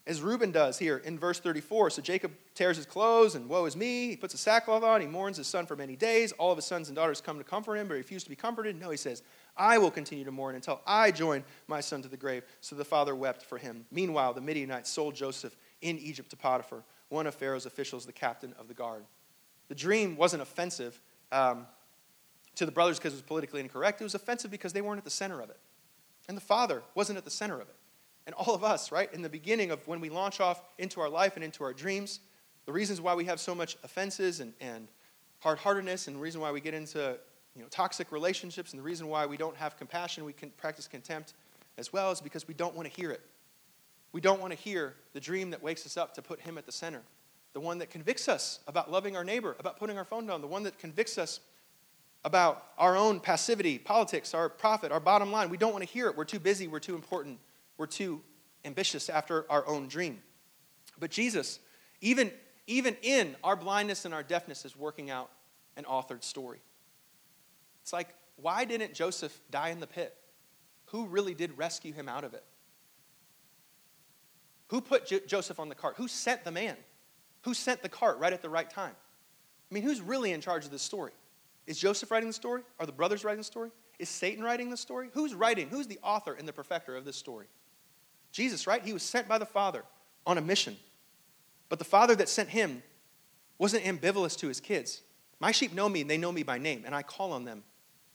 as 0.09 0.23
Reuben 0.23 0.51
does 0.51 0.79
here 0.79 0.99
in 0.99 1.19
verse 1.19 1.39
34. 1.39 1.91
So 1.91 2.01
Jacob 2.01 2.33
tears 2.55 2.79
his 2.79 2.87
clothes, 2.87 3.35
and 3.35 3.47
woe 3.47 3.67
is 3.67 3.77
me. 3.77 4.09
He 4.09 4.17
puts 4.17 4.33
a 4.33 4.39
sackcloth 4.39 4.83
on. 4.83 5.03
He 5.03 5.07
mourns 5.07 5.37
his 5.37 5.47
son 5.47 5.67
for 5.67 5.77
many 5.77 5.97
days. 5.97 6.33
All 6.33 6.51
of 6.51 6.57
his 6.57 6.65
sons 6.65 6.89
and 6.89 6.97
daughters 6.97 7.21
come 7.21 7.37
to 7.37 7.45
comfort 7.45 7.77
him, 7.77 7.87
but 7.87 7.95
he 7.95 7.99
refuses 7.99 8.25
to 8.25 8.31
be 8.31 8.37
comforted. 8.37 8.81
No, 8.81 8.89
he 8.89 8.97
says, 8.97 9.23
I 9.55 9.77
will 9.77 9.91
continue 9.91 10.25
to 10.25 10.33
mourn 10.33 10.55
until 10.55 10.81
I 10.87 11.11
join 11.11 11.45
my 11.67 11.81
son 11.81 12.01
to 12.03 12.09
the 12.09 12.17
grave. 12.17 12.45
So 12.63 12.75
the 12.75 12.87
father 12.87 13.15
wept 13.15 13.43
for 13.43 13.59
him. 13.59 13.85
Meanwhile, 13.93 14.33
the 14.33 14.41
Midianites 14.41 14.91
sold 14.91 15.15
Joseph 15.15 15.57
in 15.83 15.99
Egypt 15.99 16.31
to 16.31 16.37
Potiphar, 16.37 16.85
one 17.11 17.27
of 17.27 17.35
Pharaoh's 17.35 17.67
officials, 17.67 18.07
the 18.07 18.13
captain 18.13 18.55
of 18.59 18.67
the 18.67 18.75
guard. 18.75 19.05
The 19.69 19.75
dream 19.75 20.17
wasn't 20.17 20.41
offensive 20.41 20.99
um, 21.31 21.67
to 22.59 22.67
the 22.67 22.73
brothers 22.73 22.99
because 22.99 23.13
it 23.13 23.17
was 23.17 23.23
politically 23.23 23.61
incorrect. 23.61 24.01
It 24.01 24.05
was 24.05 24.15
offensive 24.15 24.51
because 24.51 24.73
they 24.73 24.81
weren't 24.81 24.99
at 24.99 25.05
the 25.05 25.11
center 25.11 25.41
of 25.41 25.49
it. 25.49 25.59
And 26.29 26.37
the 26.37 26.43
father 26.43 26.83
wasn't 26.95 27.17
at 27.17 27.25
the 27.25 27.31
center 27.31 27.55
of 27.55 27.69
it. 27.69 27.75
And 28.27 28.35
all 28.35 28.55
of 28.55 28.63
us, 28.63 28.93
right, 28.93 29.13
in 29.15 29.23
the 29.23 29.29
beginning 29.29 29.71
of 29.71 29.87
when 29.87 30.01
we 30.01 30.11
launch 30.11 30.41
off 30.41 30.63
into 30.77 31.01
our 31.01 31.09
life 31.09 31.37
and 31.37 31.45
into 31.45 31.65
our 31.65 31.73
dreams, 31.73 32.21
the 32.67 32.73
reasons 32.73 33.01
why 33.01 33.15
we 33.15 33.25
have 33.25 33.41
so 33.41 33.55
much 33.55 33.77
offenses 33.83 34.41
and, 34.41 34.53
and 34.61 34.89
hard 35.39 35.59
heartedness, 35.59 36.09
and 36.09 36.17
the 36.17 36.21
reason 36.21 36.41
why 36.41 36.53
we 36.53 36.61
get 36.61 36.75
into 36.75 37.17
you 37.55 37.63
know, 37.63 37.69
toxic 37.71 38.13
relationships, 38.13 38.73
and 38.73 38.79
the 38.79 38.85
reason 38.85 39.09
why 39.09 39.25
we 39.25 39.37
don't 39.37 39.57
have 39.57 39.79
compassion, 39.79 40.25
we 40.25 40.33
can 40.33 40.51
practice 40.51 40.87
contempt 40.87 41.33
as 41.79 41.93
well, 41.93 42.11
is 42.11 42.21
because 42.21 42.47
we 42.47 42.55
don't 42.55 42.75
want 42.75 42.87
to 42.87 43.01
hear 43.01 43.11
it. 43.11 43.23
We 44.13 44.21
don't 44.21 44.41
want 44.41 44.53
to 44.53 44.59
hear 44.59 44.95
the 45.15 45.21
dream 45.21 45.51
that 45.51 45.63
wakes 45.63 45.87
us 45.87 45.97
up 45.97 46.13
to 46.15 46.23
put 46.23 46.41
Him 46.41 46.59
at 46.59 46.67
the 46.67 46.73
center 46.73 47.03
the 47.55 47.61
one 47.61 47.79
that 47.79 47.91
convicts 47.91 48.29
us 48.29 48.61
about 48.69 48.91
loving 48.91 49.17
our 49.17 49.25
neighbor, 49.25 49.57
about 49.59 49.79
putting 49.79 49.99
our 49.99 50.05
phone 50.05 50.27
down, 50.27 50.41
the 50.41 50.47
one 50.47 50.63
that 50.63 50.79
convicts 50.79 51.19
us 51.19 51.41
about 52.29 52.63
our 52.77 52.95
own 52.95 53.21
passivity, 53.21 53.79
politics, 53.79 54.35
our 54.35 54.51
profit, 54.51 54.93
our 54.93 55.01
bottom 55.01 55.33
line. 55.33 55.49
We 55.49 55.57
don't 55.57 55.73
want 55.73 55.83
to 55.83 55.91
hear 55.91 56.09
it. 56.09 56.17
We're 56.17 56.27
too 56.27 56.39
busy, 56.39 56.69
we're 56.69 56.79
too 56.79 56.95
important, 56.95 57.39
we're 57.79 57.87
too 57.87 58.21
ambitious 58.67 59.09
after 59.09 59.51
our 59.51 59.67
own 59.67 59.89
dream. 59.89 60.19
But 61.01 61.11
Jesus, 61.11 61.59
even, 62.03 62.31
even 62.67 62.99
in 63.01 63.35
our 63.43 63.57
blindness 63.57 64.05
and 64.05 64.13
our 64.13 64.23
deafness, 64.23 64.67
is 64.67 64.77
working 64.77 65.09
out 65.09 65.31
an 65.79 65.85
authored 65.85 66.23
story. 66.23 66.59
It's 67.81 67.95
like, 67.95 68.15
why 68.37 68.67
didn't 68.67 68.93
Joseph 68.93 69.41
die 69.51 69.71
in 69.71 69.81
the 69.81 69.87
pit? 69.87 70.15
Who 70.87 71.07
really 71.07 71.33
did 71.33 71.57
rescue 71.57 71.95
him 71.95 72.11
out 72.11 72.25
of 72.25 72.35
it? 72.35 72.45
Who 74.67 74.83
put 74.83 75.11
Joseph 75.27 75.59
on 75.59 75.71
the 75.71 75.75
cart? 75.75 75.95
Who 75.97 76.09
sent 76.09 76.45
the 76.45 76.53
man? 76.53 76.77
Who 77.45 77.55
sent 77.55 77.83
the 77.83 77.89
cart 77.89 78.19
right 78.19 78.35
at 78.35 78.43
the 78.43 78.51
right 78.51 78.69
time? 78.69 78.93
I 79.71 79.75
mean, 79.75 79.83
who's 79.83 80.03
really 80.03 80.33
in 80.33 80.43
charge 80.43 80.67
of 80.67 80.71
this 80.71 80.83
story? 80.83 81.13
Is 81.69 81.79
Joseph 81.79 82.11
writing 82.11 82.31
the 82.31 82.35
story? 82.35 82.63
Are 82.81 82.87
the 82.87 82.93
brothers 82.93 83.25
writing 83.25 83.41
the 83.41 83.45
story? 83.45 83.71
Is 83.99 84.09
Satan 84.09 84.43
writing 84.43 84.71
the 84.71 84.77
story? 84.77 85.11
Who's 85.13 85.35
writing? 85.35 85.69
Who's 85.69 85.87
the 85.87 85.99
author 86.03 86.33
and 86.33 86.49
the 86.49 86.53
perfecter 86.53 86.97
of 86.97 87.05
this 87.05 87.17
story? 87.17 87.47
Jesus, 88.33 88.67
right? 88.67 88.83
He 88.83 88.95
was 88.95 89.03
sent 89.03 89.29
by 89.29 89.37
the 89.37 89.45
Father 89.45 89.85
on 90.27 90.39
a 90.39 90.41
mission. 90.41 90.79
But 91.69 91.79
the 91.79 91.85
Father 91.85 92.15
that 92.17 92.31
sent 92.31 92.49
him 92.49 92.83
wasn't 93.59 93.85
ambivalent 93.85 94.39
to 94.39 94.49
his 94.49 94.61
kids. 94.61 95.03
My 95.41 95.53
sheep 95.53 95.75
know 95.75 95.91
me 95.91 96.01
and 96.01 96.09
they 96.09 96.17
know 96.17 96.33
me 96.33 96.43
by 96.43 96.57
name, 96.57 96.85
and 96.87 96.95
I 96.95 97.03
call 97.03 97.33
on 97.33 97.45
them. 97.45 97.63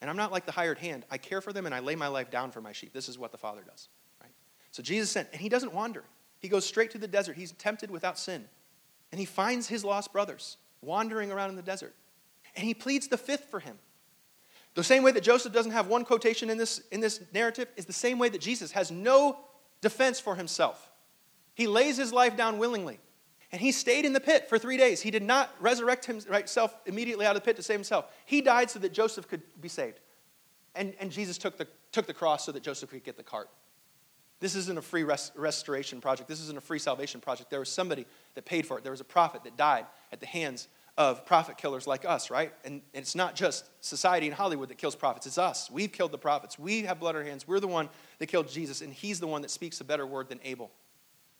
And 0.01 0.09
I'm 0.09 0.17
not 0.17 0.31
like 0.31 0.47
the 0.47 0.51
hired 0.51 0.79
hand. 0.79 1.05
I 1.11 1.19
care 1.19 1.39
for 1.39 1.53
them 1.53 1.67
and 1.67 1.75
I 1.75 1.79
lay 1.79 1.95
my 1.95 2.07
life 2.07 2.31
down 2.31 2.49
for 2.49 2.59
my 2.59 2.71
sheep. 2.71 2.91
This 2.91 3.07
is 3.07 3.19
what 3.19 3.31
the 3.31 3.37
Father 3.37 3.61
does. 3.65 3.87
Right? 4.19 4.33
So 4.71 4.81
Jesus 4.81 5.11
sent, 5.11 5.29
and 5.31 5.39
he 5.39 5.47
doesn't 5.47 5.73
wander. 5.73 6.03
He 6.39 6.49
goes 6.49 6.65
straight 6.65 6.89
to 6.91 6.97
the 6.97 7.07
desert. 7.07 7.37
He's 7.37 7.51
tempted 7.51 7.91
without 7.91 8.17
sin. 8.17 8.45
And 9.11 9.19
he 9.19 9.25
finds 9.25 9.67
his 9.67 9.85
lost 9.85 10.11
brothers 10.11 10.57
wandering 10.81 11.31
around 11.31 11.51
in 11.51 11.55
the 11.55 11.61
desert. 11.61 11.93
And 12.55 12.65
he 12.65 12.73
pleads 12.73 13.07
the 13.07 13.17
fifth 13.17 13.45
for 13.49 13.59
him. 13.59 13.77
The 14.75 14.83
same 14.83 15.03
way 15.03 15.11
that 15.11 15.23
Joseph 15.23 15.53
doesn't 15.53 15.71
have 15.71 15.87
one 15.87 16.03
quotation 16.03 16.49
in 16.49 16.57
this, 16.57 16.79
in 16.91 16.99
this 16.99 17.21
narrative 17.33 17.67
is 17.75 17.85
the 17.85 17.93
same 17.93 18.17
way 18.17 18.29
that 18.29 18.41
Jesus 18.41 18.71
has 18.71 18.91
no 18.91 19.37
defense 19.81 20.19
for 20.19 20.35
himself. 20.35 20.91
He 21.53 21.67
lays 21.67 21.97
his 21.97 22.11
life 22.11 22.35
down 22.35 22.57
willingly. 22.57 22.99
And 23.51 23.61
he 23.61 23.71
stayed 23.71 24.03
in 24.03 24.13
the 24.13 24.19
pit 24.19 24.49
for 24.49 24.57
three 24.57 24.77
days. 24.77 24.99
He 24.99 25.11
did 25.11 25.21
not 25.21 25.53
resurrect 25.59 26.05
himself 26.05 26.75
immediately 26.87 27.27
out 27.27 27.35
of 27.35 27.43
the 27.43 27.45
pit 27.45 27.55
to 27.57 27.63
save 27.63 27.75
himself. 27.75 28.05
He 28.25 28.41
died 28.41 28.71
so 28.71 28.79
that 28.79 28.93
Joseph 28.93 29.27
could 29.27 29.43
be 29.61 29.69
saved. 29.69 29.99
And, 30.73 30.95
and 30.99 31.11
Jesus 31.11 31.37
took 31.37 31.57
the, 31.57 31.67
took 31.91 32.07
the 32.07 32.15
cross 32.15 32.43
so 32.45 32.51
that 32.51 32.63
Joseph 32.63 32.89
could 32.89 33.03
get 33.03 33.15
the 33.15 33.21
cart. 33.21 33.49
This 34.39 34.55
isn't 34.55 34.77
a 34.77 34.81
free 34.81 35.03
rest, 35.03 35.33
restoration 35.35 36.01
project. 36.01 36.27
This 36.27 36.41
isn't 36.41 36.57
a 36.57 36.61
free 36.61 36.79
salvation 36.79 37.21
project. 37.21 37.51
There 37.51 37.59
was 37.59 37.69
somebody 37.69 38.07
that 38.33 38.43
paid 38.43 38.65
for 38.65 38.79
it. 38.79 38.83
There 38.83 38.91
was 38.91 39.01
a 39.01 39.05
prophet 39.05 39.43
that 39.43 39.55
died 39.55 39.85
at 40.11 40.19
the 40.19 40.25
hands 40.25 40.67
of 40.97 41.25
prophet 41.25 41.57
killers 41.57 41.87
like 41.87 42.05
us, 42.05 42.29
right? 42.29 42.53
And, 42.63 42.81
it's 42.93 43.15
not 43.15 43.35
just 43.35 43.65
society 43.83 44.27
in 44.27 44.33
Hollywood 44.33 44.69
that 44.69 44.77
kills 44.77 44.95
prophets, 44.95 45.25
it's 45.25 45.37
us. 45.37 45.69
We've 45.71 45.91
killed 45.91 46.11
the 46.11 46.17
prophets. 46.17 46.59
We 46.59 46.83
have 46.83 46.99
blood 46.99 47.15
on 47.15 47.21
our 47.21 47.27
hands. 47.27 47.47
We're 47.47 47.59
the 47.59 47.67
one 47.67 47.89
that 48.19 48.27
killed 48.27 48.47
Jesus, 48.47 48.81
and 48.81 48.93
he's 48.93 49.19
the 49.19 49.27
one 49.27 49.41
that 49.41 49.51
speaks 49.51 49.81
a 49.81 49.83
better 49.83 50.05
word 50.05 50.29
than 50.29 50.39
Abel. 50.43 50.71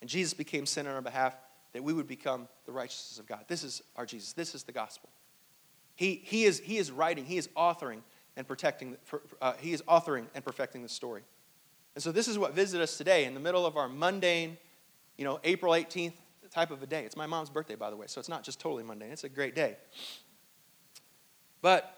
And 0.01 0.09
Jesus 0.09 0.33
became 0.33 0.65
sin 0.65 0.87
on 0.87 0.95
our 0.95 1.01
behalf 1.01 1.35
that 1.73 1.83
we 1.83 1.93
would 1.93 2.07
become 2.07 2.47
the 2.65 2.71
righteousness 2.71 3.19
of 3.19 3.27
God. 3.27 3.45
This 3.47 3.63
is 3.63 3.81
our 3.95 4.05
Jesus. 4.05 4.33
This 4.33 4.55
is 4.55 4.63
the 4.63 4.71
gospel. 4.71 5.09
He, 5.95 6.21
he, 6.23 6.45
is, 6.45 6.59
he 6.59 6.77
is 6.77 6.91
writing, 6.91 7.25
he 7.25 7.37
is 7.37 7.47
authoring 7.49 8.01
and 8.35 8.47
protecting, 8.47 8.97
uh, 9.41 9.53
he 9.59 9.73
is 9.73 9.81
authoring 9.83 10.25
and 10.33 10.43
perfecting 10.43 10.81
the 10.81 10.89
story. 10.89 11.21
And 11.95 12.03
so 12.03 12.11
this 12.11 12.27
is 12.27 12.39
what 12.39 12.53
visited 12.53 12.81
us 12.81 12.97
today 12.97 13.25
in 13.25 13.35
the 13.35 13.39
middle 13.39 13.65
of 13.65 13.77
our 13.77 13.87
mundane, 13.87 14.57
you 15.17 15.25
know, 15.25 15.39
April 15.43 15.73
18th 15.73 16.13
type 16.53 16.71
of 16.71 16.81
a 16.83 16.87
day. 16.87 17.03
It's 17.03 17.17
my 17.17 17.25
mom's 17.25 17.49
birthday, 17.49 17.75
by 17.75 17.89
the 17.89 17.95
way, 17.95 18.07
so 18.07 18.19
it's 18.19 18.29
not 18.29 18.43
just 18.43 18.59
totally 18.59 18.83
mundane. 18.83 19.11
It's 19.11 19.23
a 19.23 19.29
great 19.29 19.55
day. 19.55 19.77
But 21.61 21.97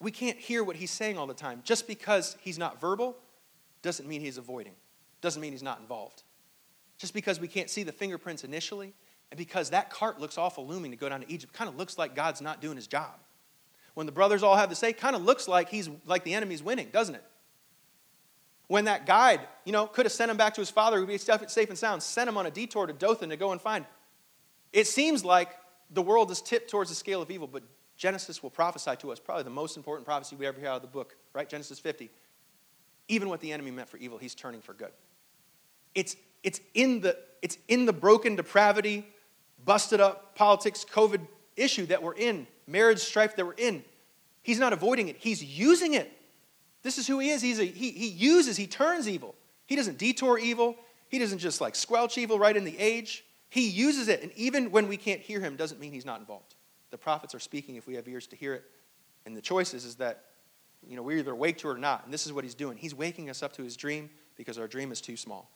we 0.00 0.10
can't 0.10 0.38
hear 0.38 0.64
what 0.64 0.76
he's 0.76 0.90
saying 0.90 1.18
all 1.18 1.26
the 1.26 1.34
time. 1.34 1.60
Just 1.64 1.86
because 1.86 2.36
he's 2.40 2.58
not 2.58 2.80
verbal 2.80 3.16
doesn't 3.82 4.08
mean 4.08 4.20
he's 4.20 4.38
avoiding, 4.38 4.74
doesn't 5.20 5.40
mean 5.40 5.52
he's 5.52 5.62
not 5.62 5.78
involved. 5.80 6.22
Just 6.98 7.14
because 7.14 7.38
we 7.40 7.48
can't 7.48 7.70
see 7.70 7.82
the 7.82 7.92
fingerprints 7.92 8.44
initially, 8.44 8.94
and 9.30 9.38
because 9.38 9.70
that 9.70 9.90
cart 9.90 10.20
looks 10.20 10.36
awful 10.36 10.66
looming 10.66 10.90
to 10.90 10.96
go 10.96 11.08
down 11.08 11.20
to 11.20 11.32
Egypt, 11.32 11.52
kind 11.52 11.68
of 11.68 11.76
looks 11.76 11.96
like 11.96 12.14
God's 12.14 12.40
not 12.40 12.60
doing 12.60 12.76
his 12.76 12.86
job. 12.86 13.14
When 13.94 14.06
the 14.06 14.12
brothers 14.12 14.42
all 14.42 14.56
have 14.56 14.70
to 14.70 14.74
say, 14.74 14.92
kind 14.92 15.14
of 15.14 15.22
looks 15.22 15.46
like 15.46 15.68
he's 15.68 15.88
like 16.06 16.24
the 16.24 16.34
enemy's 16.34 16.62
winning, 16.62 16.88
doesn't 16.92 17.14
it? 17.14 17.24
When 18.70 18.84
that 18.84 19.04
guide, 19.04 19.40
you 19.64 19.72
know, 19.72 19.84
could 19.84 20.06
have 20.06 20.12
sent 20.12 20.30
him 20.30 20.36
back 20.36 20.54
to 20.54 20.60
his 20.60 20.70
father, 20.70 20.96
who 20.98 21.02
would 21.02 21.08
be 21.08 21.18
safe 21.18 21.68
and 21.68 21.76
sound, 21.76 22.00
sent 22.00 22.28
him 22.28 22.36
on 22.36 22.46
a 22.46 22.52
detour 22.52 22.86
to 22.86 22.92
Dothan 22.92 23.30
to 23.30 23.36
go 23.36 23.50
and 23.50 23.60
find. 23.60 23.84
It 24.72 24.86
seems 24.86 25.24
like 25.24 25.48
the 25.90 26.00
world 26.00 26.30
is 26.30 26.40
tipped 26.40 26.70
towards 26.70 26.88
the 26.88 26.94
scale 26.94 27.20
of 27.20 27.32
evil, 27.32 27.48
but 27.48 27.64
Genesis 27.96 28.44
will 28.44 28.50
prophesy 28.50 28.94
to 29.00 29.10
us, 29.10 29.18
probably 29.18 29.42
the 29.42 29.50
most 29.50 29.76
important 29.76 30.06
prophecy 30.06 30.36
we 30.36 30.46
ever 30.46 30.60
hear 30.60 30.68
out 30.68 30.76
of 30.76 30.82
the 30.82 30.88
book, 30.88 31.16
right? 31.32 31.48
Genesis 31.48 31.80
50. 31.80 32.10
Even 33.08 33.28
what 33.28 33.40
the 33.40 33.52
enemy 33.52 33.72
meant 33.72 33.88
for 33.88 33.96
evil, 33.96 34.18
he's 34.18 34.36
turning 34.36 34.60
for 34.60 34.72
good. 34.72 34.92
It's, 35.96 36.14
it's, 36.44 36.60
in, 36.72 37.00
the, 37.00 37.18
it's 37.42 37.58
in 37.66 37.86
the 37.86 37.92
broken 37.92 38.36
depravity, 38.36 39.04
busted 39.64 40.00
up 40.00 40.36
politics, 40.36 40.86
COVID 40.88 41.26
issue 41.56 41.86
that 41.86 42.04
we're 42.04 42.14
in, 42.14 42.46
marriage 42.68 43.00
strife 43.00 43.34
that 43.34 43.44
we're 43.44 43.54
in. 43.54 43.82
He's 44.44 44.60
not 44.60 44.72
avoiding 44.72 45.08
it, 45.08 45.16
he's 45.18 45.42
using 45.42 45.94
it. 45.94 46.16
This 46.82 46.98
is 46.98 47.06
who 47.06 47.18
he 47.18 47.30
is. 47.30 47.42
He's 47.42 47.58
a, 47.58 47.64
he, 47.64 47.90
he 47.90 48.08
uses, 48.08 48.56
he 48.56 48.66
turns 48.66 49.08
evil. 49.08 49.34
He 49.66 49.76
doesn't 49.76 49.98
detour 49.98 50.38
evil. 50.38 50.76
He 51.08 51.18
doesn't 51.18 51.38
just 51.38 51.60
like 51.60 51.74
squelch 51.74 52.16
evil 52.18 52.38
right 52.38 52.56
in 52.56 52.64
the 52.64 52.78
age. 52.78 53.24
He 53.48 53.68
uses 53.68 54.08
it. 54.08 54.22
And 54.22 54.32
even 54.36 54.70
when 54.70 54.88
we 54.88 54.96
can't 54.96 55.20
hear 55.20 55.40
him, 55.40 55.56
doesn't 55.56 55.80
mean 55.80 55.92
he's 55.92 56.06
not 56.06 56.20
involved. 56.20 56.54
The 56.90 56.98
prophets 56.98 57.34
are 57.34 57.40
speaking 57.40 57.76
if 57.76 57.86
we 57.86 57.94
have 57.94 58.08
ears 58.08 58.26
to 58.28 58.36
hear 58.36 58.54
it. 58.54 58.64
And 59.26 59.36
the 59.36 59.42
choice 59.42 59.74
is, 59.74 59.84
is 59.84 59.96
that 59.96 60.24
you 60.88 60.96
know, 60.96 61.02
we're 61.02 61.18
either 61.18 61.32
awake 61.32 61.58
to 61.58 61.68
it 61.68 61.74
or 61.74 61.78
not. 61.78 62.04
And 62.04 62.14
this 62.14 62.26
is 62.26 62.32
what 62.32 62.44
he's 62.44 62.54
doing. 62.54 62.76
He's 62.76 62.94
waking 62.94 63.28
us 63.28 63.42
up 63.42 63.52
to 63.54 63.62
his 63.62 63.76
dream 63.76 64.08
because 64.36 64.58
our 64.58 64.66
dream 64.66 64.92
is 64.92 65.00
too 65.00 65.16
small. 65.16 65.50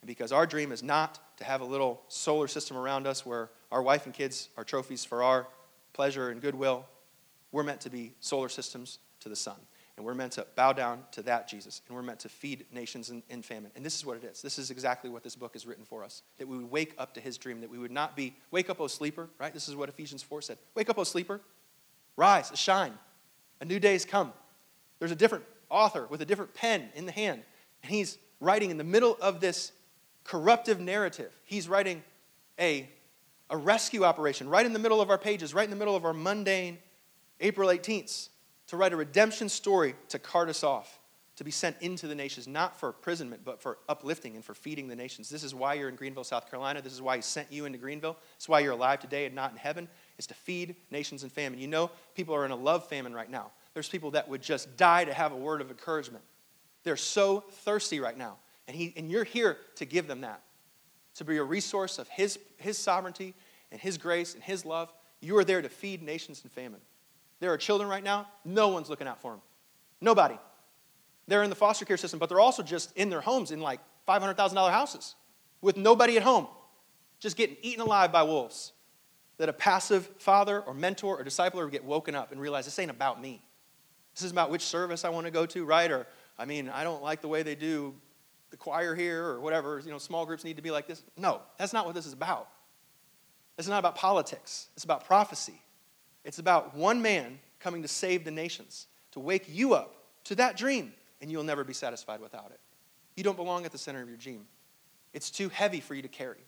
And 0.00 0.08
because 0.08 0.32
our 0.32 0.46
dream 0.46 0.72
is 0.72 0.82
not 0.82 1.18
to 1.36 1.44
have 1.44 1.60
a 1.60 1.64
little 1.64 2.02
solar 2.08 2.48
system 2.48 2.76
around 2.76 3.06
us 3.06 3.26
where 3.26 3.50
our 3.70 3.82
wife 3.82 4.06
and 4.06 4.14
kids 4.14 4.48
are 4.56 4.64
trophies 4.64 5.04
for 5.04 5.22
our 5.22 5.46
pleasure 5.92 6.30
and 6.30 6.40
goodwill, 6.40 6.86
we're 7.52 7.62
meant 7.62 7.82
to 7.82 7.90
be 7.90 8.14
solar 8.20 8.48
systems 8.48 8.98
to 9.20 9.28
the 9.28 9.36
sun. 9.36 9.56
And 10.00 10.06
we're 10.06 10.14
meant 10.14 10.32
to 10.32 10.46
bow 10.56 10.72
down 10.72 11.04
to 11.10 11.22
that 11.24 11.46
Jesus. 11.46 11.82
And 11.86 11.94
we're 11.94 12.02
meant 12.02 12.20
to 12.20 12.30
feed 12.30 12.64
nations 12.72 13.10
in, 13.10 13.22
in, 13.28 13.42
famine. 13.42 13.70
And 13.76 13.84
this 13.84 13.96
is 13.96 14.06
what 14.06 14.16
it 14.16 14.24
is. 14.24 14.40
This 14.40 14.58
is 14.58 14.70
exactly 14.70 15.10
what 15.10 15.22
this 15.22 15.36
book 15.36 15.54
is 15.54 15.66
written 15.66 15.84
for 15.84 16.02
us. 16.02 16.22
That 16.38 16.48
we 16.48 16.56
would 16.56 16.70
wake 16.70 16.94
up 16.96 17.12
to 17.12 17.20
his 17.20 17.36
dream. 17.36 17.60
That 17.60 17.68
we 17.68 17.76
would 17.76 17.90
not 17.90 18.16
be, 18.16 18.34
wake 18.50 18.70
up, 18.70 18.80
O 18.80 18.86
sleeper, 18.86 19.28
right? 19.38 19.52
This 19.52 19.68
is 19.68 19.76
what 19.76 19.90
Ephesians 19.90 20.22
4 20.22 20.40
said. 20.40 20.56
Wake 20.74 20.88
up, 20.88 20.96
O 20.98 21.04
sleeper. 21.04 21.42
Rise, 22.16 22.50
shine. 22.54 22.94
A 23.60 23.66
new 23.66 23.78
day 23.78 23.92
has 23.92 24.06
come. 24.06 24.32
There's 25.00 25.10
a 25.10 25.14
different 25.16 25.44
author 25.68 26.06
with 26.08 26.22
a 26.22 26.24
different 26.24 26.54
pen 26.54 26.88
in 26.94 27.04
the 27.04 27.12
hand. 27.12 27.42
And 27.82 27.92
he's 27.92 28.16
writing 28.40 28.70
in 28.70 28.78
the 28.78 28.84
middle 28.84 29.18
of 29.20 29.40
this 29.40 29.70
corruptive 30.24 30.80
narrative. 30.80 31.30
He's 31.44 31.68
writing 31.68 32.02
a, 32.58 32.88
a 33.50 33.56
rescue 33.58 34.04
operation 34.04 34.48
right 34.48 34.64
in 34.64 34.72
the 34.72 34.78
middle 34.78 35.02
of 35.02 35.10
our 35.10 35.18
pages, 35.18 35.52
right 35.52 35.64
in 35.64 35.70
the 35.70 35.76
middle 35.76 35.94
of 35.94 36.06
our 36.06 36.14
mundane 36.14 36.78
April 37.38 37.68
18th 37.68 38.30
to 38.70 38.76
write 38.76 38.92
a 38.92 38.96
redemption 38.96 39.48
story 39.48 39.94
to 40.08 40.18
cart 40.18 40.48
us 40.48 40.64
off, 40.64 40.98
to 41.36 41.44
be 41.44 41.50
sent 41.50 41.76
into 41.80 42.06
the 42.06 42.14
nations, 42.14 42.48
not 42.48 42.78
for 42.78 42.88
imprisonment, 42.88 43.42
but 43.44 43.60
for 43.60 43.78
uplifting 43.88 44.34
and 44.34 44.44
for 44.44 44.54
feeding 44.54 44.88
the 44.88 44.96
nations. 44.96 45.28
This 45.28 45.44
is 45.44 45.54
why 45.54 45.74
you're 45.74 45.88
in 45.88 45.94
Greenville, 45.96 46.24
South 46.24 46.50
Carolina. 46.50 46.82
This 46.82 46.92
is 46.92 47.02
why 47.02 47.16
He 47.16 47.22
sent 47.22 47.50
you 47.52 47.64
into 47.64 47.78
Greenville. 47.78 48.16
Is 48.38 48.48
why 48.48 48.60
you're 48.60 48.72
alive 48.72 49.00
today 49.00 49.26
and 49.26 49.34
not 49.34 49.52
in 49.52 49.56
heaven, 49.56 49.88
is 50.18 50.26
to 50.28 50.34
feed 50.34 50.76
nations 50.90 51.22
in 51.22 51.30
famine. 51.30 51.58
You 51.58 51.68
know, 51.68 51.90
people 52.14 52.34
are 52.34 52.44
in 52.44 52.50
a 52.50 52.56
love 52.56 52.88
famine 52.88 53.14
right 53.14 53.30
now. 53.30 53.50
There's 53.74 53.88
people 53.88 54.10
that 54.12 54.28
would 54.28 54.42
just 54.42 54.76
die 54.76 55.04
to 55.04 55.14
have 55.14 55.32
a 55.32 55.36
word 55.36 55.60
of 55.60 55.70
encouragement. 55.70 56.24
They're 56.82 56.96
so 56.96 57.40
thirsty 57.40 58.00
right 58.00 58.16
now. 58.16 58.36
And, 58.66 58.76
he, 58.76 58.92
and 58.96 59.10
you're 59.10 59.24
here 59.24 59.58
to 59.76 59.84
give 59.84 60.06
them 60.06 60.22
that, 60.22 60.42
to 61.16 61.24
be 61.24 61.36
a 61.36 61.42
resource 61.42 61.98
of 61.98 62.08
his, 62.08 62.38
his 62.56 62.78
sovereignty 62.78 63.34
and 63.72 63.80
His 63.80 63.98
grace 63.98 64.34
and 64.34 64.42
His 64.42 64.64
love. 64.64 64.92
You 65.20 65.36
are 65.38 65.44
there 65.44 65.62
to 65.62 65.68
feed 65.68 66.02
nations 66.02 66.42
in 66.44 66.50
famine. 66.50 66.80
There 67.40 67.52
are 67.52 67.56
children 67.56 67.88
right 67.88 68.04
now, 68.04 68.28
no 68.44 68.68
one's 68.68 68.88
looking 68.88 69.08
out 69.08 69.20
for 69.20 69.32
them. 69.32 69.40
Nobody. 70.00 70.38
They're 71.26 71.42
in 71.42 71.50
the 71.50 71.56
foster 71.56 71.84
care 71.84 71.96
system, 71.96 72.18
but 72.18 72.28
they're 72.28 72.40
also 72.40 72.62
just 72.62 72.94
in 72.96 73.10
their 73.10 73.20
homes 73.20 73.50
in 73.50 73.60
like 73.60 73.80
$500,000 74.08 74.70
houses 74.70 75.14
with 75.60 75.76
nobody 75.76 76.16
at 76.16 76.22
home, 76.22 76.48
just 77.18 77.36
getting 77.36 77.56
eaten 77.62 77.80
alive 77.80 78.12
by 78.12 78.22
wolves. 78.22 78.72
That 79.38 79.48
a 79.48 79.54
passive 79.54 80.06
father 80.18 80.60
or 80.60 80.74
mentor 80.74 81.18
or 81.18 81.24
discipler 81.24 81.62
would 81.62 81.72
get 81.72 81.82
woken 81.84 82.14
up 82.14 82.30
and 82.30 82.38
realize 82.38 82.66
this 82.66 82.78
ain't 82.78 82.90
about 82.90 83.22
me. 83.22 83.42
This 84.14 84.22
is 84.22 84.32
about 84.32 84.50
which 84.50 84.62
service 84.62 85.02
I 85.02 85.08
want 85.08 85.26
to 85.26 85.30
go 85.30 85.46
to, 85.46 85.64
right? 85.64 85.90
Or, 85.90 86.06
I 86.38 86.44
mean, 86.44 86.68
I 86.68 86.84
don't 86.84 87.02
like 87.02 87.22
the 87.22 87.28
way 87.28 87.42
they 87.42 87.54
do 87.54 87.94
the 88.50 88.58
choir 88.58 88.94
here 88.94 89.24
or 89.24 89.40
whatever. 89.40 89.80
You 89.82 89.92
know, 89.92 89.98
small 89.98 90.26
groups 90.26 90.44
need 90.44 90.56
to 90.56 90.62
be 90.62 90.70
like 90.70 90.86
this. 90.86 91.02
No, 91.16 91.40
that's 91.58 91.72
not 91.72 91.86
what 91.86 91.94
this 91.94 92.04
is 92.04 92.12
about. 92.12 92.48
Is 93.56 93.68
not 93.68 93.78
about 93.78 93.94
politics, 93.94 94.68
it's 94.74 94.84
about 94.84 95.04
prophecy. 95.06 95.60
It's 96.24 96.38
about 96.38 96.74
one 96.74 97.00
man 97.00 97.38
coming 97.58 97.82
to 97.82 97.88
save 97.88 98.24
the 98.24 98.30
nations, 98.30 98.86
to 99.12 99.20
wake 99.20 99.46
you 99.48 99.74
up 99.74 99.96
to 100.24 100.34
that 100.36 100.56
dream, 100.56 100.92
and 101.20 101.30
you'll 101.30 101.44
never 101.44 101.64
be 101.64 101.72
satisfied 101.72 102.20
without 102.20 102.50
it. 102.50 102.60
You 103.16 103.24
don't 103.24 103.36
belong 103.36 103.64
at 103.64 103.72
the 103.72 103.78
center 103.78 104.02
of 104.02 104.08
your 104.08 104.16
dream, 104.16 104.46
it's 105.12 105.30
too 105.30 105.48
heavy 105.48 105.80
for 105.80 105.94
you 105.94 106.02
to 106.02 106.08
carry. 106.08 106.38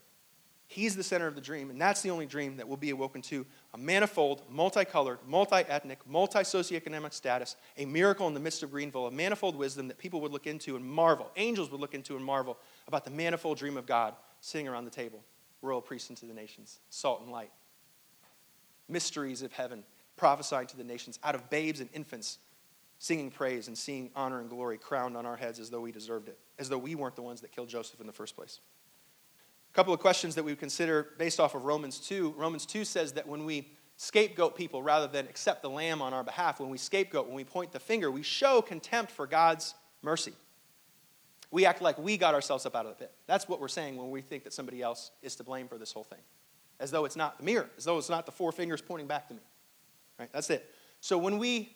He's 0.67 0.95
the 0.95 1.03
center 1.03 1.27
of 1.27 1.35
the 1.35 1.41
dream, 1.41 1.69
and 1.69 1.79
that's 1.79 2.01
the 2.01 2.09
only 2.09 2.25
dream 2.25 2.57
that 2.57 2.67
will 2.67 2.77
be 2.77 2.89
awoken 2.89 3.21
to 3.23 3.45
a 3.75 3.77
manifold, 3.77 4.41
multicolored, 4.49 5.19
multi 5.27 5.57
ethnic, 5.57 5.99
multi 6.07 6.39
socioeconomic 6.39 7.13
status, 7.13 7.57
a 7.77 7.85
miracle 7.85 8.27
in 8.27 8.33
the 8.33 8.39
midst 8.39 8.63
of 8.63 8.71
Greenville, 8.71 9.05
a 9.05 9.11
manifold 9.11 9.55
wisdom 9.55 9.87
that 9.89 9.99
people 9.99 10.21
would 10.21 10.31
look 10.31 10.47
into 10.47 10.75
and 10.75 10.83
marvel, 10.83 11.29
angels 11.35 11.69
would 11.69 11.81
look 11.81 11.93
into 11.93 12.15
and 12.15 12.25
marvel 12.25 12.57
about 12.87 13.05
the 13.05 13.11
manifold 13.11 13.57
dream 13.57 13.77
of 13.77 13.85
God 13.85 14.15
sitting 14.41 14.67
around 14.67 14.85
the 14.85 14.91
table, 14.91 15.23
royal 15.61 15.81
priest 15.81 16.09
into 16.09 16.25
the 16.25 16.33
nations, 16.33 16.79
salt 16.89 17.21
and 17.21 17.31
light 17.31 17.51
mysteries 18.87 19.41
of 19.41 19.51
heaven, 19.51 19.83
prophesying 20.15 20.67
to 20.67 20.77
the 20.77 20.83
nations 20.83 21.19
out 21.23 21.35
of 21.35 21.49
babes 21.49 21.79
and 21.79 21.89
infants, 21.93 22.39
singing 22.99 23.31
praise 23.31 23.67
and 23.67 23.77
seeing 23.77 24.09
honor 24.15 24.39
and 24.39 24.49
glory 24.49 24.77
crowned 24.77 25.17
on 25.17 25.25
our 25.25 25.35
heads 25.35 25.59
as 25.59 25.69
though 25.69 25.81
we 25.81 25.91
deserved 25.91 26.29
it, 26.29 26.37
as 26.59 26.69
though 26.69 26.77
we 26.77 26.95
weren't 26.95 27.15
the 27.15 27.21
ones 27.21 27.41
that 27.41 27.51
killed 27.51 27.69
Joseph 27.69 27.99
in 27.99 28.07
the 28.07 28.13
first 28.13 28.35
place. 28.35 28.59
A 29.71 29.75
couple 29.75 29.93
of 29.93 29.99
questions 29.99 30.35
that 30.35 30.43
we 30.43 30.55
consider 30.55 31.09
based 31.17 31.39
off 31.39 31.55
of 31.55 31.65
Romans 31.65 31.99
2. 31.99 32.35
Romans 32.37 32.65
2 32.65 32.85
says 32.85 33.13
that 33.13 33.27
when 33.27 33.43
we 33.45 33.69
scapegoat 33.97 34.55
people 34.55 34.83
rather 34.83 35.07
than 35.07 35.25
accept 35.25 35.61
the 35.61 35.69
lamb 35.69 36.01
on 36.01 36.13
our 36.13 36.23
behalf, 36.23 36.59
when 36.59 36.69
we 36.69 36.77
scapegoat, 36.77 37.25
when 37.25 37.35
we 37.35 37.43
point 37.43 37.71
the 37.71 37.79
finger, 37.79 38.11
we 38.11 38.21
show 38.21 38.61
contempt 38.61 39.11
for 39.11 39.25
God's 39.25 39.73
mercy. 40.01 40.33
We 41.49 41.65
act 41.65 41.81
like 41.81 41.97
we 41.97 42.17
got 42.17 42.33
ourselves 42.33 42.65
up 42.65 42.75
out 42.75 42.85
of 42.85 42.91
the 42.91 42.95
pit. 42.95 43.11
That's 43.27 43.47
what 43.47 43.59
we're 43.59 43.67
saying 43.67 43.97
when 43.97 44.09
we 44.11 44.21
think 44.21 44.43
that 44.43 44.53
somebody 44.53 44.81
else 44.81 45.11
is 45.21 45.35
to 45.35 45.43
blame 45.43 45.67
for 45.67 45.77
this 45.77 45.91
whole 45.91 46.03
thing 46.03 46.19
as 46.79 46.91
though 46.91 47.05
it's 47.05 47.15
not 47.15 47.37
the 47.37 47.43
mirror, 47.43 47.69
as 47.77 47.85
though 47.85 47.97
it's 47.97 48.09
not 48.09 48.25
the 48.25 48.31
four 48.31 48.51
fingers 48.51 48.81
pointing 48.81 49.07
back 49.07 49.27
to 49.27 49.33
me. 49.33 49.41
Right? 50.19 50.29
That's 50.31 50.49
it. 50.49 50.69
So 50.99 51.17
when 51.17 51.37
we 51.37 51.75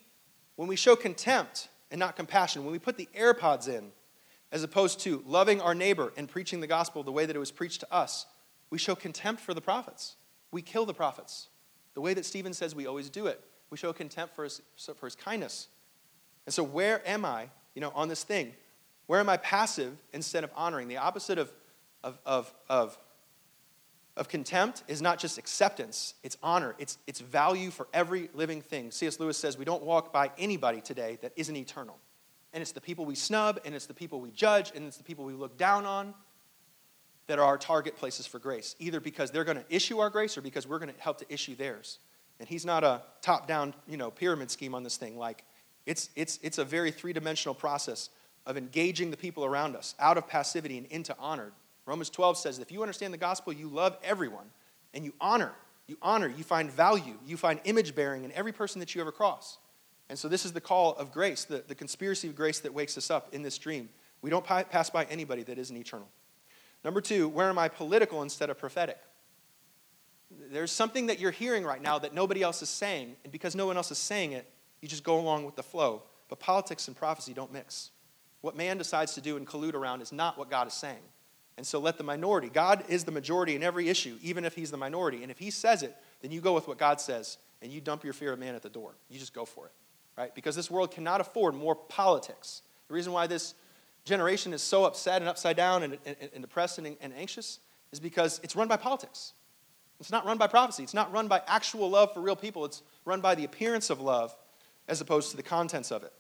when 0.56 0.68
we 0.68 0.76
show 0.76 0.95
contempt 0.95 1.70
and 1.91 2.00
not 2.00 2.16
compassion, 2.16 2.64
when 2.64 2.72
we 2.72 2.80
put 2.80 2.98
the 2.98 3.08
AirPods 3.18 3.68
in, 3.68 3.91
as 4.52 4.64
opposed 4.64 5.00
to 5.02 5.24
loving 5.26 5.62
our 5.62 5.76
neighbor 5.76 6.12
and 6.18 6.28
preaching 6.28 6.62
the 6.62 6.68
gospel 6.68 7.04
the 7.04 7.12
way 7.12 7.26
that 7.26 7.36
it 7.36 7.39
was 7.39 7.52
preached 7.52 7.82
to 7.82 7.93
us, 7.93 8.26
we 8.70 8.78
show 8.78 8.95
contempt 8.95 9.41
for 9.41 9.54
the 9.54 9.62
prophets. 9.62 10.16
We 10.52 10.62
kill 10.62 10.86
the 10.86 10.93
prophets. 10.93 11.50
The 11.93 12.02
way 12.02 12.14
that 12.14 12.26
Stephen 12.26 12.54
says 12.54 12.74
we 12.76 12.88
always 12.88 13.10
do 13.10 13.28
it. 13.28 13.41
We 13.70 13.78
show 13.78 13.93
contempt 13.93 14.36
for 14.36 14.45
his, 14.45 14.62
for 14.78 15.06
his 15.06 15.16
kindness. 15.16 15.68
And 16.45 16.54
so, 16.54 16.64
where 16.64 17.08
am 17.08 17.26
I, 17.26 17.50
you 17.76 17.82
know, 17.82 17.91
on 17.93 18.08
this 18.08 18.24
thing? 18.24 18.54
Where 19.08 19.20
am 19.20 19.30
I 19.30 19.38
passive 19.38 19.98
instead 20.14 20.43
of 20.43 20.52
honoring? 20.56 20.88
The 20.88 20.98
opposite 20.98 21.38
of, 21.38 21.52
of, 22.04 22.20
of, 22.26 22.54
of, 22.70 22.98
of 24.18 24.28
contempt 24.28 24.84
is 24.88 25.01
not 25.01 25.20
just 25.20 25.38
acceptance, 25.38 26.15
it's 26.24 26.38
honor, 26.43 26.76
it's, 26.78 26.97
it's 27.07 27.20
value 27.20 27.72
for 27.72 27.88
every 27.93 28.30
living 28.34 28.61
thing. 28.61 28.91
C.S. 28.91 29.20
Lewis 29.20 29.38
says 29.38 29.57
we 29.57 29.65
don't 29.65 29.84
walk 29.84 30.11
by 30.11 30.32
anybody 30.38 30.82
today 30.82 31.18
that 31.22 31.32
isn't 31.36 31.55
eternal. 31.55 31.97
And 32.53 32.61
it's 32.61 32.72
the 32.72 32.82
people 32.82 33.05
we 33.05 33.15
snub, 33.15 33.59
and 33.65 33.76
it's 33.76 33.86
the 33.86 33.93
people 33.93 34.20
we 34.20 34.32
judge, 34.32 34.72
and 34.76 34.86
it's 34.86 34.97
the 34.97 35.03
people 35.03 35.26
we 35.26 35.34
look 35.34 35.57
down 35.57 35.86
on 35.86 36.13
that 37.28 37.39
are 37.39 37.45
our 37.45 37.57
target 37.57 37.97
places 37.97 38.26
for 38.26 38.39
grace, 38.39 38.76
either 38.80 38.99
because 38.99 39.32
they're 39.32 39.43
going 39.43 39.57
to 39.57 39.65
issue 39.70 39.99
our 39.99 40.09
grace 40.09 40.38
or 40.38 40.41
because 40.41 40.65
we're 40.65 40.80
going 40.80 40.93
to 40.93 41.01
help 41.01 41.20
to 41.20 41.32
issue 41.32 41.55
theirs. 41.55 41.99
And 42.39 42.47
he's 42.47 42.65
not 42.65 42.84
a 42.84 43.01
top-down, 43.22 43.74
you 43.88 43.97
know, 43.97 44.09
pyramid 44.11 44.49
scheme 44.49 44.74
on 44.74 44.84
this 44.84 44.97
thing. 44.97 45.18
Like, 45.18 45.43
it's, 45.86 46.09
it's, 46.15 46.39
it's 46.41 46.57
a 46.57 46.65
very 46.65 46.91
three-dimensional 46.91 47.55
process 47.55 48.09
of 48.45 48.57
engaging 48.57 49.11
the 49.11 49.18
people 49.18 49.43
around 49.43 49.76
us 49.76 49.93
out 49.99 50.18
of 50.18 50.28
passivity 50.28 50.78
and 50.78 50.88
into 50.88 51.15
honor. 51.20 51.51
Romans 51.88 52.11
12 52.11 52.38
says 52.38 52.59
if 52.59 52.71
you 52.71 52.81
understand 52.81 53.13
the 53.13 53.17
gospel, 53.17 53.51
you 53.51 53.69
love 53.69 53.97
everyone 54.03 54.45
and 54.93 55.03
you 55.03 55.13
honor. 55.19 55.53
You 55.88 55.97
honor, 56.01 56.27
you 56.27 56.43
find 56.43 56.69
value, 56.69 57.17
you 57.25 57.38
find 57.38 57.61
image 57.63 57.95
bearing 57.95 58.25
in 58.25 58.31
every 58.33 58.51
person 58.51 58.79
that 58.79 58.93
you 58.93 58.99
ever 58.99 59.11
cross. 59.11 59.57
And 60.09 60.19
so, 60.19 60.27
this 60.27 60.45
is 60.45 60.51
the 60.51 60.61
call 60.61 60.93
of 60.95 61.11
grace, 61.11 61.45
the, 61.45 61.63
the 61.65 61.75
conspiracy 61.75 62.27
of 62.27 62.35
grace 62.35 62.59
that 62.59 62.73
wakes 62.73 62.97
us 62.97 63.09
up 63.09 63.33
in 63.33 63.41
this 63.41 63.57
dream. 63.57 63.89
We 64.21 64.29
don't 64.29 64.45
pass 64.45 64.89
by 64.89 65.05
anybody 65.05 65.43
that 65.43 65.57
isn't 65.57 65.75
eternal. 65.75 66.09
Number 66.83 67.01
two, 67.01 67.29
where 67.29 67.49
am 67.49 67.57
I 67.57 67.69
political 67.69 68.21
instead 68.21 68.49
of 68.49 68.57
prophetic? 68.57 68.97
There's 70.51 70.71
something 70.71 71.05
that 71.07 71.19
you're 71.19 71.31
hearing 71.31 71.63
right 71.63 71.81
now 71.81 71.99
that 71.99 72.13
nobody 72.13 72.41
else 72.41 72.61
is 72.61 72.69
saying, 72.69 73.15
and 73.23 73.31
because 73.31 73.55
no 73.55 73.65
one 73.65 73.77
else 73.77 73.91
is 73.91 73.97
saying 73.97 74.33
it, 74.33 74.45
you 74.81 74.88
just 74.88 75.03
go 75.03 75.19
along 75.19 75.45
with 75.45 75.55
the 75.55 75.63
flow. 75.63 76.03
But 76.29 76.39
politics 76.39 76.88
and 76.88 76.97
prophecy 76.97 77.33
don't 77.33 77.53
mix. 77.53 77.91
What 78.41 78.55
man 78.57 78.77
decides 78.77 79.13
to 79.13 79.21
do 79.21 79.38
and 79.38 79.47
collude 79.47 79.73
around 79.73 80.01
is 80.01 80.11
not 80.11 80.38
what 80.38 80.49
God 80.49 80.67
is 80.67 80.73
saying. 80.73 81.03
And 81.58 81.66
so 81.66 81.80
let 81.80 81.97
the 81.97 82.03
minority, 82.03 82.49
God 82.49 82.84
is 82.88 83.03
the 83.03 83.12
majority 83.12 83.55
in 83.55 83.64
every 83.64 83.89
issue, 83.89 84.18
even 84.22 84.45
if 84.45 84.53
he's 84.53 84.70
the 84.70 84.78
minority. 84.78 85.24
And 85.24 85.32
if 85.32 85.39
he 85.39 85.49
says 85.49 85.82
it, 85.82 85.95
then 86.22 86.32
you 86.32 86.39
go 86.39 86.53
with 86.53 86.68
what 86.68 86.78
God 86.78 87.01
says 87.01 87.38
and 87.62 87.72
you 87.72 87.82
dump 87.82 88.03
your 88.03 88.14
fear 88.14 88.34
of 88.34 88.39
man 88.39 88.53
at 88.53 88.62
the 88.62 88.70
door. 88.70 88.93
You 89.10 89.18
just 89.18 89.34
go 89.34 89.43
for 89.43 89.66
it, 89.66 89.72
right? 90.16 90.34
Because 90.36 90.55
this 90.55 90.70
world 90.70 90.91
cannot 90.91 91.20
afford 91.20 91.55
more 91.55 91.76
politics. 91.76 92.62
The 92.88 92.93
reason 92.93 93.12
why 93.12 93.26
this 93.26 93.55
generation 94.05 94.53
is 94.53 94.62
so 94.62 94.86
upset 94.86 95.22
and 95.22 95.28
upside 95.28 95.58
down 95.58 95.82
and, 95.84 95.97
and, 96.05 96.16
and 96.34 96.41
depressed 96.41 96.78
and, 96.78 96.95
and 97.01 97.14
anxious 97.14 97.60
is 97.91 97.99
because 97.99 98.39
it's 98.43 98.55
run 98.55 98.68
by 98.68 98.78
politics. 98.78 99.34
It's 99.99 100.12
not 100.12 100.26
run 100.26 100.38
by 100.38 100.47
prophecy. 100.47 100.84
It's 100.84 100.93
not 100.93 101.12
run 101.12 101.28
by 101.28 101.41
actual 101.47 101.89
love 101.89 102.14
for 102.14 102.22
real 102.22 102.36
people. 102.36 102.66
It's 102.66 102.84
run 103.03 103.20
by 103.20 103.34
the 103.34 103.45
appearance 103.45 103.89
of 103.89 103.99
love 103.99 104.36
as 104.88 105.01
opposed 105.01 105.32
to 105.32 105.38
the 105.38 105.43
contents 105.43 105.91
of 105.91 106.03
it. 106.03 106.14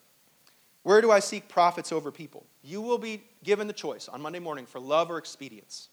Where 0.83 1.01
do 1.01 1.11
I 1.11 1.19
seek 1.19 1.47
profits 1.49 1.91
over 1.91 2.11
people? 2.11 2.45
You 2.63 2.81
will 2.81 2.97
be 2.97 3.23
given 3.43 3.67
the 3.67 3.73
choice 3.73 4.07
on 4.07 4.21
Monday 4.21 4.39
morning 4.39 4.65
for 4.65 4.79
love 4.79 5.11
or 5.11 5.17
expedience. 5.17 5.89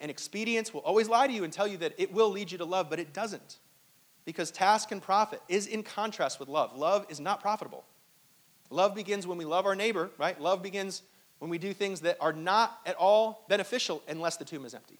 And 0.00 0.10
expedience 0.10 0.72
will 0.72 0.80
always 0.80 1.08
lie 1.08 1.26
to 1.26 1.32
you 1.32 1.44
and 1.44 1.52
tell 1.52 1.66
you 1.66 1.76
that 1.78 1.94
it 1.98 2.12
will 2.12 2.30
lead 2.30 2.50
you 2.50 2.58
to 2.58 2.64
love, 2.64 2.88
but 2.88 2.98
it 2.98 3.12
doesn't. 3.12 3.58
Because 4.24 4.50
task 4.50 4.92
and 4.92 5.02
profit 5.02 5.42
is 5.48 5.66
in 5.66 5.82
contrast 5.82 6.38
with 6.38 6.48
love. 6.48 6.76
Love 6.76 7.06
is 7.08 7.18
not 7.18 7.40
profitable. 7.40 7.84
Love 8.70 8.94
begins 8.94 9.26
when 9.26 9.38
we 9.38 9.44
love 9.44 9.66
our 9.66 9.74
neighbor, 9.74 10.10
right? 10.18 10.40
Love 10.40 10.62
begins 10.62 11.02
when 11.38 11.50
we 11.50 11.58
do 11.58 11.72
things 11.72 12.00
that 12.00 12.16
are 12.20 12.32
not 12.32 12.80
at 12.84 12.96
all 12.96 13.44
beneficial 13.48 14.02
unless 14.08 14.36
the 14.36 14.44
tomb 14.44 14.64
is 14.64 14.74
empty. 14.74 14.98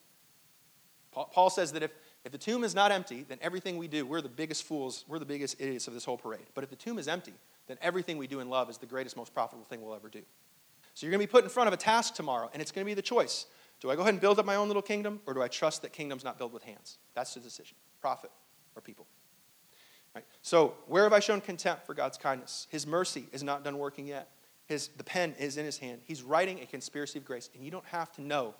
Paul 1.13 1.51
says 1.51 1.73
that 1.73 1.83
if, 1.83 1.91
if 2.25 2.33
the 2.33 2.39
tomb 2.39 2.65
is 2.65 2.75
not 2.75 2.93
empty, 2.93 3.25
then 3.29 3.39
everything 3.41 3.77
we 3.77 3.89
do, 3.89 4.07
we're 4.07 4.21
the 4.21 4.29
biggest 4.29 4.65
fools, 4.65 5.05
we're 5.09 5.19
the 5.19 5.25
biggest 5.25 5.57
idiots 5.59 5.89
of 5.89 5.95
this 5.95 6.05
whole 6.05 6.17
parade. 6.17 6.47
But 6.55 6.65
if 6.65 6.71
the 6.71 6.77
tomb 6.77 6.99
is 6.99 7.09
empty, 7.09 7.35
then 7.69 7.77
everything 7.81 8.19
we 8.19 8.27
do 8.27 8.41
in 8.41 8.49
love 8.49 8.69
is 8.69 8.79
the 8.79 8.87
greatest, 8.87 9.17
most 9.17 9.33
profitable 9.33 9.65
thing 9.65 9.83
we'll 9.83 9.95
ever 9.95 10.09
do. 10.09 10.23
So 10.95 11.07
you're 11.07 11.13
going 11.13 11.21
to 11.21 11.27
be 11.27 11.31
put 11.31 11.45
in 11.45 11.51
front 11.51 11.69
of 11.69 11.75
a 11.75 11.77
task 11.77 12.15
tomorrow, 12.15 12.51
and 12.53 12.61
it's 12.61 12.73
going 12.73 12.85
to 12.85 12.91
be 12.91 12.95
the 12.95 13.03
choice. 13.03 13.47
Do 13.81 13.91
I 13.91 13.95
go 13.95 14.03
ahead 14.03 14.15
and 14.15 14.21
build 14.21 14.41
up 14.41 14.47
my 14.47 14.57
own 14.57 14.67
little 14.67 14.83
kingdom, 14.83 15.21
or 15.27 15.35
do 15.35 15.43
I 15.43 15.49
trust 15.49 15.83
that 15.83 15.93
kingdom's 15.93 16.25
not 16.25 16.39
built 16.39 16.53
with 16.53 16.65
hands? 16.65 16.99
That's 17.15 17.35
the 17.35 17.41
decision 17.41 17.77
profit 18.01 18.31
or 18.75 18.83
people. 18.83 19.07
Right? 20.15 20.25
So, 20.43 20.75
where 20.87 21.05
have 21.05 21.13
I 21.13 21.21
shown 21.21 21.41
contempt 21.41 21.85
for 21.87 21.95
God's 21.95 22.17
kindness? 22.17 22.67
His 22.71 22.87
mercy 22.87 23.27
is 23.33 23.43
not 23.43 23.63
done 23.63 23.79
working 23.79 24.07
yet. 24.07 24.31
His, 24.67 24.89
the 24.97 25.05
pen 25.05 25.35
is 25.39 25.57
in 25.57 25.65
his 25.65 25.79
hand. 25.79 26.01
He's 26.05 26.23
writing 26.23 26.61
a 26.61 26.67
conspiracy 26.67 27.19
of 27.19 27.25
grace, 27.25 27.51
and 27.55 27.65
you 27.65 27.71
don't 27.71 27.85
have 27.87 28.11
to 28.13 28.23
know, 28.23 28.55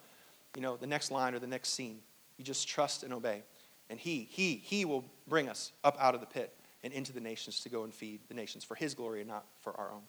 you 0.55 0.63
know, 0.63 0.77
the 0.77 0.87
next 0.87 1.11
line 1.11 1.35
or 1.35 1.39
the 1.39 1.47
next 1.47 1.71
scene. 1.71 2.01
You 2.37 2.45
just 2.45 2.69
trust 2.69 3.03
and 3.03 3.13
obey. 3.13 3.43
And 3.91 3.99
he, 3.99 4.29
he, 4.31 4.57
he 4.57 4.85
will 4.85 5.05
bring 5.27 5.49
us 5.49 5.73
up 5.83 5.97
out 6.01 6.15
of 6.15 6.21
the 6.21 6.27
pit 6.27 6.55
and 6.85 6.93
into 6.93 7.13
the 7.13 7.21
nations 7.21 7.61
to 7.61 7.69
go 7.69 7.85
and 7.85 7.93
feed 7.93 8.21
the 8.29 8.35
nations 8.35 8.65
for 8.65 8.75
his 8.75 8.95
glory 8.95 9.21
and 9.21 9.29
not 9.29 9.45
for 9.61 9.79
our 9.79 9.91
own. 9.93 10.03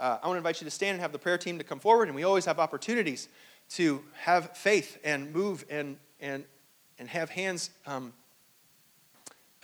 Uh, 0.00 0.18
I 0.22 0.26
want 0.26 0.36
to 0.36 0.38
invite 0.38 0.60
you 0.60 0.64
to 0.64 0.70
stand 0.70 0.94
and 0.94 1.00
have 1.00 1.12
the 1.12 1.18
prayer 1.18 1.38
team 1.38 1.58
to 1.58 1.64
come 1.64 1.78
forward, 1.78 2.08
and 2.08 2.14
we 2.16 2.24
always 2.24 2.44
have 2.46 2.58
opportunities 2.58 3.28
to 3.70 4.02
have 4.14 4.56
faith 4.56 4.98
and 5.04 5.32
move 5.32 5.64
and, 5.70 5.96
and, 6.20 6.44
and 6.98 7.08
have 7.08 7.30
hands 7.30 7.70
um, 7.86 8.12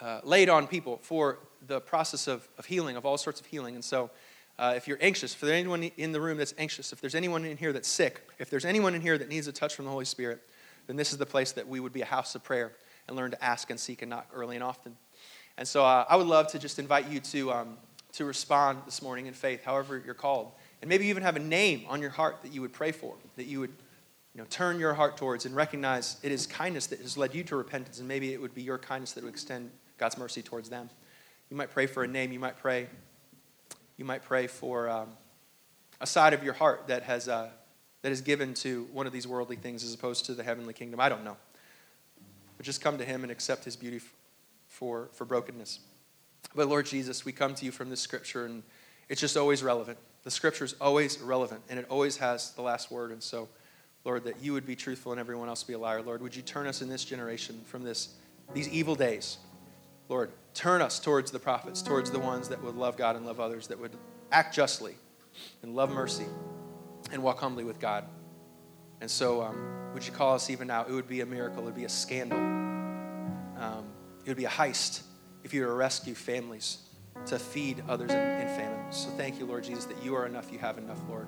uh, 0.01 0.21
laid 0.23 0.49
on 0.49 0.67
people 0.67 0.99
for 1.03 1.39
the 1.67 1.81
process 1.81 2.29
of, 2.29 2.49
of 2.57 2.67
healing, 2.67 2.97
of 2.97 3.05
all 3.05 3.19
sorts 3.19 3.41
of 3.41 3.47
healing. 3.47 3.75
And 3.75 3.85
so, 3.85 4.11
uh, 4.59 4.75
if 4.77 4.89
you're 4.89 4.99
anxious, 5.01 5.35
if 5.35 5.41
there's 5.41 5.53
anyone 5.53 5.85
in 5.97 6.11
the 6.13 6.21
room 6.21 6.37
that's 6.37 6.55
anxious, 6.59 6.93
if 6.93 7.01
there's 7.01 7.15
anyone 7.15 7.45
in 7.45 7.57
here 7.57 7.73
that's 7.73 7.89
sick, 7.89 8.23
if 8.39 8.51
there's 8.51 8.65
anyone 8.65 8.95
in 8.95 9.01
here 9.01 9.17
that 9.17 9.29
needs 9.29 9.47
a 9.47 9.53
touch 9.53 9.75
from 9.75 9.85
the 9.85 9.91
Holy 9.91 10.05
Spirit, 10.05 10.43
then 10.89 10.97
this 10.97 11.13
is 11.13 11.19
the 11.19 11.27
place 11.27 11.53
that 11.53 11.69
we 11.69 11.79
would 11.79 11.93
be 11.93 12.03
a 12.03 12.07
house 12.07 12.35
of 12.35 12.43
prayer 12.43 12.73
and 13.07 13.17
learn 13.17 13.31
to 13.31 13.45
ask 13.45 13.71
and 13.71 13.79
seek 13.79 14.03
and 14.03 14.11
knock 14.11 14.29
early 14.35 14.57
and 14.57 14.65
often. 14.65 14.97
And 15.59 15.69
so 15.69 15.85
uh, 15.85 16.07
I 16.09 16.17
would 16.17 16.27
love 16.27 16.47
to 16.53 16.59
just 16.59 16.79
invite 16.79 17.11
you 17.11 17.21
to, 17.21 17.53
um, 17.53 17.77
to 18.13 18.25
respond 18.25 18.79
this 18.87 19.03
morning 19.03 19.27
in 19.27 19.35
faith, 19.35 19.65
however 19.65 20.01
you're 20.03 20.15
called. 20.15 20.53
And 20.81 20.89
maybe 20.89 21.07
even 21.09 21.23
have 21.23 21.37
a 21.37 21.41
name 21.41 21.85
on 21.89 22.01
your 22.01 22.11
heart 22.11 22.39
that 22.43 22.53
you 22.55 22.63
would 22.63 22.73
pray 22.73 22.93
for, 22.93 23.17
that 23.37 23.45
you 23.45 23.61
would 23.61 23.73
you 24.35 24.41
know, 24.41 24.47
turn 24.49 24.79
your 24.79 24.95
heart 24.95 25.17
towards 25.17 25.45
and 25.45 25.57
recognize 25.57 26.17
it 26.23 26.33
is 26.33 26.47
kindness 26.47 26.87
that 26.87 27.01
has 27.01 27.19
led 27.19 27.35
you 27.35 27.43
to 27.45 27.57
repentance, 27.57 27.99
and 27.99 28.07
maybe 28.07 28.33
it 28.33 28.41
would 28.41 28.55
be 28.55 28.63
your 28.63 28.79
kindness 28.79 29.13
that 29.13 29.25
would 29.25 29.33
extend 29.33 29.71
God's 29.99 30.17
mercy 30.17 30.43
towards 30.43 30.71
them. 30.71 30.89
You 31.51 31.57
might 31.57 31.71
pray 31.71 31.87
for 31.87 32.05
a 32.05 32.09
name. 32.09 32.31
You 32.33 32.39
might 32.39 32.57
pray 32.57 32.89
you 33.99 34.05
might 34.05 34.23
pray 34.23 34.47
for 34.47 34.89
um, 34.89 35.09
a 36.01 36.07
side 36.07 36.33
of 36.33 36.45
your 36.45 36.55
heart 36.55 36.87
that 36.87 37.03
has, 37.03 37.29
uh, 37.29 37.49
that 38.03 38.13
is 38.13 38.21
given 38.21 38.55
to 38.55 38.87
one 38.93 39.09
of 39.09 39.13
these 39.13 39.27
worldly 39.27 39.57
things 39.57 39.83
as 39.83 39.93
opposed 39.93 40.25
to 40.27 40.35
the 40.35 40.45
heavenly 40.45 40.73
kingdom. 40.73 41.01
I 41.01 41.09
don't 41.09 41.25
know. 41.25 41.37
But 42.57 42.65
just 42.65 42.81
come 42.81 42.97
to 42.99 43.05
Him 43.05 43.25
and 43.25 43.33
accept 43.33 43.65
His 43.65 43.75
beauty 43.75 44.01
for, 44.79 45.09
for 45.13 45.25
brokenness. 45.25 45.81
But 46.55 46.69
Lord 46.69 46.87
Jesus, 46.87 47.25
we 47.25 47.33
come 47.33 47.55
to 47.55 47.65
you 47.65 47.73
from 47.73 47.91
this 47.91 48.01
scripture, 48.01 48.47
and 48.47 48.63
it's 49.09 49.21
just 49.21 49.37
always 49.37 49.63
relevant. 49.63 49.99
The 50.25 50.31
scripture 50.31 50.65
is 50.65 50.75
always 50.81 51.19
relevant, 51.21 51.63
and 51.69 51.79
it 51.79 51.87
always 51.89 52.17
has 52.19 52.53
the 52.53 52.63
last 52.63 52.91
word. 52.91 53.11
And 53.11 53.23
so, 53.23 53.49
Lord, 54.05 54.25
that 54.25 54.43
you 54.43 54.53
would 54.53 54.67
be 54.67 54.77
truthful 54.77 55.13
and 55.13 55.21
everyone 55.21 55.49
else 55.49 55.63
be 55.65 55.73
a 55.73 55.79
liar. 55.79 56.03
Lord, 56.03 56.23
would 56.23 56.35
you 56.35 56.43
turn 56.43 56.67
us 56.67 56.81
in 56.81 56.89
this 56.89 57.05
generation 57.05 57.61
from 57.67 57.83
this, 57.83 58.15
these 58.55 58.69
evil 58.69 58.95
days 58.95 59.39
Lord, 60.09 60.31
turn 60.55 60.81
us 60.81 60.99
towards 60.99 61.31
the 61.31 61.39
prophets, 61.39 61.83
towards 61.83 62.11
the 62.11 62.19
ones 62.19 62.49
that 62.49 62.63
would 62.63 62.77
love 62.77 62.97
God 62.97 63.15
and 63.17 63.27
love 63.27 63.41
others, 63.41 63.67
that 63.69 63.79
would 63.79 63.93
act 64.33 64.55
justly 64.55 64.95
and 65.63 65.75
love 65.75 65.91
mercy 65.91 66.25
and 67.13 67.23
walk 67.23 67.41
humbly 67.41 67.65
with 67.65 67.79
God. 67.79 68.05
And 69.03 69.11
so, 69.11 69.43
um, 69.43 69.93
would 69.93 70.07
you 70.07 70.13
call 70.13 70.35
us 70.35 70.49
even 70.49 70.67
now? 70.67 70.85
It 70.85 70.93
would 70.93 71.09
be 71.09 71.21
a 71.21 71.27
miracle, 71.27 71.63
it 71.63 71.67
would 71.67 71.75
be 71.75 71.85
a 71.85 71.91
scandal, 71.91 72.39
um, 72.39 73.85
it 74.29 74.33
would 74.33 74.37
be 74.37 74.45
a 74.45 74.51
heist 74.51 75.01
if 75.43 75.55
you 75.55 75.63
were 75.63 75.69
to 75.69 75.73
rescue 75.73 76.15
families 76.15 76.81
to 77.25 77.39
feed 77.39 77.83
others 77.89 78.11
in, 78.11 78.19
in 78.19 78.47
famine. 78.49 78.93
So, 78.93 79.09
thank 79.17 79.39
you, 79.39 79.47
Lord 79.47 79.65
Jesus, 79.65 79.87
that 79.87 80.03
you 80.05 80.15
are 80.15 80.27
enough, 80.27 80.53
you 80.53 80.59
have 80.59 80.77
enough, 80.77 80.99
Lord. 81.09 81.27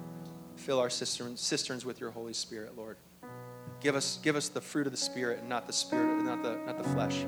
Fill 0.57 0.79
our 0.79 0.91
cisterns, 0.91 1.87
with 1.87 1.99
your 1.99 2.11
Holy 2.11 2.35
Spirit, 2.35 2.77
Lord. 2.77 2.99
Give 3.81 3.97
us, 3.97 4.19
give 4.23 4.37
us 4.37 4.51
the 4.51 4.61
fruit 4.61 4.87
of 4.87 4.93
the 4.93 4.99
Spirit 4.99 5.39
and 5.39 5.49
not 5.49 5.67
the 5.67 5.73
spirit, 5.73 6.23
not 6.23 6.43
the, 6.43 6.57
not 6.67 6.77
the 6.77 6.89
flesh. 6.91 7.25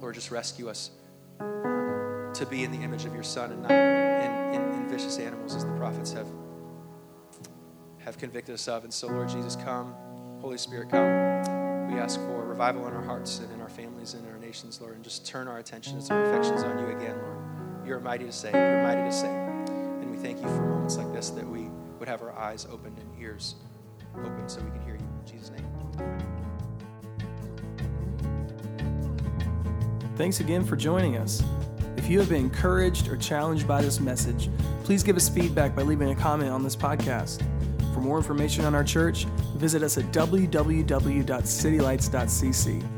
Lord, 0.00 0.14
just 0.14 0.30
rescue 0.30 0.70
us 0.70 0.92
to 1.38 2.46
be 2.48 2.64
in 2.64 2.72
the 2.72 2.78
image 2.78 3.04
of 3.04 3.12
your 3.12 3.24
Son 3.24 3.52
and 3.52 3.60
not 3.60 3.70
in, 3.70 4.62
in, 4.62 4.72
in 4.78 4.88
vicious 4.88 5.18
animals, 5.18 5.54
as 5.56 5.66
the 5.66 5.72
prophets 5.72 6.14
have, 6.14 6.26
have 7.98 8.16
convicted 8.16 8.54
us 8.54 8.66
of. 8.66 8.84
And 8.84 8.94
so, 8.94 9.08
Lord 9.08 9.28
Jesus, 9.28 9.56
come. 9.56 9.94
Holy 10.40 10.56
Spirit, 10.56 10.88
come. 10.88 11.58
We 11.88 11.98
ask 11.98 12.20
for 12.20 12.44
revival 12.44 12.86
in 12.86 12.92
our 12.92 13.02
hearts 13.02 13.38
and 13.38 13.50
in 13.52 13.62
our 13.62 13.68
families 13.68 14.12
and 14.12 14.26
in 14.26 14.30
our 14.30 14.37
nations, 14.48 14.80
Lord, 14.80 14.94
and 14.94 15.04
just 15.04 15.26
turn 15.26 15.46
our 15.46 15.58
attentions 15.58 16.08
and 16.08 16.18
our 16.18 16.24
affections 16.24 16.62
on 16.62 16.78
you 16.78 16.86
again, 16.86 17.18
Lord. 17.20 17.36
You're 17.86 18.00
mighty 18.00 18.24
to 18.24 18.32
save. 18.32 18.54
You're 18.54 18.82
mighty 18.82 19.02
to 19.02 19.12
save. 19.12 19.30
And 19.30 20.10
we 20.10 20.16
thank 20.16 20.38
you 20.38 20.48
for 20.48 20.62
moments 20.62 20.96
like 20.96 21.12
this 21.12 21.28
that 21.30 21.46
we 21.46 21.68
would 21.98 22.08
have 22.08 22.22
our 22.22 22.32
eyes 22.32 22.66
opened 22.70 22.96
and 22.96 23.22
ears 23.22 23.56
open 24.16 24.48
so 24.48 24.62
we 24.62 24.70
can 24.70 24.80
hear 24.80 24.94
you. 24.94 25.00
In 25.00 25.26
Jesus' 25.30 25.50
name. 25.50 25.66
Thanks 30.16 30.40
again 30.40 30.64
for 30.64 30.76
joining 30.76 31.18
us. 31.18 31.42
If 31.98 32.08
you 32.08 32.18
have 32.18 32.30
been 32.30 32.44
encouraged 32.44 33.08
or 33.08 33.18
challenged 33.18 33.68
by 33.68 33.82
this 33.82 34.00
message, 34.00 34.48
please 34.82 35.02
give 35.02 35.16
us 35.16 35.28
feedback 35.28 35.76
by 35.76 35.82
leaving 35.82 36.10
a 36.10 36.16
comment 36.16 36.50
on 36.50 36.62
this 36.62 36.74
podcast. 36.74 37.42
For 37.92 38.00
more 38.00 38.16
information 38.16 38.64
on 38.64 38.74
our 38.74 38.84
church, 38.84 39.26
visit 39.56 39.82
us 39.82 39.98
at 39.98 40.06
www.citylights.cc. 40.06 42.97